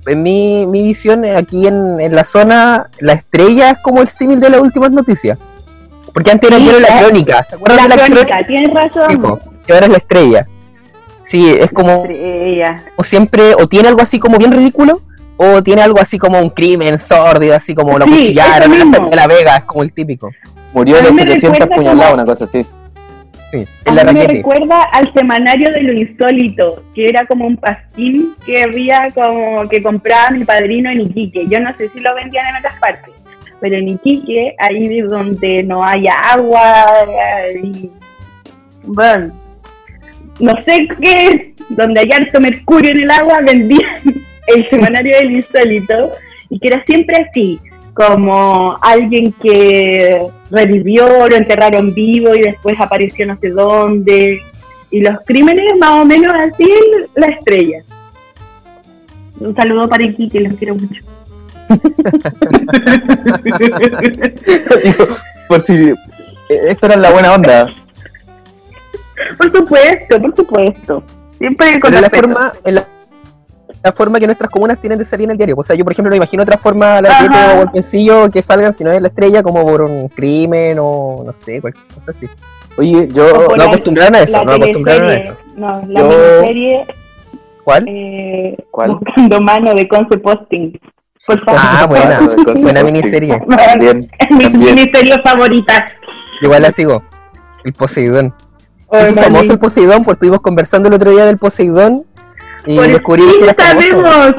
en 0.07 0.23
mi, 0.23 0.65
mi 0.67 0.83
visión, 0.83 1.25
aquí 1.25 1.67
en, 1.67 1.99
en 1.99 2.15
la 2.15 2.23
zona, 2.23 2.87
la 2.99 3.11
estrella 3.11 3.71
es 3.71 3.79
como 3.79 4.01
el 4.01 4.07
símil 4.07 4.39
de 4.39 4.49
las 4.51 4.61
últimas 4.61 4.91
noticias. 4.91 5.37
Porque 6.13 6.31
antes 6.31 6.49
era 6.49 6.59
Sí, 6.59 6.65
solo 6.67 6.79
la 6.79 6.87
la- 6.95 7.01
crónica, 7.01 7.43
¿se 7.49 7.55
acuerdan 7.55 7.75
La 7.77 7.83
de 7.83 7.89
la 7.89 7.95
crónica, 8.05 8.25
crónica? 8.25 8.47
tienes 8.47 8.73
razón. 8.73 9.39
Que 9.67 9.73
ahora 9.73 9.85
es 9.87 9.91
la 9.91 9.97
estrella. 9.97 10.47
Sí, 11.25 11.49
es 11.49 11.71
como 11.71 12.03
Estrella. 12.05 12.83
o 12.95 13.03
siempre, 13.03 13.53
o 13.55 13.67
tiene 13.67 13.89
algo 13.89 14.01
así 14.01 14.17
como 14.17 14.37
bien 14.37 14.51
ridículo, 14.53 15.01
o 15.37 15.61
tiene 15.63 15.81
algo 15.81 15.99
así 15.99 16.17
como 16.17 16.39
un 16.39 16.49
crimen 16.49 16.97
sórdido, 16.97 17.55
así 17.55 17.73
como 17.75 17.97
lo 17.97 18.05
Sí, 18.05 18.11
cuchillaron 18.11 18.71
en 18.73 18.79
la 18.79 18.85
mismo. 18.85 19.09
de 19.09 19.15
la 19.15 19.27
Vega, 19.27 19.55
es 19.57 19.63
como 19.65 19.83
el 19.83 19.91
típico. 19.93 20.31
Murió 20.73 20.97
A 20.97 21.01
de 21.01 21.09
mí 21.11 21.15
me 21.15 21.21
700 21.23 21.51
recuerda 21.59 21.75
puñaladas, 21.75 22.11
como- 22.11 22.13
una 22.23 22.25
cosa 22.25 22.43
así. 22.45 22.63
Sí, 23.51 23.65
A 23.85 23.89
en 23.89 23.95
la 23.95 24.03
mí 24.11 24.19
me 24.19 24.27
recuerda 24.27 24.83
al 24.91 25.13
semanario 25.13 25.69
de 25.71 25.83
lo 25.83 25.93
insólito, 25.93 26.83
que 26.93 27.05
era 27.05 27.25
como 27.25 27.45
un 27.47 27.57
pasquín 27.57 28.35
que 28.45 28.63
había 28.63 29.07
como 29.13 29.67
que 29.69 29.81
compraba 29.83 30.31
mi 30.31 30.43
padrino 30.45 30.89
en 30.89 31.01
Iquique. 31.01 31.45
Yo 31.47 31.59
no 31.59 31.75
sé 31.77 31.89
si 31.93 31.99
lo 31.99 32.13
vendían 32.15 32.47
en 32.47 32.55
otras 32.57 32.77
partes, 32.79 33.13
pero 33.61 33.77
en 33.77 33.89
Iquique, 33.89 34.55
ahí 34.57 34.99
donde 35.01 35.63
no 35.63 35.83
haya 35.83 36.13
agua, 36.23 36.85
y, 37.63 37.89
bueno, 38.83 39.33
no 40.39 40.53
sé 40.63 40.87
qué 41.01 41.27
es, 41.27 41.41
donde 41.69 42.01
hay 42.01 42.11
harto 42.11 42.41
mercurio 42.41 42.91
en 42.91 43.03
el 43.03 43.11
agua, 43.11 43.39
vendían 43.45 44.25
el 44.47 44.69
semanario 44.69 45.17
del 45.17 45.31
insólito, 45.31 46.11
y 46.49 46.59
que 46.59 46.67
era 46.67 46.83
siempre 46.85 47.27
así, 47.29 47.59
como 47.95 48.77
alguien 48.81 49.31
que 49.41 50.19
revivió, 50.51 51.27
lo 51.27 51.35
enterraron 51.35 51.93
vivo 51.93 52.35
y 52.35 52.41
después 52.41 52.75
apareció 52.79 53.25
no 53.25 53.37
sé 53.39 53.49
dónde. 53.49 54.41
Y 54.91 55.01
los 55.01 55.17
crímenes 55.25 55.77
más 55.79 56.01
o 56.01 56.05
menos 56.05 56.33
así 56.33 56.69
la 57.15 57.27
estrella. 57.27 57.79
Un 59.39 59.55
saludo 59.55 59.87
para 59.87 60.03
Iquique, 60.03 60.41
los 60.41 60.57
quiero 60.57 60.75
mucho. 60.75 61.01
Digo, 64.83 65.07
por 65.47 65.65
si 65.65 65.73
eh, 65.73 65.95
esto 66.69 66.85
era 66.85 66.97
la 66.97 67.11
buena 67.11 67.33
onda. 67.33 67.73
Por 69.37 69.51
supuesto, 69.51 70.21
por 70.21 70.35
supuesto. 70.35 71.03
Siempre 71.37 71.79
con 71.79 71.93
la 71.93 72.09
forma, 72.09 72.53
en 72.63 72.75
la, 72.75 72.87
la 73.85 73.91
forma 73.91 74.19
que 74.19 74.25
nuestras 74.25 74.49
comunas 74.49 74.79
tienen 74.81 74.97
de 74.97 75.05
salir 75.05 75.25
en 75.25 75.31
el 75.31 75.37
diario. 75.37 75.55
O 75.57 75.63
sea, 75.63 75.75
yo 75.75 75.83
por 75.83 75.93
ejemplo 75.93 76.09
no 76.09 76.15
imagino 76.15 76.41
otra 76.41 76.57
forma, 76.57 77.01
raquete 77.01 78.11
o 78.11 78.29
que 78.31 78.41
salgan 78.41 78.73
si 78.73 78.83
no 78.83 78.91
es 78.91 78.99
la 78.99 79.09
estrella, 79.09 79.43
como 79.43 79.63
por 79.63 79.83
un 79.83 80.07
crimen 80.09 80.77
o 80.81 81.21
no 81.23 81.31
sé, 81.33 81.61
cualquier 81.61 81.85
cosa 81.93 82.09
así. 82.09 82.27
Oye, 82.77 83.07
yo 83.13 83.47
No 83.55 83.63
acostumbraron 83.63 84.15
a 84.15 84.21
eso, 84.21 84.43
no 84.43 84.53
acostumbraron 84.53 85.07
a 85.09 85.13
eso. 85.13 85.37
No, 85.55 85.67
la 85.87 85.99
Yo- 86.01 86.07
miniserie 86.09 86.85
¿Cuál? 87.63 87.85
eh, 87.87 88.57
¿Cuál? 88.71 88.95
Buscando 88.95 89.39
mano 89.41 89.73
de 89.75 89.87
Conce 89.87 90.17
Posting. 90.17 90.79
Por 91.27 91.39
favor. 91.41 91.61
Ah, 91.63 91.85
buena, 91.87 92.19
buena 92.61 92.83
miniserie. 92.83 93.39
También, 93.67 94.09
Es 94.17 94.35
mi 94.35 94.49
miniserie 94.49 95.13
favorita. 95.23 95.85
Igual 96.41 96.63
la 96.63 96.71
sigo. 96.71 97.03
El 97.63 97.73
Poseidón. 97.73 98.33
Oh, 98.87 98.97
Es 98.97 99.13
famoso 99.13 99.53
el 99.53 99.59
Poseidón, 99.59 100.03
pues 100.03 100.15
estuvimos 100.15 100.41
conversando 100.41 100.87
el 100.87 100.95
otro 100.95 101.11
día 101.11 101.25
del 101.25 101.37
Poseidón 101.37 102.03
y 102.67 102.75
Por 102.75 102.87
descubrí 102.87 103.23
que 103.39 103.53
sabemos. 103.53 104.35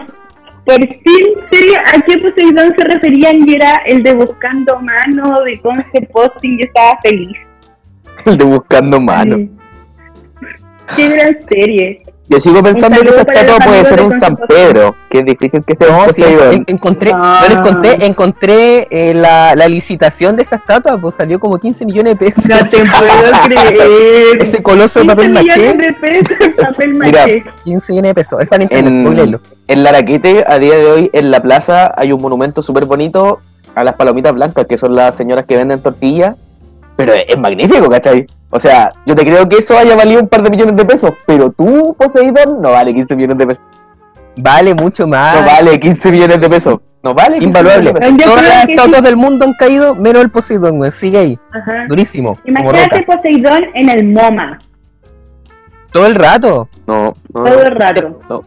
Por 0.64 0.81
fin 0.81 1.27
sé 1.53 1.77
a 1.77 2.01
qué 2.01 2.18
Poseidón 2.18 2.74
se 2.77 2.85
referían 2.85 3.49
y 3.49 3.55
era 3.55 3.83
el 3.87 4.03
de 4.03 4.14
Buscando 4.14 4.81
Mano 4.81 5.43
de 5.45 5.61
Conce 5.61 6.03
Posting. 6.12 6.59
Yo 6.59 6.64
estaba 6.66 6.99
feliz. 7.03 7.37
el 8.24 8.37
de 8.37 8.45
buscando 8.45 9.01
mano. 9.01 9.37
Sí. 9.37 9.51
Qué 10.97 11.09
gran 11.09 11.37
serie. 11.49 12.03
Yo 12.29 12.41
sigo 12.41 12.61
pensando 12.61 13.01
que 13.03 13.09
esa 13.09 13.20
estatua 13.20 13.59
puede 13.64 13.85
ser 13.85 14.03
un 14.03 14.12
San. 14.18 14.37
Pedro, 14.49 14.97
que 15.09 15.20
es 15.20 15.24
difícil 15.24 15.62
que 15.64 15.77
sea 15.77 15.87
No, 15.89 16.05
un 16.07 16.12
sí, 16.14 16.24
en- 16.24 16.64
encontré, 16.66 17.12
Ah. 17.14 17.41
no 17.43 17.55
les 17.55 17.62
conté, 17.62 18.05
encontré 18.07 18.89
eh, 18.91 19.14
la, 19.14 19.55
la 19.55 19.68
licitación 19.68 20.35
de 20.37 20.43
esa 20.43 20.57
estatua, 20.57 20.99
pues 20.99 21.14
salió 21.14 21.39
como 21.39 21.59
15 21.59 21.85
millones 21.87 22.14
de 22.14 22.16
pesos. 22.27 22.49
No 22.49 22.68
te 22.68 22.79
puedo 22.79 22.85
creer. 23.49 24.43
Ese 24.43 24.61
coloso 24.62 25.01
de 25.01 25.07
15 25.07 25.16
papel 25.16 25.31
maché, 25.31 25.57
millones 25.57 25.87
de 25.87 25.93
pesos 25.93 26.37
en 26.41 26.53
papel 26.66 26.95
Mira, 26.95 27.20
maché. 27.22 27.45
15 27.64 27.93
millones 27.93 28.11
de 28.11 28.14
pesos. 28.14 28.41
Está 28.43 28.57
en 28.57 28.68
En-. 28.70 29.41
En 29.68 29.83
Laraquete, 29.85 30.45
a 30.49 30.59
día 30.59 30.74
de 30.77 30.87
hoy, 30.87 31.11
en 31.12 31.31
la 31.31 31.41
plaza, 31.41 31.95
hay 31.97 32.11
un 32.12 32.20
monumento 32.20 32.61
súper 32.61 32.87
bonito 32.87 33.41
a 33.77 33.85
las 33.85 33.95
palomitas 33.95 34.35
blancas, 34.35 34.66
que 34.66 34.77
son 34.79 34.97
las 34.97 35.14
señoras 35.16 35.45
que 35.47 35.55
venden 35.57 35.81
tortillas. 35.81 36.35
Pero 36.97 37.12
es, 37.12 37.24
es 37.29 37.39
magnífico, 37.39 37.89
¿cachai? 37.89 38.27
O 38.51 38.61
sea, 38.61 38.92
yo 39.05 39.14
te 39.14 39.24
creo 39.24 39.49
que 39.49 39.59
eso 39.59 39.76
haya 39.76 39.97
valido 39.97 40.20
un 40.20 40.28
par 40.28 40.42
de 40.42 40.51
millones 40.51 40.76
de 40.76 40.84
pesos, 40.84 41.11
pero 41.26 41.51
tú, 41.51 41.94
Poseidón, 41.99 42.62
no 42.62 42.70
vale 42.70 42.94
15 42.94 43.16
millones 43.16 43.38
de 43.38 43.47
pesos. 43.47 43.64
Vale 44.36 44.74
mucho 44.74 45.07
más. 45.07 45.40
No 45.40 45.47
vale 45.47 45.80
15 45.80 46.12
millones 46.12 46.40
de 46.40 46.49
pesos. 46.49 46.78
No 47.03 47.14
vale 47.14 47.38
15 47.38 47.47
Invaluable. 47.47 47.92
Todas 48.24 48.42
las 48.42 48.68
estatuas 48.68 48.99
sí. 48.99 49.05
del 49.05 49.16
mundo 49.16 49.44
han 49.44 49.55
caído, 49.55 49.94
menos 49.94 50.22
el 50.22 50.30
Poseidón, 50.30 50.78
güey. 50.78 50.90
Sigue 50.90 51.18
ahí. 51.18 51.38
Ajá. 51.53 51.86
Durísimo. 51.88 52.38
Imagínate. 52.44 53.03
Poseidón 53.03 53.64
en 53.74 53.88
el 53.88 54.09
MoMA. 54.09 54.59
Todo 55.92 56.07
el 56.07 56.14
rato. 56.14 56.68
No, 56.86 57.14
no, 57.32 57.44
Todo 57.44 57.62
el 57.62 57.76
rato. 57.76 58.20
no. 58.28 58.42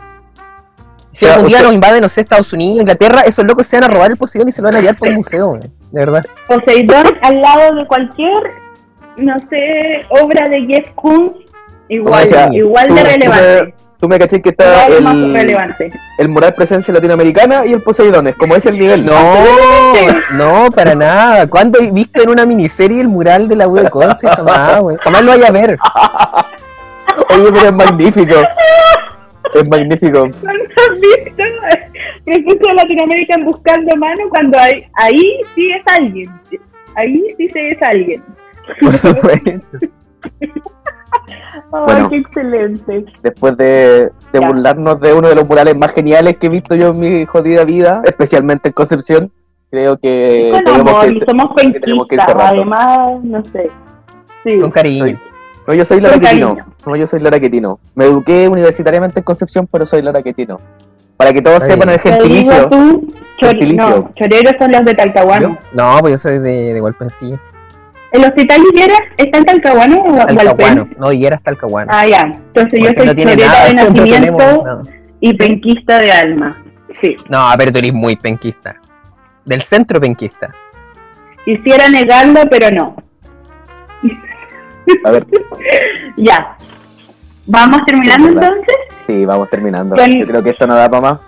Si 1.13 1.25
algún 1.25 1.47
día 1.49 1.61
nos 1.61 1.73
invaden, 1.73 2.01
no 2.01 2.07
sé, 2.07 2.21
Estados 2.21 2.53
Unidos, 2.53 2.79
Inglaterra, 2.79 3.21
esos 3.21 3.43
locos 3.45 3.67
se 3.67 3.77
van 3.77 3.89
a 3.89 3.93
robar 3.93 4.11
el 4.11 4.17
Poseidón 4.17 4.47
y 4.47 4.51
se 4.53 4.61
lo 4.61 4.67
van 4.67 4.77
a 4.77 4.79
llevar 4.79 4.95
por 4.95 5.09
un 5.09 5.15
museo, 5.15 5.47
güey. 5.49 5.61
De 5.91 6.05
verdad. 6.05 6.25
Poseidón 6.47 7.05
al 7.21 7.41
lado 7.41 7.75
de 7.75 7.87
cualquier, 7.87 8.43
no 9.22 9.36
sé, 9.49 10.05
obra 10.09 10.47
de 10.49 10.61
Jeff 10.67 10.89
Koons, 10.95 11.34
igual, 11.88 12.28
O 12.28 12.30
sea, 12.30 12.49
igual 12.51 12.88
tú- 12.88 12.95
de 12.95 13.03
me- 13.03 13.09
relevante. 13.13 13.74
Tú 13.99 14.07
me 14.07 14.17
caché 14.17 14.41
que 14.41 14.49
está 14.51 14.88
el, 14.88 15.03
relevante. 15.34 15.91
el 16.20 16.30
mural 16.30 16.53
presencia 16.53 16.93
latinoamericana 16.93 17.65
y 17.65 17.74
el 17.74 17.82
Poseidón, 17.82 18.28
es 18.28 18.36
como 18.38 18.55
es 18.55 18.65
el 18.65 18.80
nivel. 18.80 19.05
No, 19.05 19.43
no, 20.36 20.72
para 20.72 20.95
nada. 20.95 21.47
¿Cuándo 21.47 21.80
he 21.82 21.91
visto 21.91 22.22
en 22.24 22.30
una 22.30 22.45
miniserie 22.45 23.01
el 23.01 23.09
mural 23.09 23.49
de 23.49 23.57
la 23.57 23.67
U 23.67 23.76
de 23.76 23.89
Conce? 23.89 24.30
Jamás. 24.30 24.82
Jamás 25.01 25.22
lo 25.22 25.32
vaya 25.32 25.47
a 25.47 25.51
ver. 25.51 25.78
Oye, 27.30 27.51
pero 27.51 27.65
es 27.65 27.74
magnífico. 27.74 28.36
Es 29.53 29.67
magnífico. 29.67 30.28
¿No 30.28 30.49
has 30.51 30.99
visto? 31.01 31.43
Recursos 32.26 32.67
de 32.70 32.74
Latinoamérica 32.76 33.36
en 33.36 33.45
buscando 33.45 33.95
mano 33.97 34.22
cuando 34.30 34.59
hay, 34.59 34.86
ahí 34.93 35.41
sí 35.55 35.72
es 35.72 35.82
alguien. 35.99 36.30
Ahí 36.95 37.22
sí 37.38 37.49
se 37.49 37.70
es 37.72 37.78
alguien. 37.82 38.24
Por 38.82 38.97
supuesto. 38.97 39.51
Ay, 41.72 41.84
Bueno. 41.86 42.09
qué 42.09 42.17
excelente. 42.17 43.05
Después 43.22 43.57
de, 43.57 44.11
burlarnos 44.34 44.99
de 44.99 45.13
uno 45.13 45.28
de 45.30 45.36
los 45.36 45.47
murales 45.47 45.76
más 45.78 45.91
geniales 45.91 46.38
que 46.38 46.47
he 46.47 46.49
visto 46.49 46.76
yo 46.76 46.89
en 46.89 46.99
mi 46.99 47.26
jodida 47.26 47.63
vida, 47.63 48.01
especialmente 48.05 48.70
en 48.70 48.74
Concepción, 48.74 49.32
creo 49.70 49.97
que 49.97 50.49
Con 50.53 50.63
tenemos 50.63 50.89
amor, 50.89 51.05
que 51.05 51.11
y 51.11 51.20
somos 51.20 52.05
cerrando. 52.09 52.43
además, 52.43 53.24
no 53.24 53.43
sé. 53.45 53.70
Sí, 54.43 54.59
Con 54.59 54.72
cariño. 54.72 55.20
No, 55.67 55.74
yo 55.76 55.86
soy 55.86 55.97
con 55.97 56.03
laraquetino. 56.09 56.47
cariño. 56.55 56.65
No, 56.86 56.95
yo 56.95 57.05
soy 57.05 57.20
Lara 57.20 57.39
Quetino. 57.39 57.80
Me 57.93 58.05
eduqué 58.05 58.47
universitariamente 58.47 59.20
en 59.20 59.24
Concepción, 59.24 59.67
pero 59.72 59.86
soy 59.86 60.01
Lara 60.01 60.24
Quetino. 60.24 60.57
Para 61.17 61.34
que 61.34 61.41
todos 61.41 61.61
sepan 61.63 61.89
el 61.89 61.99
gentilicio. 61.99 62.67
tú, 62.70 63.13
chor- 63.39 63.49
Gentilicio. 63.51 63.89
no, 63.89 64.11
choreros 64.15 64.53
son 64.57 64.72
los 64.72 64.86
de 64.86 64.93
Talcahuano. 64.95 65.57
No, 65.74 65.97
pues 65.99 66.13
yo 66.13 66.17
soy 66.17 66.39
de, 66.39 66.74
de 66.74 66.82
Hualpencillo. 66.82 67.38
¿El 68.12 68.26
hospital 68.26 68.62
Higuera 68.74 68.95
está 69.18 69.38
en 69.38 69.45
Talcahuano 69.45 70.01
o 70.03 70.26
Talcahuano. 70.26 70.89
No, 70.97 71.12
y 71.12 71.26
era 71.26 71.36
hasta 71.36 71.51
Talcahuano. 71.51 71.91
Ah, 71.93 72.07
ya. 72.07 72.22
Entonces 72.24 72.80
yo 72.80 72.86
soy 72.88 72.95
no 73.07 73.36
nada, 73.36 73.66
de 73.66 73.74
nacimiento 73.76 74.38
tenemos- 74.38 74.64
no. 74.66 74.82
y 75.20 75.34
penquista 75.36 75.99
de 75.99 76.12
alma. 76.12 76.57
Sí. 77.01 77.16
No, 77.30 77.47
pero 77.57 77.72
tú 77.72 77.80
eres 77.80 77.93
muy 77.93 78.16
penquista. 78.16 78.76
Del 79.45 79.62
centro 79.62 79.99
penquista. 80.01 80.49
Quisiera 81.45 81.88
negarlo, 81.89 82.41
pero 82.49 82.72
no. 82.72 82.95
A 85.05 85.12
ver, 85.12 85.26
Ya. 86.18 86.55
¿Vamos 87.45 87.82
terminando 87.86 88.28
Sí, 88.28 88.34
entonces? 88.34 88.76
sí, 89.07 89.26
vamos 89.26 89.49
terminando. 89.49 89.95
Con- 89.95 90.12
Yo 90.20 90.26
creo 90.28 90.43
que 90.43 90.49
esto 90.51 90.68
no 90.68 90.76
da 90.76 90.89
para 90.89 91.01
más. 91.01 91.20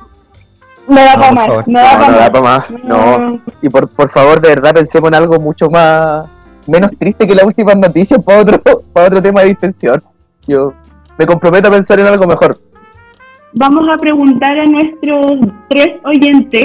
No 0.87 0.95
da 0.95 1.15
No, 1.15 1.21
para 1.21 1.31
más. 1.33 1.67
No 1.67 1.79
da 1.79 2.31
para 2.31 2.41
más. 2.41 2.69
No. 2.83 3.39
Y 3.61 3.69
por, 3.69 3.87
por 3.89 4.09
favor, 4.09 4.41
de 4.41 4.49
verdad, 4.49 4.73
pensemos 4.73 5.07
en 5.09 5.15
algo 5.15 5.39
mucho 5.39 5.69
más. 5.69 6.25
Menos 6.67 6.91
triste 6.97 7.25
que 7.27 7.35
las 7.35 7.45
últimas 7.45 7.75
noticias 7.77 8.23
para 8.23 8.39
otro, 8.41 8.61
para 8.93 9.07
otro 9.07 9.21
tema 9.21 9.41
de 9.41 9.47
distensión. 9.49 10.01
Yo 10.47 10.73
me 11.17 11.25
comprometo 11.25 11.67
a 11.67 11.71
pensar 11.71 11.99
en 11.99 12.07
algo 12.07 12.25
mejor. 12.27 12.57
Vamos 13.53 13.87
a 13.93 13.97
preguntar 13.97 14.57
a 14.59 14.65
nuestros 14.65 15.37
tres 15.69 15.95
oyentes 16.05 16.63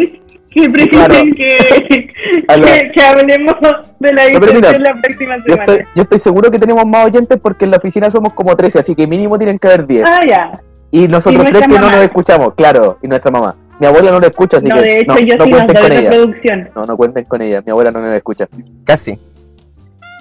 que 0.51 0.63
Claro. 0.63 0.73
prefieren 0.73 1.35
que, 1.35 1.49
la- 2.49 2.65
que, 2.65 2.91
que 2.95 3.03
hablemos 3.03 3.55
de 3.99 4.13
la 4.15 4.23
No, 4.31 4.41
distensión 4.41 4.83
la 4.83 4.95
próxima 5.03 5.37
Yo 5.37 5.43
semana. 5.55 5.73
estoy, 5.73 5.87
yo 5.95 6.03
estoy 6.03 6.19
seguro 6.19 6.51
que 6.51 6.59
tenemos 6.59 6.87
más 6.87 7.07
oyentes 7.07 7.39
porque 7.43 7.65
en 7.67 7.73
la 7.73 7.77
oficina 7.77 8.11
somos 8.11 8.33
como 8.33 8.57
13, 8.57 8.79
así 8.79 8.95
que 8.95 9.07
mínimo 9.07 9.37
tienen 9.37 9.59
que 9.59 9.67
haber 9.69 9.87
10. 9.87 10.05
Ah, 10.07 10.21
ya. 10.27 10.61
Y 10.91 11.09
nosotros 11.09 11.45
Y 11.47 11.53
tres 11.53 11.67
que 11.67 11.75
no 11.79 11.91
nos 11.91 12.01
escuchamos, 12.03 12.55
claro, 12.55 12.99
y 13.03 13.09
nuestra 13.09 13.31
mamá. 13.31 13.55
Mi 13.79 13.87
abuela 13.87 14.11
no 14.13 14.21
lo 14.21 14.27
escucha, 14.29 14.57
así 14.57 14.69
No, 14.69 14.77
que 14.77 14.81
de 14.83 15.01
hecho, 15.01 15.13
no, 15.13 15.19
yo 15.21 15.37
no 15.37 15.43
soy 15.45 15.53
cuenten 15.53 15.77
con 15.83 15.93
ella. 15.93 16.11
producción. 16.11 16.69
No, 16.75 16.87
no 16.87 16.97
cuenten 16.97 17.25
con 17.27 17.43
ella. 17.43 17.63
Mi 17.67 17.71
abuela 17.73 17.91
no 17.91 18.01
nos 18.01 18.15
escucha. 18.15 18.49
Casi. 18.85 19.19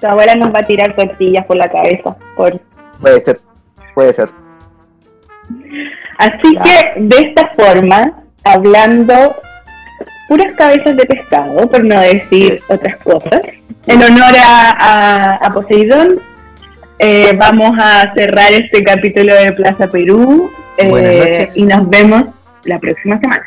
Tu 0.02 0.08
abuela 0.08 0.36
nos 0.36 0.54
va 0.54 0.60
a 0.60 0.68
tirar 0.68 0.96
tortillas 0.96 1.46
por 1.46 1.58
la 1.58 1.70
cabeza. 1.70 2.16
Por... 2.36 2.60
Puede 3.02 3.22
ser, 3.22 3.40
puede 3.94 4.14
ser. 4.14 4.30
Así 6.18 6.58
que, 6.64 7.02
de 7.02 7.18
esta 7.30 7.52
forma, 7.56 8.24
hablando 8.44 9.36
puras 10.28 10.54
cabezas 10.58 10.96
de 10.98 11.06
pescado, 11.06 11.70
por 11.70 11.84
no 11.84 12.00
decir 12.00 12.60
otras 12.70 12.98
cosas, 12.98 13.42
en 13.88 14.02
honor 14.02 14.34
a, 14.44 14.72
a, 14.72 15.36
a 15.36 15.50
Poseidón, 15.52 16.20
eh, 17.00 17.34
vamos 17.38 17.78
a 17.80 18.14
cerrar 18.14 18.54
este 18.54 18.84
capítulo 18.84 19.36
de 19.36 19.52
Plaza 19.52 19.88
Perú 19.88 20.50
eh, 20.78 20.90
Buenas 20.90 21.16
noches. 21.18 21.58
y 21.58 21.64
nos 21.64 21.90
vemos 21.90 22.24
la 22.64 22.80
próxima 22.80 23.20
semana. 23.20 23.46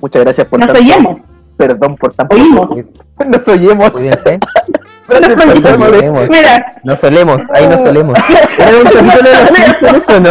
Muchas 0.00 0.22
gracias 0.22 0.46
por 0.46 0.60
Nos 0.60 0.72
tanto. 0.72 0.82
oímos, 0.82 1.20
Perdón 1.56 1.96
por 1.96 2.12
tan 2.12 2.26
oímos. 2.30 2.68
Nos 3.26 3.46
oyemos. 3.48 3.92
Oímos. 5.08 6.28
Mira, 6.28 6.74
Nos 6.84 7.00
solemos, 7.00 7.50
ahí 7.50 7.66
nos 7.66 7.82
solemos. 7.82 8.16
Era 8.58 8.76
un 8.78 8.84
capítulo 8.84 9.30
de 9.30 9.36
los 9.40 9.48
Simpsons, 9.50 9.98
eso, 9.98 10.20
¿no? 10.20 10.30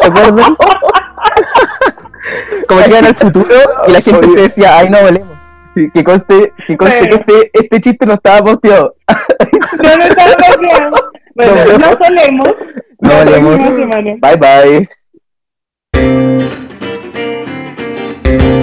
¿Te 0.00 0.06
acuerdas? 0.06 0.50
Como 2.68 2.84
que 2.84 2.96
al 2.96 3.16
futuro 3.16 3.46
y 3.88 3.90
la 3.92 4.00
gente 4.00 4.28
se 4.28 4.40
decía, 4.42 4.78
ay, 4.78 4.88
no 4.90 5.00
volemos. 5.02 5.32
Que 5.74 6.04
conste, 6.04 6.52
que 6.66 6.76
conste 6.76 7.08
que 7.08 7.14
este, 7.14 7.50
este 7.54 7.80
chiste 7.80 8.06
no 8.06 8.14
estaba 8.14 8.44
posteado. 8.44 8.94
no 9.82 9.96
nos 9.96 10.06
estamos 10.08 10.36
bloqueando. 10.36 11.10
Bueno, 11.34 11.52
Nos 11.54 11.64
vemos. 11.64 11.80
nos 11.80 12.06
solemos. 12.06 12.54
No 13.00 13.10
volemos. 13.14 13.60
Bye 14.20 14.88
bye. 18.32 18.61